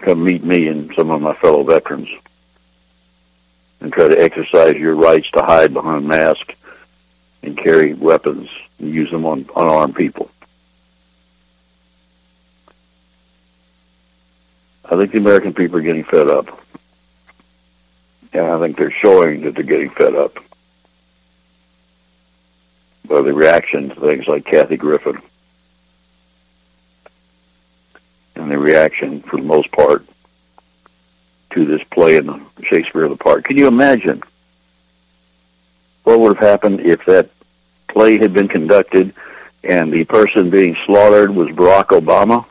come 0.00 0.24
meet 0.24 0.42
me 0.42 0.66
and 0.66 0.92
some 0.96 1.12
of 1.12 1.22
my 1.22 1.36
fellow 1.36 1.62
veterans 1.62 2.08
and 3.78 3.92
try 3.92 4.08
to 4.08 4.20
exercise 4.20 4.74
your 4.74 4.96
rights 4.96 5.30
to 5.34 5.42
hide 5.44 5.72
behind 5.72 6.08
masks 6.08 6.56
and 7.44 7.56
carry 7.56 7.94
weapons 7.94 8.48
and 8.80 8.92
use 8.92 9.12
them 9.12 9.24
on 9.24 9.48
unarmed 9.54 9.94
people. 9.94 10.30
I 14.94 14.96
think 14.96 15.10
the 15.10 15.18
American 15.18 15.52
people 15.52 15.78
are 15.78 15.82
getting 15.82 16.04
fed 16.04 16.28
up. 16.28 16.46
And 18.32 18.46
I 18.46 18.60
think 18.60 18.76
they're 18.78 18.92
showing 18.92 19.40
that 19.42 19.56
they're 19.56 19.64
getting 19.64 19.90
fed 19.90 20.14
up 20.14 20.38
by 23.08 23.20
the 23.22 23.34
reaction 23.34 23.88
to 23.88 24.00
things 24.00 24.28
like 24.28 24.44
Kathy 24.44 24.76
Griffin. 24.76 25.20
And 28.36 28.48
the 28.48 28.56
reaction, 28.56 29.22
for 29.22 29.36
the 29.36 29.42
most 29.42 29.72
part, 29.72 30.06
to 31.50 31.64
this 31.64 31.82
play 31.90 32.16
in 32.16 32.46
Shakespeare 32.62 33.02
of 33.02 33.10
the 33.10 33.16
Park. 33.16 33.44
Can 33.44 33.56
you 33.56 33.66
imagine 33.66 34.22
what 36.04 36.20
would 36.20 36.36
have 36.36 36.48
happened 36.48 36.80
if 36.80 37.04
that 37.06 37.30
play 37.88 38.18
had 38.18 38.32
been 38.32 38.48
conducted 38.48 39.12
and 39.64 39.92
the 39.92 40.04
person 40.04 40.50
being 40.50 40.76
slaughtered 40.86 41.30
was 41.30 41.48
Barack 41.48 41.86
Obama? 41.86 42.46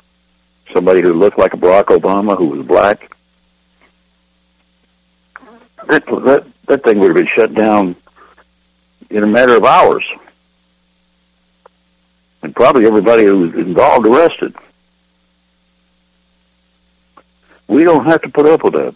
Somebody 0.73 1.01
who 1.01 1.13
looked 1.13 1.37
like 1.37 1.53
a 1.53 1.57
Barack 1.57 1.85
Obama 1.85 2.37
who 2.37 2.47
was 2.47 2.65
black. 2.65 3.15
That 5.87 6.05
that 6.05 6.45
that 6.67 6.83
thing 6.83 6.99
would 6.99 7.07
have 7.07 7.15
been 7.15 7.27
shut 7.27 7.53
down 7.53 7.95
in 9.09 9.23
a 9.23 9.27
matter 9.27 9.55
of 9.55 9.65
hours, 9.65 10.05
and 12.41 12.55
probably 12.55 12.85
everybody 12.85 13.25
who 13.25 13.39
was 13.39 13.53
involved 13.55 14.05
arrested. 14.05 14.55
We 17.67 17.83
don't 17.83 18.05
have 18.05 18.21
to 18.21 18.29
put 18.29 18.45
up 18.45 18.63
with 18.63 18.73
that. 18.73 18.95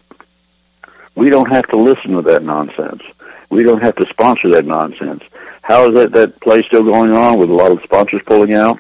We 1.16 1.30
don't 1.30 1.52
have 1.52 1.68
to 1.70 1.78
listen 1.78 2.12
to 2.12 2.22
that 2.24 2.44
nonsense. 2.44 3.02
We 3.50 3.64
don't 3.64 3.82
have 3.82 3.96
to 3.96 4.06
sponsor 4.10 4.50
that 4.50 4.66
nonsense. 4.66 5.24
How 5.62 5.90
is 5.90 5.96
that 5.96 6.12
that 6.14 6.40
play 6.42 6.64
still 6.64 6.84
going 6.84 7.12
on 7.12 7.40
with 7.40 7.50
a 7.50 7.54
lot 7.54 7.72
of 7.72 7.82
sponsors 7.84 8.22
pulling 8.26 8.54
out? 8.54 8.80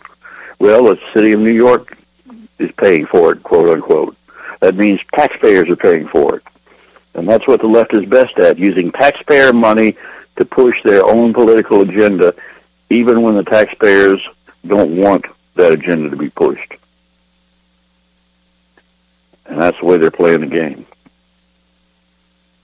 Well, 0.60 0.84
the 0.84 1.00
city 1.14 1.34
of 1.34 1.40
New 1.40 1.52
York 1.52 1.98
is 2.60 2.72
paying 2.78 3.06
for 3.08 3.34
it, 3.34 3.44
quote 3.44 3.70
unquote. 3.70 4.16
That 4.60 4.76
means 4.76 5.00
taxpayers 5.14 5.70
are 5.70 5.76
paying 5.76 6.08
for 6.08 6.38
it. 6.38 6.44
And 7.14 7.28
that's 7.28 7.48
what 7.48 7.62
the 7.62 7.68
left 7.68 7.94
is 7.94 8.06
best 8.06 8.38
at, 8.38 8.60
using 8.60 8.92
taxpayer 8.92 9.54
money 9.54 9.98
to 10.38 10.46
push 10.46 10.82
their 10.84 11.04
own 11.04 11.34
political 11.34 11.82
agenda, 11.82 12.34
even 12.90 13.22
when 13.22 13.36
the 13.36 13.44
taxpayers 13.44 14.22
don't 14.66 14.96
want 14.96 15.26
that 15.56 15.72
agenda 15.72 16.10
to 16.10 16.16
be 16.16 16.30
pushed. 16.30 16.74
And 19.46 19.60
that's 19.60 19.80
the 19.80 19.86
way 19.86 19.98
they're 19.98 20.12
playing 20.12 20.42
the 20.42 20.48
game. 20.48 20.86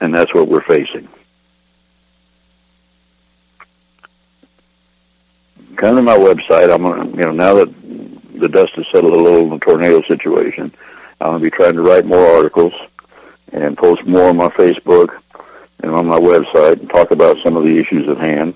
And 0.02 0.14
that's 0.14 0.34
what 0.34 0.48
we're 0.48 0.64
facing. 0.64 1.08
Come 5.78 5.96
to 5.96 6.02
my 6.02 6.18
website. 6.18 6.74
I'm 6.74 6.86
you 7.18 7.26
know, 7.26 7.32
now 7.32 7.56
that 7.56 7.83
the 8.34 8.50
dust 8.50 8.74
has 8.74 8.86
settled 8.92 9.14
a 9.14 9.22
little 9.22 9.44
in 9.44 9.50
the 9.50 9.60
tornado 9.60 10.02
situation. 10.04 10.74
I'm 11.22 11.32
going 11.32 11.42
to 11.42 11.44
be 11.44 11.52
trying 11.52 11.76
to 11.76 11.82
write 11.82 12.06
more 12.06 12.26
articles 12.26 12.74
and 13.52 13.78
post 13.78 14.06
more 14.06 14.30
on 14.30 14.38
my 14.38 14.50
Facebook 14.50 15.20
and 15.82 15.92
on 15.92 16.08
my 16.08 16.20
website 16.20 16.80
and 16.80 16.90
talk 16.90 17.12
about 17.12 17.38
some 17.44 17.56
of 17.56 17.64
the 17.64 17.80
issues 17.80 18.10
at 18.10 18.18
hand. 18.18 18.56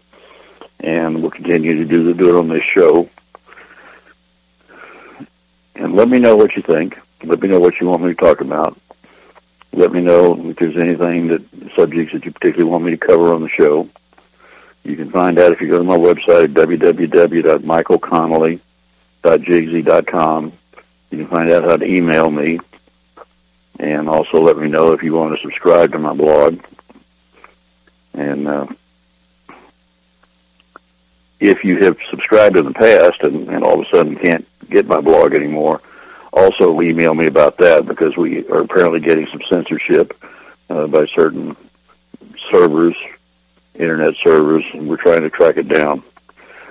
And 0.79 1.21
we'll 1.21 1.31
continue 1.31 1.77
to 1.77 1.85
do, 1.85 2.03
the, 2.03 2.13
do 2.13 2.35
it 2.35 2.39
on 2.39 2.49
this 2.49 2.63
show. 2.63 3.09
And 5.75 5.95
let 5.95 6.09
me 6.09 6.19
know 6.19 6.35
what 6.35 6.55
you 6.55 6.61
think. 6.61 6.97
Let 7.23 7.41
me 7.41 7.47
know 7.47 7.59
what 7.59 7.79
you 7.79 7.87
want 7.87 8.03
me 8.03 8.09
to 8.09 8.15
talk 8.15 8.41
about. 8.41 8.79
Let 9.73 9.91
me 9.91 10.01
know 10.01 10.49
if 10.49 10.57
there's 10.57 10.77
anything 10.77 11.27
that 11.27 11.43
subjects 11.75 12.13
that 12.13 12.25
you 12.25 12.31
particularly 12.31 12.69
want 12.69 12.83
me 12.83 12.91
to 12.91 12.97
cover 12.97 13.33
on 13.33 13.41
the 13.41 13.49
show. 13.49 13.89
You 14.83 14.95
can 14.95 15.11
find 15.11 15.37
out 15.37 15.51
if 15.51 15.61
you 15.61 15.67
go 15.67 15.77
to 15.77 15.83
my 15.83 15.97
website 15.97 16.45
at 16.45 16.53
www.michaelconnelly.com 16.53 18.61
jigsy.com. 19.23 20.53
You 21.11 21.17
can 21.17 21.27
find 21.27 21.49
out 21.51 21.63
how 21.63 21.77
to 21.77 21.85
email 21.85 22.29
me, 22.29 22.59
and 23.79 24.09
also 24.09 24.41
let 24.41 24.57
me 24.57 24.67
know 24.67 24.93
if 24.93 25.03
you 25.03 25.13
want 25.13 25.35
to 25.35 25.41
subscribe 25.41 25.91
to 25.93 25.99
my 25.99 26.13
blog. 26.13 26.59
And 28.13 28.47
uh, 28.47 28.67
if 31.39 31.63
you 31.63 31.83
have 31.83 31.97
subscribed 32.09 32.57
in 32.57 32.65
the 32.65 32.73
past 32.73 33.21
and, 33.21 33.47
and 33.49 33.63
all 33.63 33.79
of 33.79 33.87
a 33.87 33.89
sudden 33.89 34.15
can't 34.17 34.47
get 34.69 34.87
my 34.87 34.99
blog 34.99 35.33
anymore, 35.33 35.81
also 36.33 36.81
email 36.81 37.13
me 37.13 37.27
about 37.27 37.57
that 37.57 37.85
because 37.85 38.17
we 38.17 38.45
are 38.47 38.61
apparently 38.61 38.99
getting 38.99 39.27
some 39.27 39.41
censorship 39.49 40.13
uh, 40.69 40.87
by 40.87 41.05
certain 41.07 41.55
servers, 42.51 42.95
internet 43.75 44.15
servers, 44.23 44.63
and 44.73 44.87
we're 44.87 44.97
trying 44.97 45.21
to 45.21 45.29
track 45.29 45.57
it 45.57 45.67
down. 45.67 46.03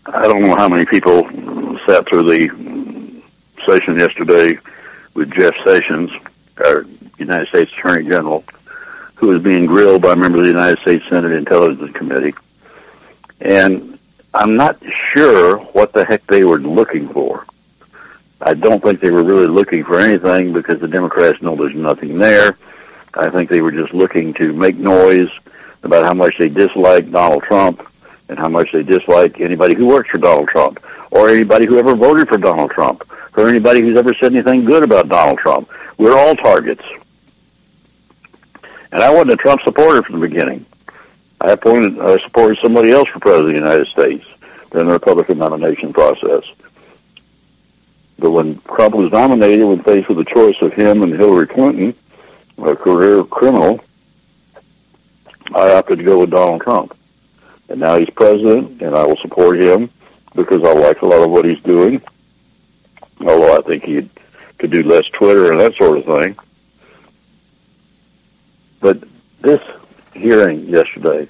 I 0.06 0.22
don't 0.24 0.44
know 0.44 0.56
how 0.56 0.70
many 0.70 0.86
people 0.86 1.28
sat 1.86 2.08
through 2.08 2.24
the 2.24 3.22
session 3.66 4.00
yesterday 4.00 4.58
with 5.16 5.34
Jeff 5.34 5.54
Sessions, 5.66 6.12
our 6.66 6.86
United 7.18 7.50
States 7.50 7.74
Attorney 7.78 8.08
General, 8.08 8.46
who 9.16 9.28
was 9.28 9.44
being 9.44 9.66
grilled 9.66 10.02
by 10.02 10.14
a 10.14 10.16
member 10.16 10.38
of 10.38 10.46
the 10.46 10.52
United 10.52 10.80
States 10.80 11.04
Senate 11.10 11.34
Intelligence 11.34 11.92
Committee. 11.94 12.34
And 13.42 14.00
I'm 14.34 14.56
not 14.56 14.82
sure 15.14 15.58
what 15.58 15.92
the 15.92 16.06
heck 16.06 16.26
they 16.28 16.46
were 16.46 16.60
looking 16.60 17.10
for. 17.10 17.46
I 18.42 18.54
don't 18.54 18.82
think 18.82 19.02
they 19.02 19.12
were 19.12 19.24
really 19.24 19.48
looking 19.48 19.84
for 19.84 20.00
anything 20.00 20.54
because 20.54 20.80
the 20.80 20.88
Democrats 20.88 21.42
know 21.42 21.56
there's 21.56 21.76
nothing 21.76 22.18
there. 22.18 22.58
I 23.16 23.30
think 23.30 23.50
they 23.50 23.62
were 23.62 23.72
just 23.72 23.94
looking 23.94 24.34
to 24.36 24.54
make 24.54 24.78
noise 24.78 25.30
about 25.84 26.04
how 26.04 26.14
much 26.14 26.38
they 26.38 26.50
dislike 26.50 27.12
Donald 27.12 27.44
Trump 27.44 27.86
and 28.30 28.38
how 28.38 28.48
much 28.48 28.72
they 28.72 28.84
dislike 28.84 29.42
anybody 29.42 29.76
who 29.76 29.88
works 29.88 30.10
for 30.10 30.20
Donald 30.20 30.48
Trump 30.48 30.80
or 31.12 31.30
anybody 31.30 31.66
who 31.66 31.80
ever 31.80 31.96
voted 31.96 32.28
for 32.28 32.38
Donald 32.38 32.72
Trump 32.72 33.04
or 33.36 33.50
anybody 33.50 33.82
who's 33.82 33.98
ever 33.98 34.14
said 34.14 34.34
anything 34.34 34.66
good 34.66 34.84
about 34.84 35.10
Donald 35.10 35.40
Trump. 35.40 35.70
We're 35.98 36.18
all 36.18 36.36
targets. 36.36 36.84
And 38.92 39.04
I 39.04 39.12
wasn't 39.12 39.32
a 39.32 39.38
Trump 39.38 39.62
supporter 39.64 40.02
from 40.04 40.20
the 40.20 40.28
beginning. 40.28 40.66
I 41.42 41.52
appointed, 41.52 42.00
I 42.00 42.18
supported 42.20 42.58
somebody 42.62 42.92
else 42.92 43.08
for 43.10 43.20
president 43.20 43.56
of 43.58 43.64
the 43.64 43.70
United 43.70 43.88
States 43.88 44.26
during 44.72 44.88
the 44.88 44.94
Republican 44.94 45.38
nomination 45.38 45.94
process. 45.94 46.44
But 48.20 48.32
when 48.32 48.60
Trump 48.62 48.96
was 48.96 49.12
nominated, 49.12 49.66
when 49.66 49.82
faced 49.84 50.10
with 50.10 50.18
the 50.18 50.26
choice 50.26 50.58
of 50.62 50.74
him 50.74 51.04
and 51.04 51.14
Hillary 51.14 51.48
Clinton, 51.48 51.96
a 52.58 52.76
career 52.76 53.24
criminal, 53.24 53.80
I 55.56 55.72
opted 55.72 56.00
to 56.00 56.04
go 56.04 56.20
with 56.20 56.32
Donald 56.32 56.62
Trump. 56.62 56.98
And 57.70 57.80
now 57.80 57.98
he's 57.98 58.10
president, 58.10 58.82
and 58.82 58.96
I 58.96 59.06
will 59.06 59.18
support 59.18 59.60
him 59.60 59.90
because 60.36 60.64
I 60.64 60.74
like 60.74 61.02
a 61.02 61.06
lot 61.06 61.24
of 61.24 61.30
what 61.30 61.46
he's 61.46 61.62
doing. 61.62 62.02
Although 63.22 63.58
I 63.58 63.62
think 63.62 63.84
he 63.84 64.10
could 64.58 64.72
do 64.72 64.84
less 64.84 65.06
Twitter 65.10 65.52
and 65.52 65.62
that 65.62 65.76
sort 65.76 66.00
of 66.00 66.06
thing. 66.06 66.38
But 68.82 69.04
this 69.42 69.62
hearing 70.14 70.68
yesterday, 70.68 71.30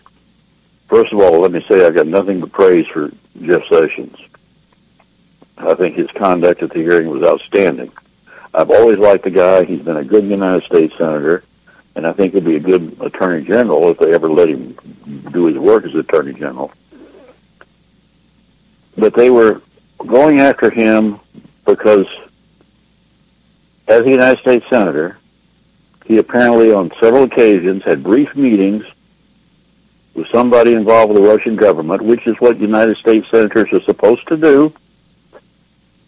first 0.88 1.14
of 1.14 1.20
all, 1.20 1.40
let 1.40 1.52
me 1.52 1.64
say 1.68 1.86
I 1.86 1.92
got 1.92 2.08
nothing 2.08 2.40
but 2.40 2.52
praise 2.52 2.88
for 2.88 3.12
Jeff 3.42 3.62
Sessions. 3.70 4.18
I 5.60 5.76
think 5.76 5.96
his 5.96 6.10
conduct 6.16 6.64
at 6.64 6.72
the 6.72 6.80
hearing 6.80 7.10
was 7.10 7.24
outstanding. 7.24 7.92
I've 8.54 8.72
always 8.72 8.98
liked 8.98 9.26
the 9.26 9.30
guy. 9.30 9.66
He's 9.66 9.82
been 9.82 9.98
a 9.98 10.04
good 10.04 10.24
United 10.24 10.64
States 10.64 10.94
senator, 10.98 11.44
and 11.96 12.08
I 12.08 12.14
think 12.14 12.34
he'd 12.34 12.46
be 12.46 12.56
a 12.56 12.62
good 12.62 12.98
attorney 13.02 13.46
general 13.46 13.92
if 13.92 14.00
they 14.00 14.14
ever 14.14 14.30
let 14.30 14.50
him 14.50 14.76
do 15.32 15.46
his 15.46 15.58
work 15.58 15.86
as 15.86 15.94
attorney 15.94 16.34
general. 16.34 16.72
But 18.98 19.14
they 19.16 19.30
were 19.30 19.62
going 19.98 20.40
after 20.40 20.72
him 20.72 21.20
because, 21.66 22.06
as 23.88 24.02
a 24.02 24.10
United 24.10 24.40
States 24.40 24.66
senator, 24.70 25.18
he 26.06 26.18
apparently 26.18 26.72
on 26.72 26.92
several 27.00 27.24
occasions 27.24 27.84
had 27.84 28.02
brief 28.02 28.34
meetings 28.36 28.84
with 30.16 30.28
somebody 30.34 30.74
involved 30.74 31.14
with 31.14 31.22
the 31.22 31.30
Russian 31.30 31.56
government, 31.56 32.02
which 32.02 32.26
is 32.26 32.36
what 32.40 32.60
United 32.60 32.98
States 32.98 33.28
senators 33.30 33.72
are 33.72 33.84
supposed 33.84 34.28
to 34.28 34.38
do. 34.38 34.74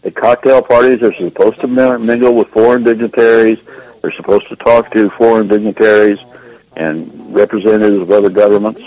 At 0.04 0.16
cocktail 0.16 0.62
parties, 0.62 1.00
they're 1.00 1.14
supposed 1.14 1.60
to 1.60 1.68
mingle 1.68 2.34
with 2.34 2.48
foreign 2.48 2.82
dignitaries. 2.82 3.58
They're 4.00 4.12
supposed 4.12 4.48
to 4.48 4.56
talk 4.56 4.90
to 4.92 5.10
foreign 5.10 5.46
dignitaries 5.46 6.18
and 6.74 7.32
representatives 7.32 8.02
of 8.02 8.10
other 8.10 8.30
governments. 8.30 8.82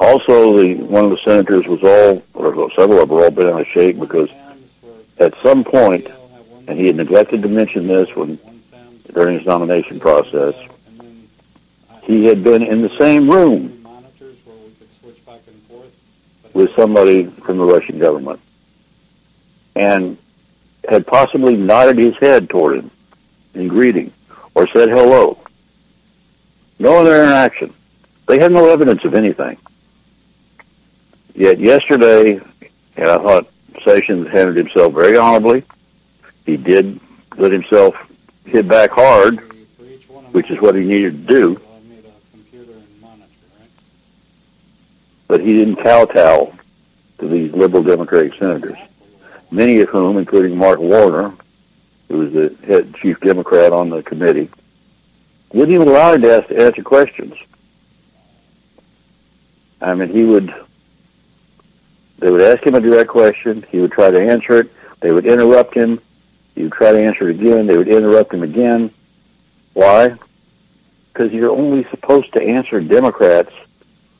Also, 0.00 0.60
the 0.60 0.74
one 0.74 1.04
of 1.04 1.10
the 1.10 1.18
senators 1.24 1.66
was 1.66 1.82
all, 1.82 2.22
or 2.34 2.70
several 2.72 3.00
of 3.00 3.08
them 3.08 3.16
were 3.16 3.24
all 3.24 3.30
bent 3.30 3.48
out 3.48 3.60
of 3.60 3.66
shape 3.68 3.98
because 3.98 4.28
at 5.18 5.32
some 5.42 5.62
point, 5.64 6.08
and 6.66 6.78
he 6.78 6.86
had 6.86 6.96
neglected 6.96 7.42
to 7.42 7.48
mention 7.48 7.86
this 7.86 8.08
when 8.14 8.38
during 9.14 9.38
his 9.38 9.46
nomination 9.46 10.00
process, 10.00 10.54
he 12.02 12.24
had 12.24 12.42
been 12.42 12.62
in 12.62 12.82
the 12.82 12.94
same 12.98 13.30
room 13.30 13.72
with 16.52 16.74
somebody 16.74 17.24
from 17.44 17.58
the 17.58 17.64
Russian 17.64 17.98
government 17.98 18.40
and 19.76 20.16
had 20.88 21.06
possibly 21.06 21.54
nodded 21.54 21.98
his 21.98 22.16
head 22.18 22.48
toward 22.48 22.78
him 22.78 22.90
in 23.54 23.68
greeting 23.68 24.12
or 24.54 24.66
said 24.68 24.88
hello. 24.88 25.38
No 26.78 26.98
other 26.98 27.22
interaction. 27.22 27.74
They 28.26 28.40
had 28.40 28.52
no 28.52 28.68
evidence 28.68 29.04
of 29.04 29.14
anything. 29.14 29.58
Yet 31.34 31.60
yesterday, 31.60 32.40
and 32.96 33.06
I 33.06 33.18
thought 33.18 33.50
Sessions 33.84 34.28
handled 34.28 34.56
himself 34.56 34.94
very 34.94 35.16
honorably. 35.16 35.64
He 36.46 36.56
did 36.56 36.98
let 37.36 37.52
himself 37.52 37.94
hit 38.44 38.66
back 38.66 38.90
hard, 38.90 39.40
which 40.32 40.50
is 40.50 40.60
what 40.60 40.74
he 40.74 40.84
needed 40.84 41.28
to 41.28 41.34
do. 41.34 41.60
But 45.28 45.40
he 45.40 45.58
didn't 45.58 45.76
kowtow 45.76 46.52
to 47.18 47.28
these 47.28 47.52
liberal 47.52 47.82
Democratic 47.82 48.34
senators, 48.38 48.78
many 49.50 49.80
of 49.80 49.88
whom, 49.88 50.18
including 50.18 50.56
Mark 50.56 50.78
Warner, 50.78 51.34
who 52.08 52.18
was 52.18 52.32
the 52.32 52.56
head 52.66 52.94
chief 52.96 53.20
Democrat 53.20 53.72
on 53.72 53.90
the 53.90 54.02
committee, 54.02 54.50
wouldn't 55.52 55.74
even 55.74 55.88
allow 55.88 56.12
him 56.12 56.22
to 56.22 56.36
ask, 56.36 56.50
answer 56.50 56.82
questions. 56.82 57.34
I 59.80 59.94
mean, 59.94 60.08
he 60.10 60.24
would, 60.24 60.54
they 62.18 62.30
would 62.30 62.40
ask 62.40 62.64
him 62.64 62.74
a 62.74 62.80
direct 62.80 63.10
question, 63.10 63.64
he 63.70 63.80
would 63.80 63.92
try 63.92 64.10
to 64.10 64.20
answer 64.20 64.60
it, 64.60 64.72
they 65.00 65.12
would 65.12 65.26
interrupt 65.26 65.74
him, 65.74 66.00
he 66.54 66.64
would 66.64 66.72
try 66.72 66.92
to 66.92 67.02
answer 67.02 67.28
it 67.28 67.38
again, 67.38 67.66
they 67.66 67.76
would 67.76 67.88
interrupt 67.88 68.32
him 68.32 68.42
again. 68.42 68.90
Why? 69.74 70.16
Because 71.12 71.32
you're 71.32 71.50
only 71.50 71.86
supposed 71.90 72.32
to 72.32 72.42
answer 72.42 72.80
Democrats 72.80 73.52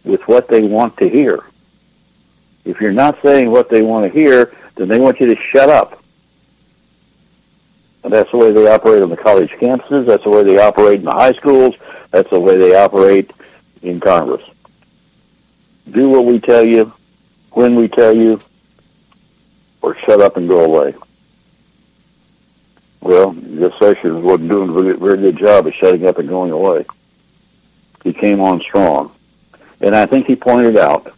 with 0.04 0.20
what 0.28 0.48
they 0.48 0.62
want 0.62 0.96
to 0.98 1.08
hear. 1.08 1.40
If 2.64 2.80
you're 2.80 2.92
not 2.92 3.18
saying 3.22 3.50
what 3.50 3.70
they 3.70 3.82
want 3.82 4.04
to 4.04 4.18
hear, 4.18 4.52
then 4.76 4.88
they 4.88 4.98
want 4.98 5.20
you 5.20 5.34
to 5.34 5.40
shut 5.40 5.68
up. 5.68 6.02
And 8.04 8.12
that's 8.12 8.30
the 8.30 8.36
way 8.36 8.52
they 8.52 8.68
operate 8.68 9.02
on 9.02 9.10
the 9.10 9.16
college 9.16 9.50
campuses. 9.60 10.06
That's 10.06 10.22
the 10.22 10.30
way 10.30 10.44
they 10.44 10.58
operate 10.58 11.00
in 11.00 11.04
the 11.04 11.10
high 11.10 11.32
schools. 11.32 11.74
That's 12.12 12.30
the 12.30 12.38
way 12.38 12.56
they 12.56 12.76
operate 12.76 13.32
in 13.82 13.98
Congress. 13.98 14.42
Do 15.90 16.08
what 16.10 16.24
we 16.24 16.38
tell 16.38 16.64
you, 16.64 16.92
when 17.52 17.74
we 17.74 17.88
tell 17.88 18.14
you, 18.14 18.38
or 19.82 19.96
shut 20.04 20.20
up 20.20 20.36
and 20.36 20.48
go 20.48 20.64
away. 20.64 20.94
Well, 23.00 23.32
Jeff 23.34 23.72
session 23.80 24.22
wasn't 24.22 24.48
doing 24.48 24.70
a 24.70 24.96
very 24.96 25.18
good 25.18 25.38
job 25.38 25.66
of 25.66 25.74
shutting 25.74 26.06
up 26.06 26.18
and 26.18 26.28
going 26.28 26.50
away. 26.50 26.86
He 28.02 28.12
came 28.12 28.40
on 28.40 28.60
strong. 28.60 29.14
And 29.80 29.94
I 29.94 30.06
think 30.06 30.26
he 30.26 30.36
pointed 30.36 30.76
out 30.76 31.12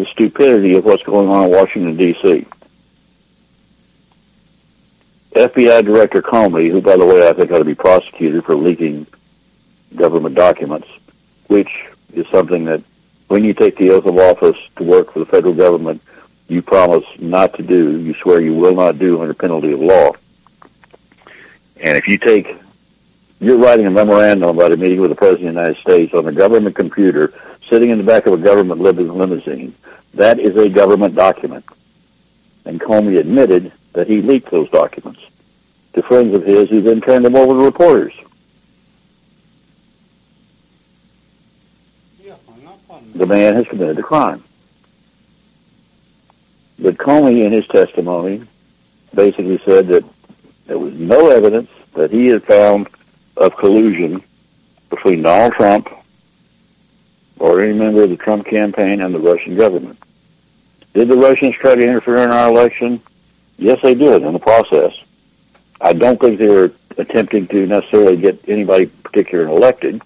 the 0.00 0.06
stupidity 0.06 0.76
of 0.76 0.84
what's 0.84 1.02
going 1.02 1.28
on 1.28 1.44
in 1.44 1.50
Washington, 1.50 1.96
D.C. 1.96 2.46
FBI 5.34 5.84
Director 5.84 6.22
Comey, 6.22 6.70
who, 6.70 6.80
by 6.80 6.96
the 6.96 7.04
way, 7.04 7.28
I 7.28 7.32
think 7.32 7.50
ought 7.50 7.58
to 7.58 7.64
be 7.64 7.74
prosecuted 7.74 8.44
for 8.44 8.56
leaking 8.56 9.06
government 9.94 10.34
documents, 10.34 10.88
which 11.48 11.70
is 12.14 12.26
something 12.32 12.64
that 12.64 12.82
when 13.28 13.44
you 13.44 13.54
take 13.54 13.76
the 13.76 13.90
oath 13.90 14.06
of 14.06 14.16
office 14.16 14.56
to 14.76 14.84
work 14.84 15.12
for 15.12 15.18
the 15.20 15.26
federal 15.26 15.54
government, 15.54 16.02
you 16.48 16.62
promise 16.62 17.04
not 17.18 17.54
to 17.58 17.62
do, 17.62 18.00
you 18.00 18.14
swear 18.22 18.40
you 18.40 18.54
will 18.54 18.74
not 18.74 18.98
do 18.98 19.20
under 19.20 19.34
penalty 19.34 19.72
of 19.72 19.80
law. 19.80 20.12
And 21.76 21.96
if 21.96 22.08
you 22.08 22.18
take, 22.18 22.56
you're 23.38 23.58
writing 23.58 23.86
a 23.86 23.90
memorandum 23.90 24.48
about 24.48 24.72
a 24.72 24.76
meeting 24.76 25.00
with 25.00 25.10
the 25.10 25.16
President 25.16 25.50
of 25.50 25.54
the 25.54 25.60
United 25.60 25.80
States 25.82 26.14
on 26.14 26.26
a 26.26 26.32
government 26.32 26.74
computer 26.74 27.32
sitting 27.70 27.90
in 27.90 27.98
the 27.98 28.04
back 28.04 28.26
of 28.26 28.34
a 28.34 28.36
government 28.36 28.80
limousine, 28.80 29.74
that 30.14 30.38
is 30.38 30.56
a 30.56 30.68
government 30.68 31.14
document. 31.14 31.64
And 32.64 32.80
Comey 32.80 33.18
admitted 33.18 33.72
that 33.92 34.08
he 34.08 34.20
leaked 34.20 34.50
those 34.50 34.68
documents 34.70 35.20
to 35.94 36.02
friends 36.02 36.34
of 36.34 36.44
his 36.44 36.68
who 36.68 36.82
then 36.82 37.00
turned 37.00 37.24
them 37.24 37.36
over 37.36 37.54
to 37.54 37.64
reporters. 37.64 38.12
The 43.14 43.26
man 43.26 43.54
has 43.54 43.66
committed 43.66 43.98
a 43.98 44.02
crime. 44.02 44.44
But 46.78 46.96
Comey, 46.96 47.44
in 47.44 47.52
his 47.52 47.66
testimony, 47.68 48.46
basically 49.14 49.60
said 49.64 49.88
that 49.88 50.04
there 50.66 50.78
was 50.78 50.94
no 50.94 51.28
evidence 51.28 51.68
that 51.94 52.10
he 52.10 52.26
had 52.26 52.44
found 52.44 52.88
of 53.36 53.56
collusion 53.56 54.22
between 54.88 55.22
Donald 55.22 55.52
Trump 55.54 55.88
or 57.40 57.64
any 57.64 57.72
member 57.72 58.04
of 58.04 58.10
the 58.10 58.16
Trump 58.16 58.46
campaign 58.46 59.00
and 59.00 59.14
the 59.14 59.18
Russian 59.18 59.56
government. 59.56 59.98
Did 60.92 61.08
the 61.08 61.16
Russians 61.16 61.56
try 61.56 61.74
to 61.74 61.82
interfere 61.82 62.18
in 62.18 62.30
our 62.30 62.48
election? 62.48 63.02
Yes, 63.56 63.78
they 63.82 63.94
did 63.94 64.22
in 64.22 64.32
the 64.32 64.38
process. 64.38 64.92
I 65.80 65.94
don't 65.94 66.20
think 66.20 66.38
they 66.38 66.48
were 66.48 66.70
attempting 66.98 67.48
to 67.48 67.66
necessarily 67.66 68.18
get 68.18 68.44
anybody 68.46 68.86
particular 68.86 69.46
elected, 69.46 70.02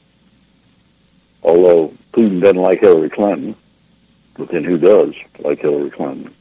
although 1.42 1.92
Putin 2.12 2.40
doesn't 2.40 2.56
like 2.56 2.80
Hillary 2.80 3.10
Clinton. 3.10 3.56
But 4.36 4.50
then 4.50 4.62
who 4.62 4.78
does 4.78 5.14
like 5.40 5.60
Hillary 5.60 5.90
Clinton? 5.90 6.32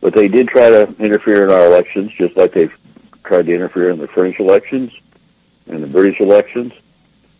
But 0.00 0.14
they 0.14 0.28
did 0.28 0.48
try 0.48 0.68
to 0.68 0.94
interfere 0.98 1.44
in 1.44 1.50
our 1.50 1.64
elections, 1.64 2.12
just 2.18 2.36
like 2.36 2.52
they've 2.52 2.74
tried 3.24 3.46
to 3.46 3.54
interfere 3.54 3.88
in 3.90 3.98
the 3.98 4.08
French 4.08 4.38
elections, 4.38 4.92
and 5.66 5.82
the 5.82 5.86
British 5.86 6.20
elections, 6.20 6.72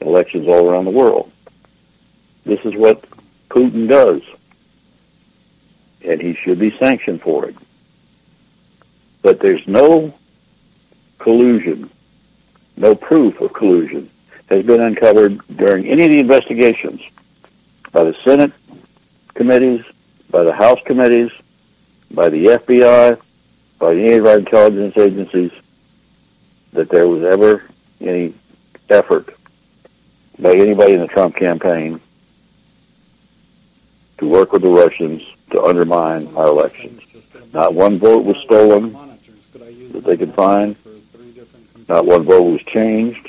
elections 0.06 0.46
all 0.46 0.68
around 0.68 0.84
the 0.84 0.90
world. 0.90 1.30
This 2.44 2.60
is 2.64 2.74
what 2.74 3.04
Putin 3.48 3.88
does. 3.88 4.22
And 6.04 6.20
he 6.20 6.34
should 6.34 6.58
be 6.58 6.76
sanctioned 6.78 7.22
for 7.22 7.48
it. 7.48 7.56
But 9.22 9.40
there's 9.40 9.66
no 9.66 10.14
collusion, 11.18 11.90
no 12.76 12.94
proof 12.94 13.40
of 13.40 13.52
collusion 13.52 14.10
has 14.48 14.64
been 14.64 14.80
uncovered 14.80 15.40
during 15.56 15.88
any 15.88 16.04
of 16.04 16.10
the 16.10 16.18
investigations 16.18 17.00
by 17.92 18.04
the 18.04 18.14
Senate 18.24 18.52
committees, 19.34 19.84
by 20.30 20.42
the 20.42 20.52
House 20.52 20.80
committees, 20.84 21.30
by 22.10 22.28
the 22.28 22.46
FBI, 22.46 23.18
by 23.78 23.92
any 23.92 24.14
of 24.14 24.26
our 24.26 24.38
intelligence 24.38 24.96
agencies, 24.96 25.52
that 26.72 26.90
there 26.90 27.08
was 27.08 27.22
ever 27.22 27.62
any 28.00 28.34
effort 28.90 29.34
by 30.38 30.52
anybody 30.52 30.94
in 30.94 31.00
the 31.00 31.06
Trump 31.06 31.36
campaign 31.36 32.00
to 34.18 34.26
work 34.26 34.52
with 34.52 34.62
the 34.62 34.70
Russians 34.70 35.22
to 35.50 35.62
undermine 35.62 36.28
our 36.36 36.48
elections. 36.48 37.14
Not 37.52 37.74
one 37.74 37.98
vote 37.98 38.24
was 38.24 38.36
stolen 38.38 38.92
that 39.92 40.04
they 40.04 40.16
could 40.16 40.34
find. 40.34 40.76
Not 41.88 42.06
one 42.06 42.22
vote 42.22 42.42
was 42.42 42.62
changed. 42.62 43.28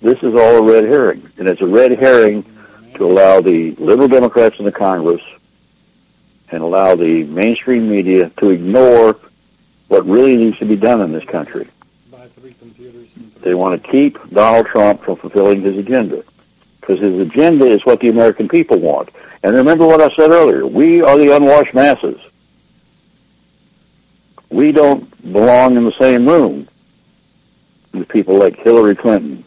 This 0.00 0.18
is 0.18 0.34
all 0.34 0.56
a 0.58 0.62
red 0.62 0.84
herring, 0.84 1.30
and 1.38 1.48
it's 1.48 1.60
a 1.62 1.66
red 1.66 1.92
herring 1.92 2.44
to 2.94 3.06
allow 3.06 3.40
the 3.40 3.74
liberal 3.76 4.08
Democrats 4.08 4.56
in 4.58 4.64
the 4.64 4.72
Congress 4.72 5.22
and 6.50 6.62
allow 6.62 6.94
the 6.94 7.24
mainstream 7.24 7.88
media 7.90 8.30
to 8.38 8.50
ignore 8.50 9.18
what 9.88 10.06
really 10.06 10.36
needs 10.36 10.58
to 10.58 10.64
be 10.64 10.76
done 10.76 11.00
in 11.00 11.12
this 11.12 11.24
country. 11.24 11.68
They 13.40 13.54
want 13.54 13.82
to 13.82 13.90
keep 13.90 14.18
Donald 14.30 14.66
Trump 14.66 15.04
from 15.04 15.16
fulfilling 15.16 15.62
his 15.62 15.76
agenda 15.76 16.24
because 16.80 17.00
his 17.00 17.18
agenda 17.20 17.66
is 17.66 17.84
what 17.84 18.00
the 18.00 18.08
American 18.08 18.48
people 18.48 18.78
want. 18.78 19.10
And 19.42 19.54
remember 19.54 19.86
what 19.86 20.00
I 20.00 20.14
said 20.14 20.30
earlier. 20.30 20.66
We 20.66 21.02
are 21.02 21.16
the 21.16 21.34
unwashed 21.34 21.74
masses. 21.74 22.20
We 24.50 24.72
don't 24.72 25.10
belong 25.32 25.76
in 25.76 25.84
the 25.84 25.94
same 25.98 26.26
room 26.26 26.68
with 27.92 28.08
people 28.08 28.38
like 28.38 28.56
Hillary 28.56 28.94
Clinton 28.94 29.44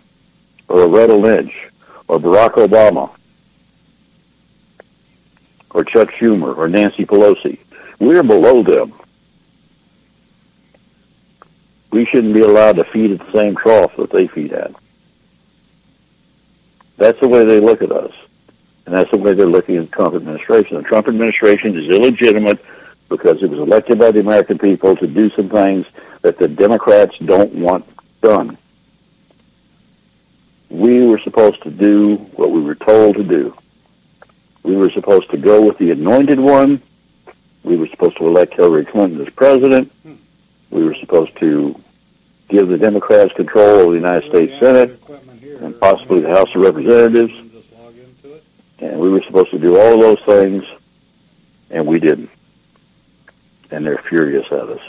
or 0.68 0.86
Loretta 0.86 1.16
Lynch 1.16 1.54
or 2.08 2.20
Barack 2.20 2.56
Obama 2.56 3.12
or 5.72 5.84
Chuck 5.84 6.10
Schumer 6.20 6.58
or 6.58 6.68
Nancy 6.68 7.06
Pelosi. 7.06 7.60
We're 8.00 8.24
below 8.24 8.64
them. 8.64 8.94
We 11.92 12.06
shouldn't 12.06 12.34
be 12.34 12.42
allowed 12.42 12.78
to 12.78 12.84
feed 12.86 13.12
at 13.12 13.20
the 13.20 13.32
same 13.32 13.56
trough 13.56 13.96
that 13.98 14.12
they 14.12 14.28
feed 14.28 14.54
at. 14.54 14.74
That's 16.98 17.20
the 17.20 17.28
way 17.28 17.46
they 17.46 17.60
look 17.60 17.82
at 17.82 17.92
us. 17.92 18.14
And 18.86 18.94
that's 18.94 19.10
the 19.12 19.18
way 19.18 19.34
they're 19.34 19.46
looking 19.46 19.78
at 19.78 19.90
the 19.90 19.96
Trump 19.96 20.16
administration. 20.16 20.78
The 20.78 20.84
Trump 20.84 21.08
administration 21.08 21.78
is 21.78 21.90
illegitimate 21.90 22.64
because 23.08 23.42
it 23.42 23.50
was 23.50 23.60
elected 23.60 24.00
by 24.00 24.12
the 24.12 24.20
American 24.20 24.58
people 24.58 24.96
to 24.98 25.08
do 25.08 25.30
some 25.32 25.50
things 25.50 25.86
that 26.22 26.38
the 26.38 26.48
Democrats 26.48 27.16
don't 27.24 27.54
want 27.54 27.86
done. 28.22 28.58
We 30.70 31.06
were 31.06 31.20
supposed 31.20 31.64
to 31.64 31.72
do 31.72 32.18
what 32.36 32.52
we 32.52 32.62
were 32.62 32.76
told 32.76 33.16
to 33.16 33.24
do. 33.24 33.56
We 34.64 34.76
were 34.76 34.92
supposed 34.92 35.32
to 35.32 35.38
go 35.38 35.62
with 35.62 35.78
the 35.78 35.92
anointed 35.92 36.40
one. 36.40 36.82
We 37.64 37.78
were 37.78 37.88
supposed 37.88 38.18
to 38.18 38.28
elect 38.28 38.54
Hillary 38.54 38.86
Clinton 38.86 39.26
as 39.26 39.34
president. 39.34 39.92
Hmm. 40.04 40.14
We 40.72 40.84
were 40.84 40.96
supposed 40.96 41.36
to 41.40 41.80
give 42.48 42.68
the 42.68 42.78
Democrats 42.78 43.34
control 43.34 43.82
of 43.82 43.88
the 43.90 43.96
United 43.96 44.30
States 44.30 44.60
Senate 44.60 45.00
and 45.62 45.80
possibly 45.80 46.20
the 46.22 46.30
House 46.30 46.50
of 46.56 46.62
Representatives. 46.62 47.34
And 48.80 49.00
we 49.00 49.10
were 49.10 49.22
supposed 49.24 49.52
to 49.52 49.60
do 49.60 49.78
all 49.78 49.94
of 49.94 50.00
those 50.00 50.26
things, 50.26 50.64
and 51.70 51.86
we 51.86 52.00
didn't. 52.00 52.30
And 53.72 53.86
they're 53.86 54.02
furious 54.10 54.46
at 54.52 54.70
us. 54.70 54.82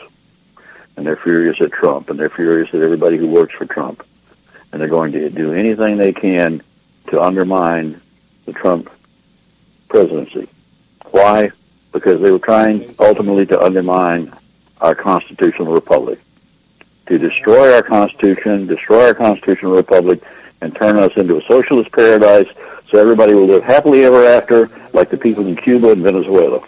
And 0.97 1.07
they're 1.07 1.16
furious 1.16 1.61
at 1.61 1.72
Trump, 1.72 2.09
and 2.11 2.18
they're 2.18 2.31
furious 2.31 2.68
at 2.72 2.81
everybody 2.81 3.16
who 3.16 3.26
works 3.26 3.55
for 3.55 3.66
Trump. 3.66 4.05
And 4.70 4.81
they're 4.81 4.89
going 4.89 5.12
to 5.12 5.28
do 5.31 5.53
anything 5.53 5.97
they 5.97 6.12
can 6.12 6.62
to 7.09 7.20
undermine 7.20 8.01
the 8.47 8.53
Trump 8.53 8.91
presidency. 9.89 10.49
Why? 11.11 11.51
Because 11.93 12.20
they 12.20 12.31
were 12.31 12.39
trying 12.39 12.95
ultimately 13.01 13.47
to 13.47 13.61
undermine 13.61 14.33
our 14.81 14.95
constitutional 14.95 15.72
republic, 15.72 16.18
to 17.07 17.18
destroy 17.18 17.74
our 17.74 17.83
constitution, 17.83 18.66
destroy 18.66 19.07
our 19.07 19.14
constitutional 19.14 19.74
republic, 19.74 20.22
and 20.61 20.74
turn 20.74 20.97
us 20.97 21.12
into 21.16 21.37
a 21.37 21.43
socialist 21.47 21.91
paradise 21.93 22.47
so 22.91 22.99
everybody 22.99 23.35
will 23.35 23.47
live 23.47 23.64
happily 23.64 24.05
ever 24.05 24.26
after 24.26 24.68
like 24.93 25.11
the 25.11 25.16
people 25.16 25.47
in 25.47 25.57
Cuba 25.57 25.93
and 25.93 26.03
Venezuela. 26.03 26.66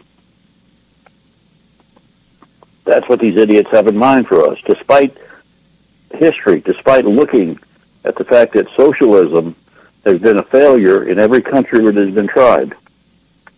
That's 2.84 3.08
what 3.08 3.20
these 3.20 3.36
idiots 3.36 3.70
have 3.70 3.86
in 3.86 3.96
mind 3.96 4.26
for 4.26 4.48
us, 4.48 4.58
despite 4.66 5.16
history, 6.14 6.60
despite 6.60 7.04
looking 7.04 7.58
at 8.04 8.16
the 8.16 8.24
fact 8.24 8.54
that 8.54 8.66
socialism 8.76 9.54
has 10.04 10.18
been 10.18 10.38
a 10.38 10.44
failure 10.44 11.04
in 11.04 11.18
every 11.18 11.40
country 11.40 11.80
where 11.80 11.90
it 11.90 12.06
has 12.06 12.14
been 12.14 12.26
tried. 12.26 12.74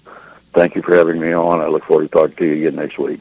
Thank 0.53 0.75
you 0.75 0.81
for 0.81 0.95
having 0.95 1.19
me 1.19 1.33
on. 1.33 1.61
I 1.61 1.67
look 1.67 1.83
forward 1.85 2.11
to 2.11 2.17
talking 2.17 2.35
to 2.37 2.45
you 2.45 2.67
again 2.67 2.77
next 2.81 2.97
week. 2.97 3.15